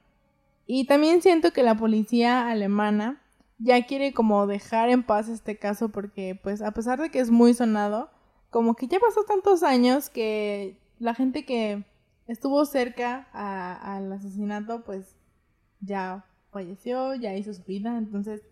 Y 0.67 0.87
también 0.87 1.23
siento 1.23 1.53
que 1.53 1.63
la 1.63 1.77
policía 1.77 2.49
alemana 2.49 3.23
ya 3.59 3.87
quiere 3.87 4.13
como 4.13 4.47
dejar 4.47 4.91
en 4.91 5.03
paz 5.03 5.29
este 5.29 5.59
caso 5.59 5.89
porque 5.91 6.39
pues 6.43 6.61
a 6.61 6.73
pesar 6.73 7.01
de 7.01 7.11
que 7.11 7.21
es 7.21 7.31
muy 7.31 7.55
sonado, 7.55 8.11
como 8.51 8.75
que 8.75 8.89
ya 8.89 8.99
pasó 8.99 9.25
tantos 9.25 9.63
años 9.63 10.11
que 10.11 10.79
la 10.99 11.15
gente 11.15 11.45
que 11.45 11.85
estuvo 12.27 12.65
cerca 12.65 13.29
al 13.33 14.13
asesinato 14.13 14.83
pues 14.85 15.17
ya 15.81 16.27
falleció, 16.51 17.15
ya 17.15 17.35
hizo 17.35 17.53
su 17.55 17.63
vida, 17.65 17.97
entonces 17.97 18.43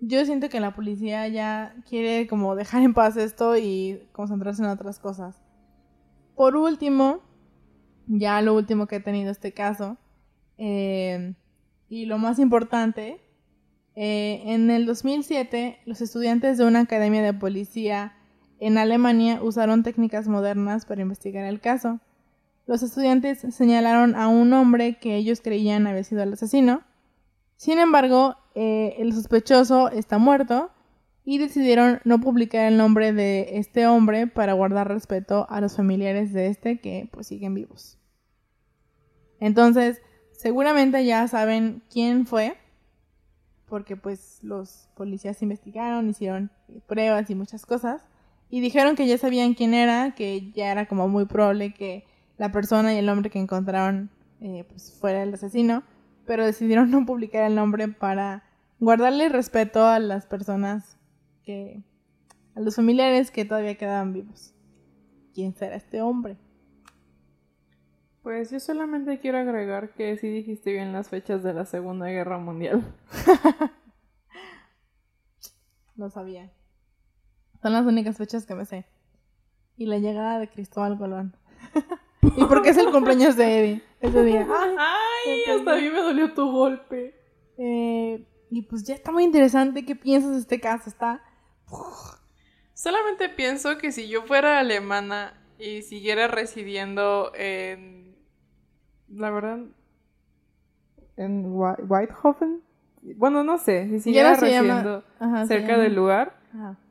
yo 0.00 0.24
siento 0.24 0.48
que 0.48 0.60
la 0.60 0.74
policía 0.74 1.26
ya 1.28 1.74
quiere 1.88 2.26
como 2.26 2.54
dejar 2.56 2.82
en 2.82 2.94
paz 2.94 3.16
esto 3.16 3.56
y 3.56 4.06
concentrarse 4.12 4.62
en 4.62 4.68
otras 4.68 4.98
cosas. 4.98 5.40
Por 6.34 6.56
último, 6.56 7.20
ya 8.06 8.40
lo 8.42 8.54
último 8.54 8.86
que 8.86 8.96
he 8.96 9.00
tenido 9.00 9.30
este 9.30 9.52
caso, 9.52 9.96
eh, 10.58 11.34
y 11.88 12.06
lo 12.06 12.18
más 12.18 12.38
importante, 12.38 13.20
eh, 13.96 14.42
en 14.46 14.70
el 14.70 14.86
2007 14.86 15.78
los 15.86 16.00
estudiantes 16.00 16.58
de 16.58 16.64
una 16.64 16.80
academia 16.80 17.22
de 17.22 17.32
policía 17.32 18.14
en 18.58 18.78
Alemania 18.78 19.40
usaron 19.42 19.82
técnicas 19.82 20.26
modernas 20.26 20.86
para 20.86 21.02
investigar 21.02 21.44
el 21.44 21.60
caso. 21.60 22.00
Los 22.66 22.82
estudiantes 22.82 23.40
señalaron 23.54 24.16
a 24.16 24.28
un 24.28 24.52
hombre 24.52 24.98
que 24.98 25.16
ellos 25.16 25.40
creían 25.42 25.86
había 25.86 26.02
sido 26.02 26.22
el 26.22 26.32
asesino. 26.32 26.82
Sin 27.56 27.78
embargo, 27.78 28.36
eh, 28.54 28.96
el 28.98 29.12
sospechoso 29.12 29.90
está 29.90 30.18
muerto 30.18 30.70
y 31.24 31.38
decidieron 31.38 32.00
no 32.04 32.20
publicar 32.20 32.66
el 32.66 32.76
nombre 32.76 33.12
de 33.12 33.58
este 33.58 33.86
hombre 33.86 34.26
para 34.26 34.52
guardar 34.52 34.88
respeto 34.88 35.46
a 35.48 35.60
los 35.60 35.76
familiares 35.76 36.32
de 36.32 36.48
este 36.48 36.78
que 36.78 37.08
pues 37.10 37.28
siguen 37.28 37.54
vivos. 37.54 37.98
Entonces, 39.40 40.02
seguramente 40.32 41.04
ya 41.04 41.26
saben 41.28 41.82
quién 41.90 42.26
fue, 42.26 42.58
porque 43.66 43.96
pues 43.96 44.38
los 44.42 44.88
policías 44.94 45.42
investigaron, 45.42 46.08
hicieron 46.08 46.50
pruebas 46.86 47.30
y 47.30 47.34
muchas 47.34 47.64
cosas, 47.64 48.06
y 48.50 48.60
dijeron 48.60 48.94
que 48.94 49.06
ya 49.06 49.16
sabían 49.16 49.54
quién 49.54 49.72
era, 49.72 50.14
que 50.14 50.52
ya 50.52 50.70
era 50.70 50.86
como 50.86 51.08
muy 51.08 51.24
probable 51.24 51.72
que 51.72 52.04
la 52.36 52.52
persona 52.52 52.92
y 52.92 52.98
el 52.98 53.08
hombre 53.08 53.30
que 53.30 53.38
encontraron 53.38 54.10
eh, 54.40 54.64
pues 54.68 54.92
fuera 55.00 55.22
el 55.22 55.32
asesino, 55.32 55.82
pero 56.26 56.44
decidieron 56.44 56.90
no 56.90 57.06
publicar 57.06 57.44
el 57.44 57.54
nombre 57.54 57.88
para 57.88 58.44
guardarle 58.78 59.30
respeto 59.30 59.86
a 59.86 59.98
las 59.98 60.26
personas 60.26 60.98
que 61.44 61.82
a 62.54 62.60
los 62.60 62.76
familiares 62.76 63.30
que 63.30 63.44
todavía 63.44 63.76
quedaban 63.76 64.12
vivos. 64.12 64.54
¿Quién 65.34 65.54
será 65.54 65.76
este 65.76 66.00
hombre? 66.00 66.36
Pues 68.22 68.50
yo 68.50 68.58
solamente 68.58 69.18
quiero 69.18 69.38
agregar 69.38 69.92
que 69.94 70.16
sí 70.16 70.28
dijiste 70.28 70.72
bien 70.72 70.92
las 70.92 71.10
fechas 71.10 71.42
de 71.42 71.52
la 71.52 71.66
Segunda 71.66 72.06
Guerra 72.06 72.38
Mundial. 72.38 72.82
no 75.96 76.08
sabía. 76.08 76.50
Son 77.60 77.72
las 77.72 77.84
únicas 77.84 78.16
fechas 78.16 78.46
que 78.46 78.54
me 78.54 78.64
sé. 78.64 78.86
Y 79.76 79.86
la 79.86 79.98
llegada 79.98 80.38
de 80.38 80.48
Cristóbal 80.48 80.96
Colón. 80.96 81.36
¿Y 82.22 82.44
por 82.44 82.62
qué 82.62 82.70
es 82.70 82.78
el 82.78 82.90
cumpleaños 82.90 83.36
de 83.36 83.58
Eddie 83.58 83.82
ese 84.00 84.24
día? 84.24 84.46
¡Ay! 84.78 85.42
Hasta 85.50 85.72
a 85.72 85.76
mí 85.76 85.90
me 85.90 86.00
dolió 86.00 86.32
tu 86.32 86.50
golpe. 86.50 87.14
Eh, 87.58 88.26
y 88.50 88.62
pues 88.62 88.84
ya 88.84 88.94
está 88.94 89.12
muy 89.12 89.24
interesante. 89.24 89.84
¿Qué 89.84 89.96
piensas 89.96 90.32
de 90.32 90.38
este 90.38 90.60
caso? 90.60 90.88
Está 90.88 91.22
Solamente 92.74 93.28
pienso 93.28 93.78
que 93.78 93.92
si 93.92 94.08
yo 94.08 94.22
fuera 94.22 94.58
alemana 94.58 95.40
y 95.58 95.82
siguiera 95.82 96.28
residiendo 96.28 97.32
en. 97.34 98.16
La 99.08 99.30
verdad. 99.30 99.60
En 101.16 101.44
Whitehofen. 101.46 102.62
Bueno, 103.16 103.44
no 103.44 103.58
sé. 103.58 103.88
Si 103.88 104.00
siguiera 104.00 104.34
residiendo 104.34 105.04
cerca 105.46 105.78
del 105.78 105.94
lugar, 105.94 106.36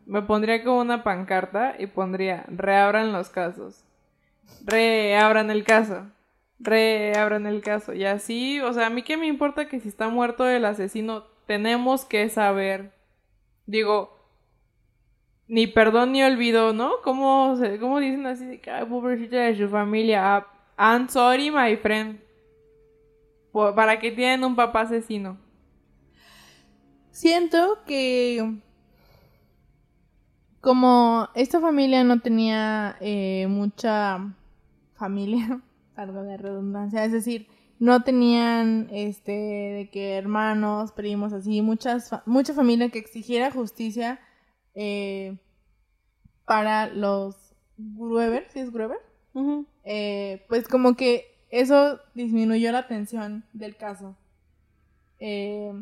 me 0.05 0.21
pondría 0.21 0.63
como 0.63 0.79
una 0.79 1.03
pancarta 1.03 1.75
y 1.77 1.87
pondría: 1.87 2.45
reabran 2.47 3.11
los 3.11 3.29
casos. 3.29 3.83
Reabran 4.65 5.51
el 5.51 5.63
caso. 5.63 6.07
Reabran 6.59 7.45
el 7.45 7.61
caso. 7.61 7.93
Y 7.93 8.05
así, 8.05 8.61
o 8.61 8.71
sea, 8.71 8.87
a 8.87 8.89
mí 8.89 9.03
qué 9.03 9.17
me 9.17 9.27
importa 9.27 9.67
que 9.67 9.81
si 9.81 9.89
está 9.89 10.07
muerto 10.07 10.47
el 10.47 10.63
asesino, 10.63 11.25
tenemos 11.45 12.05
que 12.05 12.29
saber. 12.29 12.93
Digo, 13.65 14.12
ni 15.47 15.67
perdón 15.67 16.13
ni 16.13 16.23
olvido, 16.23 16.73
¿no? 16.73 17.01
¿Cómo, 17.03 17.55
cómo 17.79 17.99
dicen 17.99 18.25
así 18.25 18.45
de 18.45 18.61
que, 18.61 18.71
pobrecita 18.89 19.37
de 19.37 19.57
su 19.57 19.67
familia? 19.69 20.35
Ah, 20.35 20.47
I'm 20.77 21.09
sorry, 21.09 21.51
my 21.51 21.75
friend. 21.77 22.19
¿Para 23.51 23.99
que 23.99 24.11
tienen 24.11 24.43
un 24.43 24.55
papá 24.55 24.81
asesino? 24.81 25.37
Siento 27.11 27.83
que 27.85 28.57
como 30.59 31.27
esta 31.35 31.59
familia 31.59 32.03
no 32.03 32.19
tenía 32.21 32.95
eh, 32.99 33.45
mucha 33.47 34.33
familia, 34.95 35.61
algo 35.95 36.23
de 36.23 36.37
redundancia, 36.37 37.05
es 37.05 37.11
decir, 37.11 37.47
no 37.79 38.01
tenían 38.01 38.87
este 38.91 39.31
de 39.31 39.89
que 39.91 40.13
hermanos, 40.13 40.93
primos, 40.93 41.33
así, 41.33 41.61
muchas 41.61 42.09
mucha 42.25 42.53
familia 42.53 42.89
que 42.89 42.99
exigiera 42.99 43.51
justicia 43.51 44.19
eh, 44.75 45.37
para 46.45 46.87
los 46.87 47.35
Grueber, 47.77 48.47
¿sí 48.51 48.59
es 48.59 48.71
Grueber? 48.71 48.99
Eh, 49.83 50.45
pues 50.47 50.67
como 50.67 50.95
que 50.95 51.25
eso 51.49 51.99
disminuyó 52.13 52.71
la 52.71 52.87
tensión 52.87 53.43
del 53.53 53.75
caso. 53.75 54.15
Eh, 55.19 55.73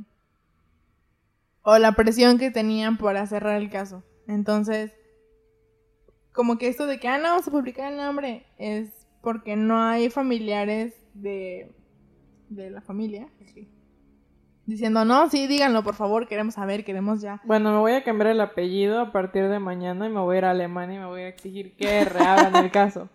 o 1.64 1.78
la 1.78 1.92
presión 1.94 2.38
que 2.38 2.52
tenían 2.52 2.98
para 2.98 3.26
cerrar 3.28 3.62
el 3.62 3.70
caso. 3.70 4.04
Entonces, 4.28 4.92
como 6.34 6.58
que 6.58 6.68
esto 6.68 6.88
de 6.88 7.00
que, 7.00 7.08
ah, 7.08 7.18
no, 7.18 7.30
vamos 7.30 7.48
a 7.48 7.52
publicar 7.52 7.92
el 7.92 7.98
nombre, 7.98 8.46
es 8.58 9.08
porque 9.22 9.56
no 9.56 9.82
hay 9.82 10.10
familiares 10.10 10.94
de, 11.14 11.72
de 12.50 12.72
la 12.72 12.82
familia. 12.82 13.28
Sí 13.54 13.68
diciendo, 14.66 15.06
no, 15.06 15.30
sí, 15.30 15.48
díganlo, 15.48 15.84
por 15.84 15.96
favor, 15.96 16.28
queremos 16.28 16.56
saber, 16.56 16.86
queremos 16.86 17.22
ya. 17.22 17.42
Bueno, 17.46 17.72
me 17.72 17.80
voy 17.80 17.94
a 17.94 18.04
cambiar 18.04 18.32
el 18.32 18.42
apellido 18.42 19.00
a 19.00 19.12
partir 19.12 19.48
de 19.48 19.60
mañana 19.60 20.08
y 20.08 20.10
me 20.10 20.20
voy 20.20 20.36
a 20.36 20.38
ir 20.40 20.46
a 20.46 20.52
Alemania 20.52 20.98
y 20.98 21.00
me 21.00 21.06
voy 21.06 21.22
a 21.22 21.28
exigir 21.28 21.76
que 21.76 22.06
reabran 22.06 22.56
el 22.56 22.72
caso. 22.72 23.10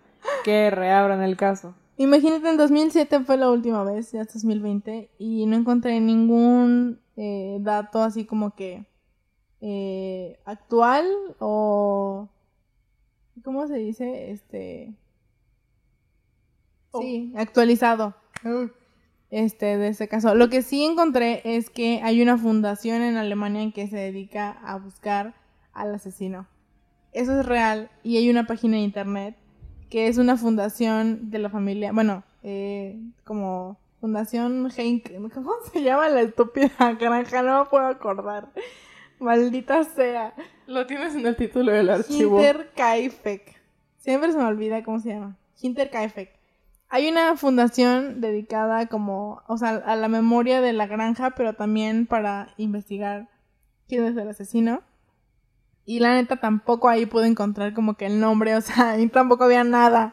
Que 0.44 0.70
reabran 0.70 1.22
el 1.22 1.36
caso. 1.36 1.74
Imagínate, 1.98 2.48
en 2.48 2.56
2007 2.56 3.20
fue 3.20 3.36
la 3.36 3.50
última 3.50 3.82
vez, 3.84 4.12
ya 4.12 4.22
es 4.22 4.32
2020, 4.32 5.10
y 5.18 5.46
no 5.46 5.56
encontré 5.56 5.98
ningún 6.00 7.00
eh, 7.16 7.58
dato 7.60 8.02
así 8.02 8.24
como 8.24 8.54
que 8.54 8.84
eh, 9.60 10.38
actual 10.44 11.06
o... 11.38 12.28
¿Cómo 13.42 13.66
se 13.66 13.76
dice? 13.76 14.30
Este... 14.30 14.94
Oh. 16.90 17.00
Sí, 17.00 17.32
actualizado 17.36 18.14
este, 19.30 19.76
de 19.78 19.88
este 19.88 20.08
caso. 20.08 20.34
Lo 20.34 20.48
que 20.48 20.62
sí 20.62 20.84
encontré 20.84 21.42
es 21.44 21.70
que 21.70 22.00
hay 22.02 22.22
una 22.22 22.38
fundación 22.38 23.02
en 23.02 23.16
Alemania 23.16 23.70
que 23.74 23.88
se 23.88 23.96
dedica 23.96 24.50
a 24.50 24.78
buscar 24.78 25.34
al 25.72 25.94
asesino. 25.94 26.46
Eso 27.12 27.40
es 27.40 27.46
real 27.46 27.90
y 28.02 28.16
hay 28.18 28.30
una 28.30 28.46
página 28.46 28.76
de 28.76 28.82
internet 28.82 29.36
que 29.90 30.08
es 30.08 30.18
una 30.18 30.36
fundación 30.36 31.30
de 31.30 31.38
la 31.38 31.48
familia, 31.48 31.92
bueno, 31.92 32.24
eh, 32.42 33.00
como 33.24 33.78
Fundación 34.00 34.70
Henk, 34.76 35.10
¿cómo 35.32 35.54
se 35.72 35.82
llama 35.82 36.08
la 36.08 36.20
estúpida 36.20 36.70
granja? 37.00 37.42
No 37.42 37.64
me 37.64 37.70
puedo 37.70 37.86
acordar. 37.86 38.52
Maldita 39.18 39.82
sea. 39.84 40.34
Lo 40.66 40.86
tienes 40.86 41.14
en 41.14 41.26
el 41.26 41.34
título 41.36 41.72
del 41.72 41.88
archivo. 41.88 42.38
Hinterkaifeck. 42.38 43.60
Siempre 43.98 44.32
se 44.32 44.38
me 44.38 44.44
olvida 44.44 44.84
cómo 44.84 45.00
se 45.00 45.08
llama. 45.08 45.36
Hinterkaifeck. 45.60 46.35
Hay 46.88 47.08
una 47.08 47.36
fundación 47.36 48.20
dedicada 48.20 48.86
como, 48.86 49.42
o 49.48 49.58
sea, 49.58 49.70
a 49.70 49.96
la 49.96 50.08
memoria 50.08 50.60
de 50.60 50.72
la 50.72 50.86
granja, 50.86 51.32
pero 51.36 51.54
también 51.54 52.06
para 52.06 52.54
investigar 52.56 53.28
quién 53.88 54.04
es 54.04 54.16
el 54.16 54.28
asesino. 54.28 54.82
Y 55.84 56.00
la 56.00 56.14
neta 56.14 56.36
tampoco 56.36 56.88
ahí 56.88 57.06
pude 57.06 57.26
encontrar 57.26 57.74
como 57.74 57.96
que 57.96 58.06
el 58.06 58.20
nombre, 58.20 58.54
o 58.56 58.60
sea, 58.60 58.90
ahí 58.92 59.08
tampoco 59.08 59.44
había 59.44 59.64
nada. 59.64 60.12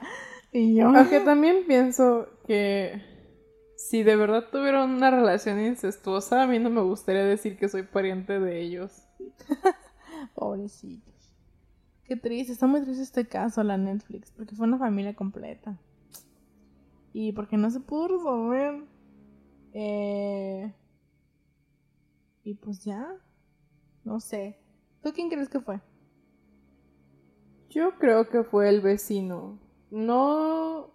Y 0.52 0.76
yo... 0.76 0.90
Aunque 0.90 1.20
también 1.20 1.66
pienso 1.68 2.28
que 2.48 3.02
si 3.76 4.04
de 4.04 4.16
verdad 4.16 4.46
tuvieron 4.52 4.92
una 4.92 5.12
relación 5.12 5.60
incestuosa, 5.60 6.44
a 6.44 6.48
mí 6.48 6.60
no 6.60 6.70
me 6.70 6.82
gustaría 6.82 7.24
decir 7.24 7.58
que 7.58 7.70
soy 7.70 7.84
pariente 7.84 8.40
de 8.40 8.62
ellos. 8.62 9.04
Pobrecitos. 10.36 11.14
Qué 12.06 12.16
triste, 12.16 12.54
está 12.54 12.68
muy 12.68 12.82
triste 12.82 13.04
este 13.04 13.28
caso, 13.28 13.64
la 13.64 13.78
Netflix, 13.78 14.32
porque 14.32 14.56
fue 14.56 14.68
una 14.68 14.78
familia 14.78 15.16
completa. 15.16 15.78
Y 17.14 17.32
porque 17.32 17.58
no 17.58 17.70
se 17.70 17.80
pudo 17.80 18.08
resolver. 18.08 18.84
Eh... 19.74 20.74
Y 22.44 22.56
pues 22.56 22.84
ya. 22.84 23.08
No 24.04 24.20
sé. 24.20 24.60
¿Tú 25.02 25.12
quién 25.14 25.30
crees 25.30 25.48
que 25.48 25.60
fue? 25.60 25.80
Yo 27.70 27.98
creo 27.98 28.30
que 28.30 28.44
fue 28.44 28.70
el 28.70 28.82
vecino. 28.82 29.60
No. 29.92 30.92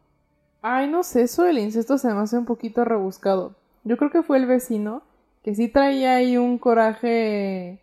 Ay, 0.61 0.89
no 0.89 1.03
sé, 1.03 1.23
eso 1.23 1.45
del 1.45 1.59
incesto 1.59 1.99
se 1.99 2.12
me 2.12 2.21
hace 2.21 2.37
un 2.37 2.45
poquito 2.45 2.85
rebuscado. 2.85 3.57
Yo 3.85 3.97
creo 3.97 4.11
que 4.11 4.23
fue 4.23 4.39
el 4.39 4.47
vecino 4.47 5.03
que 5.43 5.55
sí 5.55 5.69
traía 5.69 6.16
ahí 6.16 6.37
un 6.37 6.59
coraje 6.59 7.83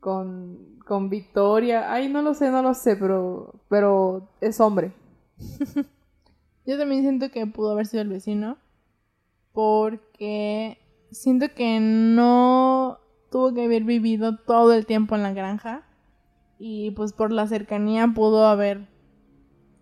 con, 0.00 0.78
con 0.86 1.08
Victoria. 1.08 1.92
Ay, 1.92 2.08
no 2.08 2.22
lo 2.22 2.34
sé, 2.34 2.50
no 2.50 2.62
lo 2.62 2.74
sé, 2.74 2.96
pero, 2.96 3.54
pero 3.68 4.28
es 4.40 4.60
hombre. 4.60 4.92
Yo 6.66 6.76
también 6.76 7.02
siento 7.02 7.30
que 7.30 7.46
pudo 7.46 7.70
haber 7.70 7.86
sido 7.86 8.02
el 8.02 8.08
vecino. 8.08 8.58
Porque 9.52 10.78
siento 11.10 11.46
que 11.54 11.78
no 11.80 12.98
tuvo 13.30 13.54
que 13.54 13.64
haber 13.64 13.84
vivido 13.84 14.36
todo 14.36 14.72
el 14.72 14.84
tiempo 14.84 15.14
en 15.14 15.22
la 15.22 15.32
granja. 15.32 15.86
Y 16.58 16.90
pues 16.92 17.12
por 17.12 17.32
la 17.32 17.46
cercanía 17.46 18.08
pudo 18.14 18.46
haber 18.46 18.88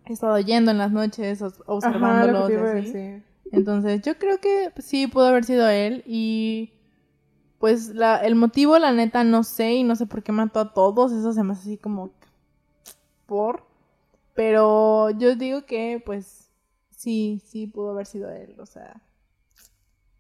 estado 0.05 0.39
yendo 0.41 0.71
en 0.71 0.79
las 0.79 0.93
noches, 0.93 1.43
observándolos. 1.67 2.51
Entonces 3.51 4.03
yo 4.03 4.19
creo 4.19 4.39
que 4.39 4.73
sí 4.79 5.07
pudo 5.07 5.27
haber 5.27 5.45
sido 5.45 5.69
él. 5.69 6.03
Y 6.07 6.73
pues 7.59 7.95
la, 7.95 8.19
el 8.19 8.35
motivo, 8.35 8.79
la 8.79 8.93
neta, 8.93 9.25
no 9.25 9.43
sé. 9.43 9.75
Y 9.75 9.85
no 9.85 9.97
sé 9.97 10.07
por 10.07 10.23
qué 10.23 10.33
mató 10.33 10.61
a 10.61 10.75
todos. 10.75 11.13
Eso 11.13 11.33
se 11.33 11.43
me 11.43 11.53
hace 11.53 11.63
así 11.63 11.79
como 11.79 12.11
por. 13.27 13.65
Pero 14.35 15.11
yo 15.11 15.37
digo 15.37 15.65
que, 15.65 16.03
pues, 16.05 16.44
sí, 17.05 17.43
sí 17.45 17.67
pudo 17.67 17.91
haber 17.91 18.07
sido 18.07 18.31
él. 18.31 18.57
O 18.59 18.67
sea, 18.67 19.03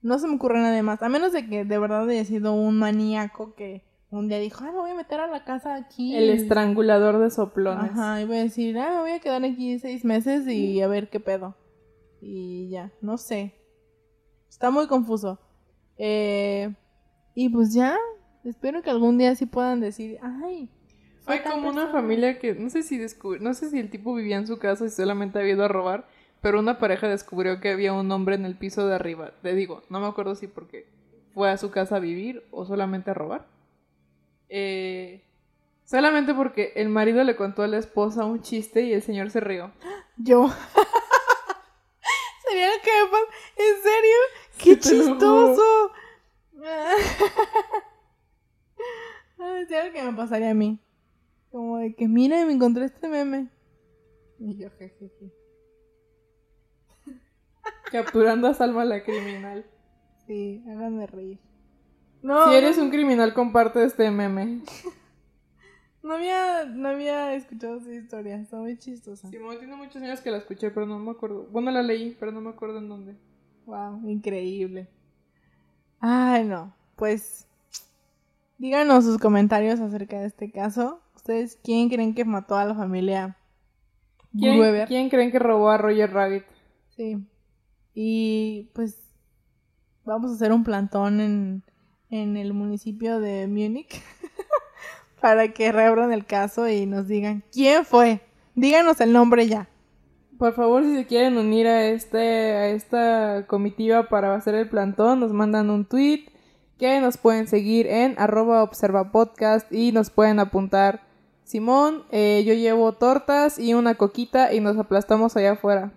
no 0.03 0.18
se 0.18 0.28
me 0.28 0.37
ocurre 0.37 0.61
nada 0.61 0.80
más. 0.82 1.03
A 1.03 1.09
menos 1.09 1.32
de 1.32 1.49
que 1.49 1.64
de 1.64 1.78
verdad 1.78 2.09
haya 2.09 2.24
sido 2.24 2.53
un 2.53 2.78
maníaco 2.78 3.55
que 3.55 3.82
un 4.11 4.28
día 4.28 4.39
dijo, 4.39 4.62
ah, 4.62 4.70
me 4.70 4.78
voy 4.78 4.91
a 4.91 4.95
meter 4.95 5.18
a 5.18 5.26
la 5.26 5.45
casa 5.45 5.74
aquí. 5.74 6.14
El 6.14 6.30
estrangulador 6.30 7.18
de 7.18 7.30
soplones. 7.30 7.91
Ajá, 7.91 8.20
y 8.20 8.26
voy 8.26 8.37
a 8.37 8.43
decir, 8.45 8.78
ah, 8.78 8.91
me 8.91 9.01
voy 9.01 9.11
a 9.12 9.18
quedar 9.18 9.45
aquí 9.45 9.78
seis 9.78 10.05
meses 10.05 10.47
y 10.47 10.80
a 10.82 10.87
ver 10.87 11.09
qué 11.09 11.18
pedo. 11.18 11.57
Y 12.20 12.68
ya, 12.68 12.93
no 13.01 13.18
sé. 13.18 13.55
Está 14.49 14.70
muy 14.70 14.87
confuso. 14.87 15.41
Eh, 15.97 16.72
y 17.35 17.49
pues 17.49 17.74
ya, 17.74 17.97
espero 18.45 18.82
que 18.82 18.91
algún 18.91 19.18
día 19.18 19.35
sí 19.35 19.47
puedan 19.47 19.80
decir, 19.80 20.18
ay. 20.22 20.68
Fue 21.22 21.43
como 21.43 21.70
una 21.70 21.89
familia 21.89 22.39
que, 22.39 22.55
no 22.55 22.68
sé 22.68 22.82
si 22.82 22.99
descubrí, 22.99 23.41
no 23.41 23.55
sé 23.55 23.70
si 23.70 23.78
el 23.78 23.91
tipo 23.91 24.14
vivía 24.14 24.37
en 24.37 24.47
su 24.47 24.59
casa 24.59 24.85
y 24.85 24.91
solamente 24.91 25.39
había 25.39 25.55
ido 25.55 25.64
a 25.64 25.68
robar, 25.68 26.07
pero 26.45 26.61
una 26.61 26.78
pareja 26.78 27.09
descubrió 27.09 27.59
que 27.59 27.70
había 27.70 27.92
un 27.95 28.12
hombre 28.12 28.34
en 28.34 28.45
el 28.45 28.55
piso 28.55 28.86
de 28.86 28.95
arriba. 28.95 29.32
Te 29.40 29.55
digo, 29.55 29.82
no 29.88 29.99
me 29.99 30.07
acuerdo 30.07 30.34
si 30.34 30.47
porque 30.47 30.86
fue 31.32 31.49
a 31.49 31.57
su 31.57 31.70
casa 31.70 31.97
a 31.97 32.01
vivir 32.01 32.45
o 32.51 32.66
solamente 32.66 33.11
a 33.11 33.14
robar. 33.14 33.47
Eh, 34.51 35.24
solamente 35.86 36.34
porque 36.34 36.74
el 36.76 36.90
marido 36.90 37.24
le 37.24 37.34
contó 37.34 37.62
a 37.62 37.66
la 37.66 37.78
esposa 37.78 38.26
un 38.26 38.42
chiste 38.42 38.82
y 38.82 38.92
el 38.92 39.01
señor 39.01 39.30
se 39.30 39.40
rió. 39.40 39.72
Yo. 40.18 40.49
Sería 42.47 42.68
lo 42.68 42.74
que 42.82 42.90
me 42.90 43.09
pasa. 43.11 43.24
¿En 43.57 43.82
serio? 43.82 44.16
¡Qué 44.59 44.78
chistoso! 44.78 45.92
Sería 49.66 49.86
lo 49.86 49.92
que 49.95 50.03
me 50.03 50.12
pasaría 50.12 50.51
a 50.51 50.55
mí. 50.55 50.78
Como 51.51 51.78
de 51.78 51.95
que, 51.95 52.07
mira, 52.07 52.45
me 52.45 52.53
encontré 52.53 52.84
este 52.84 53.09
meme. 53.09 53.49
Y 54.38 54.59
yo, 54.59 54.68
jejeje. 54.78 55.32
Capturando 57.95 58.49
a 58.49 58.55
Salma 58.55 58.84
la 58.84 59.05
criminal. 59.05 59.64
Sí, 60.26 60.64
háganme 60.68 61.07
reír. 61.07 61.38
No, 62.22 62.49
si 62.49 62.57
eres 62.57 62.76
un 62.76 62.90
criminal, 62.90 63.32
comparte 63.34 63.84
este 63.84 64.11
meme. 64.11 64.62
No 66.03 66.14
había, 66.14 66.64
no 66.64 66.88
había 66.88 67.34
escuchado 67.34 67.78
esa 67.78 67.95
historia, 67.95 68.36
está 68.36 68.57
muy 68.57 68.76
chistosa. 68.76 69.30
Simón, 69.30 69.59
tiene 69.61 69.76
muchos 69.76 70.03
años 70.03 70.20
que 70.20 70.32
la 70.32 70.38
escuché, 70.38 70.72
pero 70.72 70.86
no 70.86 70.99
me 70.99 71.12
acuerdo. 71.12 71.47
Bueno, 71.53 71.70
la 71.70 71.82
leí, 71.82 72.16
pero 72.18 72.32
no 72.32 72.40
me 72.40 72.51
acuerdo 72.51 72.78
en 72.78 72.88
dónde. 72.88 73.16
Wow, 73.64 74.07
increíble. 74.11 74.88
Ay, 76.01 76.45
no. 76.45 76.74
Pues 76.97 77.47
díganos 78.59 79.05
sus 79.05 79.18
comentarios 79.18 79.78
acerca 79.78 80.20
de 80.20 80.26
este 80.26 80.51
caso. 80.51 81.01
¿Ustedes 81.14 81.61
quién 81.62 81.88
creen 81.88 82.12
que 82.12 82.24
mató 82.24 82.57
a 82.57 82.64
la 82.64 82.74
familia 82.74 83.38
¿Quién, 84.36 84.86
¿Quién 84.88 85.09
creen 85.11 85.30
que 85.30 85.38
robó 85.38 85.70
a 85.70 85.78
Roger 85.78 86.12
Rabbit? 86.12 86.45
Sí. 86.97 87.24
Y 87.95 88.70
pues 88.74 88.99
vamos 90.05 90.32
a 90.32 90.34
hacer 90.34 90.53
un 90.53 90.64
plantón 90.64 91.20
en, 91.20 91.62
en 92.11 92.36
el 92.36 92.53
municipio 92.53 93.20
de 93.20 93.47
Múnich 93.47 94.03
para 95.20 95.53
que 95.53 95.72
reabran 95.72 96.12
el 96.12 96.26
caso 96.26 96.68
y 96.68 96.86
nos 96.86 97.09
digan 97.09 97.45
quién 97.53 97.84
fue. 97.84 98.20
Díganos 98.55 99.01
el 99.01 99.12
nombre 99.12 99.47
ya. 99.49 99.68
Por 100.38 100.53
favor, 100.55 100.82
si 100.82 100.97
se 100.97 101.07
quieren 101.07 101.38
unir 101.38 101.66
a, 101.68 101.86
este, 101.86 102.18
a 102.18 102.68
esta 102.68 103.47
comitiva 103.47 104.09
para 104.09 104.34
hacer 104.34 104.55
el 104.57 104.68
plantón, 104.68 105.20
nos 105.20 105.32
mandan 105.32 105.70
un 105.70 105.84
tweet 105.84 106.26
que 106.78 107.01
nos 107.01 107.16
pueden 107.16 107.47
seguir 107.47 107.86
en 107.86 108.16
arroba 108.18 108.62
observapodcast 108.62 109.72
y 109.72 109.92
nos 109.92 110.11
pueden 110.11 110.40
apuntar. 110.40 111.03
Simón, 111.45 112.05
eh, 112.11 112.42
yo 112.45 112.55
llevo 112.55 112.92
tortas 112.92 113.59
y 113.59 113.74
una 113.74 113.95
coquita 113.95 114.53
y 114.53 114.61
nos 114.61 114.76
aplastamos 114.76 115.36
allá 115.36 115.53
afuera. 115.53 115.92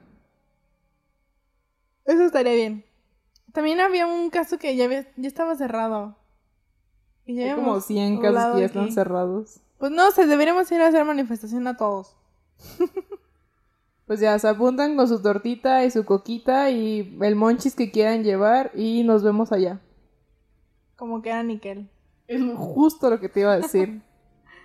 Eso 2.08 2.24
estaría 2.24 2.54
bien. 2.54 2.86
También 3.54 3.80
había 3.80 4.08
un 4.08 4.30
caso 4.30 4.58
que 4.58 4.76
ya, 4.76 4.90
ya 4.90 5.28
estaba 5.28 5.56
cerrado. 5.56 6.18
Y 7.26 7.40
Hay 7.42 7.54
como 7.54 7.80
100 7.82 8.22
casos 8.22 8.54
que 8.56 8.60
ya 8.62 8.66
están 8.66 8.92
cerrados. 8.92 9.60
Pues 9.78 9.92
no, 9.92 10.10
se 10.12 10.26
deberíamos 10.26 10.72
ir 10.72 10.82
a 10.82 10.88
hacer 10.88 11.06
manifestación 11.06 11.68
a 11.68 11.78
todos. 11.78 12.16
Pues 14.08 14.22
ya 14.22 14.40
se 14.40 14.48
apuntan 14.48 14.96
con 14.96 15.06
su 15.06 15.22
tortita 15.22 15.84
y 15.84 15.92
su 15.92 16.06
coquita 16.06 16.70
y 16.70 17.18
el 17.22 17.36
monchis 17.36 17.76
que 17.76 17.92
quieran 17.92 18.24
llevar 18.24 18.72
y 18.74 19.04
nos 19.04 19.22
vemos 19.22 19.52
allá. 19.52 19.82
Como 20.96 21.22
que 21.22 21.28
era 21.28 21.44
níquel. 21.44 21.90
Es 22.26 22.42
justo 22.56 23.10
lo 23.10 23.20
que 23.20 23.28
te 23.28 23.42
iba 23.42 23.52
a 23.52 23.58
decir. 23.58 24.02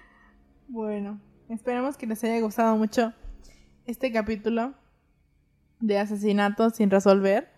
bueno, 0.68 1.20
esperemos 1.48 1.96
que 1.96 2.06
les 2.06 2.22
haya 2.22 2.40
gustado 2.40 2.76
mucho 2.76 3.14
este 3.84 4.12
capítulo 4.12 4.74
de 5.82 5.98
asesinatos 5.98 6.76
sin 6.76 6.90
resolver. 6.90 7.48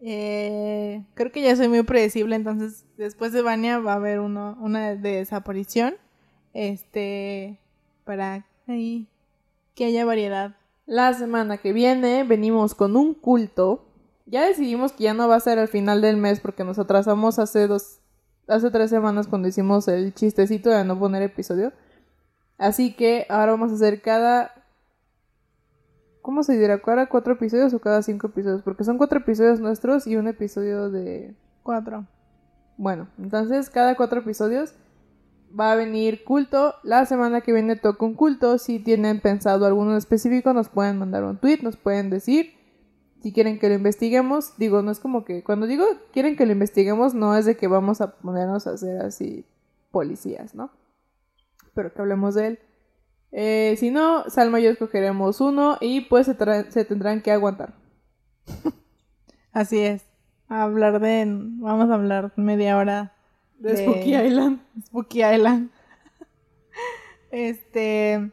Eh, 0.00 1.04
creo 1.14 1.30
que 1.30 1.40
ya 1.40 1.54
soy 1.54 1.68
muy 1.68 1.82
predecible, 1.82 2.34
entonces 2.34 2.84
después 2.96 3.32
de 3.32 3.42
Vania 3.42 3.78
va 3.78 3.92
a 3.92 3.96
haber 3.96 4.18
uno, 4.20 4.58
una 4.60 4.96
desaparición. 4.96 5.94
Este, 6.52 7.58
para 8.04 8.46
ahí 8.68 9.08
que 9.74 9.86
haya 9.86 10.04
variedad 10.04 10.54
la 10.86 11.14
semana 11.14 11.56
que 11.58 11.72
viene 11.72 12.24
venimos 12.24 12.74
con 12.74 12.96
un 12.96 13.14
culto. 13.14 13.86
Ya 14.26 14.46
decidimos 14.46 14.92
que 14.92 15.04
ya 15.04 15.14
no 15.14 15.28
va 15.28 15.36
a 15.36 15.40
ser 15.40 15.58
al 15.58 15.68
final 15.68 16.00
del 16.00 16.16
mes 16.16 16.40
porque 16.40 16.64
nos 16.64 16.78
atrasamos 16.78 17.38
hace 17.38 17.66
dos, 17.66 18.00
hace 18.48 18.70
tres 18.70 18.90
semanas 18.90 19.26
cuando 19.26 19.48
hicimos 19.48 19.88
el 19.88 20.14
chistecito 20.14 20.70
de 20.70 20.84
no 20.84 20.98
poner 20.98 21.22
episodio. 21.22 21.72
Así 22.58 22.94
que 22.94 23.26
ahora 23.28 23.52
vamos 23.52 23.72
a 23.72 23.74
hacer 23.74 24.00
cada... 24.00 24.63
¿Cómo 26.24 26.42
se 26.42 26.58
dirá? 26.58 26.80
¿Cada 26.80 27.06
cuatro 27.10 27.34
episodios 27.34 27.74
o 27.74 27.80
cada 27.80 28.00
cinco 28.00 28.28
episodios? 28.28 28.62
Porque 28.62 28.82
son 28.82 28.96
cuatro 28.96 29.18
episodios 29.18 29.60
nuestros 29.60 30.06
y 30.06 30.16
un 30.16 30.26
episodio 30.26 30.88
de... 30.88 31.34
Cuatro. 31.62 32.06
Bueno, 32.78 33.08
entonces 33.18 33.68
cada 33.68 33.94
cuatro 33.94 34.20
episodios 34.20 34.72
va 35.60 35.72
a 35.72 35.76
venir 35.76 36.24
culto. 36.24 36.76
La 36.82 37.04
semana 37.04 37.42
que 37.42 37.52
viene 37.52 37.76
toca 37.76 38.06
un 38.06 38.14
culto. 38.14 38.56
Si 38.56 38.78
tienen 38.78 39.20
pensado 39.20 39.66
alguno 39.66 39.98
específico, 39.98 40.54
nos 40.54 40.70
pueden 40.70 40.98
mandar 40.98 41.24
un 41.24 41.36
tweet, 41.36 41.58
nos 41.62 41.76
pueden 41.76 42.08
decir. 42.08 42.54
Si 43.20 43.30
quieren 43.30 43.58
que 43.58 43.68
lo 43.68 43.74
investiguemos, 43.74 44.56
digo, 44.56 44.80
no 44.80 44.92
es 44.92 45.00
como 45.00 45.26
que 45.26 45.44
cuando 45.44 45.66
digo 45.66 45.84
quieren 46.10 46.36
que 46.36 46.46
lo 46.46 46.52
investiguemos, 46.52 47.12
no 47.12 47.36
es 47.36 47.44
de 47.44 47.58
que 47.58 47.68
vamos 47.68 48.00
a 48.00 48.12
ponernos 48.16 48.66
a 48.66 48.70
hacer 48.70 49.02
así 49.02 49.44
policías, 49.90 50.54
¿no? 50.54 50.70
Pero 51.74 51.92
que 51.92 52.00
hablemos 52.00 52.34
de 52.34 52.46
él. 52.46 52.58
Eh, 53.36 53.74
si 53.78 53.90
no, 53.90 54.30
Salma 54.30 54.60
y 54.60 54.62
yo 54.62 54.70
escogeremos 54.70 55.40
uno 55.40 55.76
y 55.80 56.02
pues 56.02 56.26
se, 56.26 56.70
se 56.70 56.84
tendrán 56.84 57.20
que 57.20 57.32
aguantar. 57.32 57.74
Así 59.52 59.80
es. 59.80 60.06
A 60.48 60.62
hablar 60.62 61.00
de. 61.00 61.24
Vamos 61.26 61.90
a 61.90 61.94
hablar 61.94 62.32
media 62.36 62.78
hora 62.78 63.12
de, 63.58 63.76
Spooky 63.76 64.14
Island. 64.14 64.60
Spooky 64.86 65.24
Island. 65.24 65.70
este. 67.32 68.30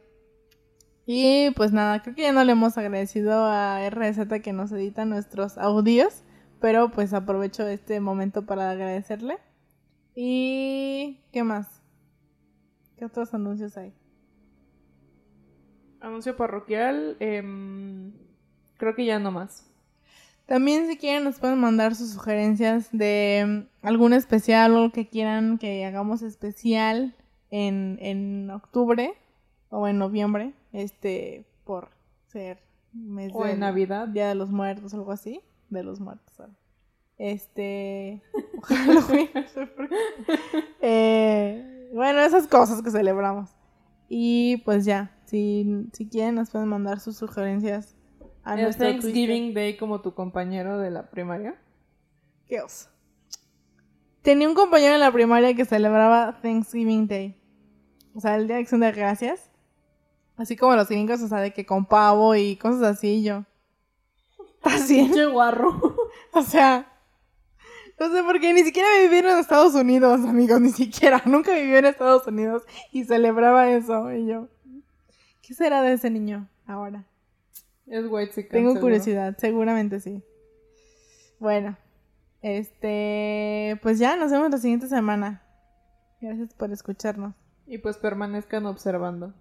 Y 1.04 1.50
pues 1.56 1.72
nada, 1.72 2.00
creo 2.00 2.14
que 2.14 2.22
ya 2.22 2.32
no 2.32 2.44
le 2.44 2.52
hemos 2.52 2.78
agradecido 2.78 3.44
a 3.44 3.80
RZ 3.90 4.40
que 4.40 4.52
nos 4.52 4.70
edita 4.70 5.04
nuestros 5.04 5.58
audios. 5.58 6.22
Pero 6.60 6.92
pues 6.92 7.12
aprovecho 7.12 7.66
este 7.66 7.98
momento 7.98 8.46
para 8.46 8.70
agradecerle. 8.70 9.38
Y. 10.14 11.18
¿Qué 11.32 11.42
más? 11.42 11.82
¿Qué 12.96 13.04
otros 13.04 13.34
anuncios 13.34 13.76
hay? 13.76 13.92
Anuncio 16.02 16.36
parroquial. 16.36 17.16
Em, 17.20 18.12
creo 18.76 18.94
que 18.94 19.04
ya 19.04 19.18
no 19.18 19.30
más. 19.30 19.68
También 20.46 20.88
si 20.88 20.98
quieren 20.98 21.24
nos 21.24 21.38
pueden 21.38 21.58
mandar 21.58 21.94
sus 21.94 22.10
sugerencias 22.10 22.88
de 22.92 23.66
mm, 23.82 23.86
algún 23.86 24.12
especial 24.12 24.72
o 24.72 24.78
algo 24.78 24.92
que 24.92 25.08
quieran 25.08 25.56
que 25.56 25.86
hagamos 25.86 26.22
especial 26.22 27.14
en, 27.50 27.98
en 28.00 28.50
octubre 28.50 29.14
o 29.70 29.86
en 29.86 29.98
noviembre, 29.98 30.52
este, 30.72 31.46
por 31.64 31.90
ser 32.26 32.58
mes 32.92 33.32
o 33.34 33.44
de 33.44 33.56
Navidad, 33.56 34.08
Día 34.08 34.28
de 34.28 34.34
los 34.34 34.50
Muertos, 34.50 34.92
algo 34.94 35.12
así, 35.12 35.40
de 35.70 35.82
los 35.82 36.00
muertos. 36.00 36.32
Este, 37.18 38.20
eh, 40.80 41.90
bueno, 41.94 42.20
esas 42.20 42.48
cosas 42.48 42.82
que 42.82 42.90
celebramos. 42.90 43.50
Y 44.14 44.58
pues 44.58 44.84
ya, 44.84 45.16
si, 45.24 45.86
si 45.94 46.06
quieren 46.06 46.34
nos 46.34 46.50
pueden 46.50 46.68
mandar 46.68 47.00
sus 47.00 47.16
sugerencias 47.16 47.96
a 48.44 48.60
el 48.60 48.76
Thanksgiving 48.76 49.54
Day 49.54 49.78
como 49.78 50.02
tu 50.02 50.12
compañero 50.12 50.78
de 50.78 50.90
la 50.90 51.08
primaria. 51.08 51.58
Qué 52.46 52.60
oso. 52.60 52.90
Tenía 54.20 54.46
un 54.46 54.54
compañero 54.54 54.92
en 54.96 55.00
la 55.00 55.10
primaria 55.10 55.54
que 55.54 55.64
celebraba 55.64 56.38
Thanksgiving 56.42 57.08
Day. 57.08 57.40
O 58.14 58.20
sea, 58.20 58.36
el 58.36 58.48
Día 58.48 58.56
de 58.56 58.62
Acción 58.62 58.82
de 58.82 58.92
Gracias. 58.92 59.50
Así 60.36 60.56
como 60.56 60.76
los 60.76 60.90
gringos, 60.90 61.22
o 61.22 61.28
sea, 61.28 61.40
de 61.40 61.54
que 61.54 61.64
con 61.64 61.86
pavo 61.86 62.34
y 62.34 62.56
cosas 62.56 62.82
así, 62.82 63.22
yo. 63.22 63.46
Así. 64.62 65.10
Qué 65.10 65.24
guarro. 65.24 65.96
o 66.34 66.42
sea, 66.42 66.91
no 68.08 68.14
sé 68.14 68.22
por 68.22 68.40
qué, 68.40 68.52
ni 68.52 68.62
siquiera 68.62 68.88
viví 69.00 69.18
en 69.18 69.38
Estados 69.38 69.74
Unidos, 69.74 70.20
amigos, 70.26 70.60
ni 70.60 70.70
siquiera. 70.70 71.22
Nunca 71.26 71.52
viví 71.52 71.74
en 71.76 71.84
Estados 71.84 72.26
Unidos 72.26 72.64
y 72.90 73.04
celebraba 73.04 73.70
eso. 73.70 74.12
Y 74.12 74.26
yo, 74.26 74.48
¿Qué 75.42 75.54
será 75.54 75.82
de 75.82 75.92
ese 75.92 76.08
niño 76.08 76.48
ahora? 76.66 77.04
Es 77.86 78.06
white 78.08 78.44
Tengo 78.44 78.78
curiosidad, 78.80 79.36
seguramente 79.38 80.00
sí. 80.00 80.22
Bueno, 81.40 81.76
este, 82.40 83.78
pues 83.82 83.98
ya 83.98 84.16
nos 84.16 84.30
vemos 84.30 84.50
la 84.50 84.58
siguiente 84.58 84.86
semana. 84.86 85.42
Gracias 86.20 86.54
por 86.54 86.70
escucharnos. 86.72 87.34
Y 87.66 87.78
pues 87.78 87.98
permanezcan 87.98 88.66
observando. 88.66 89.34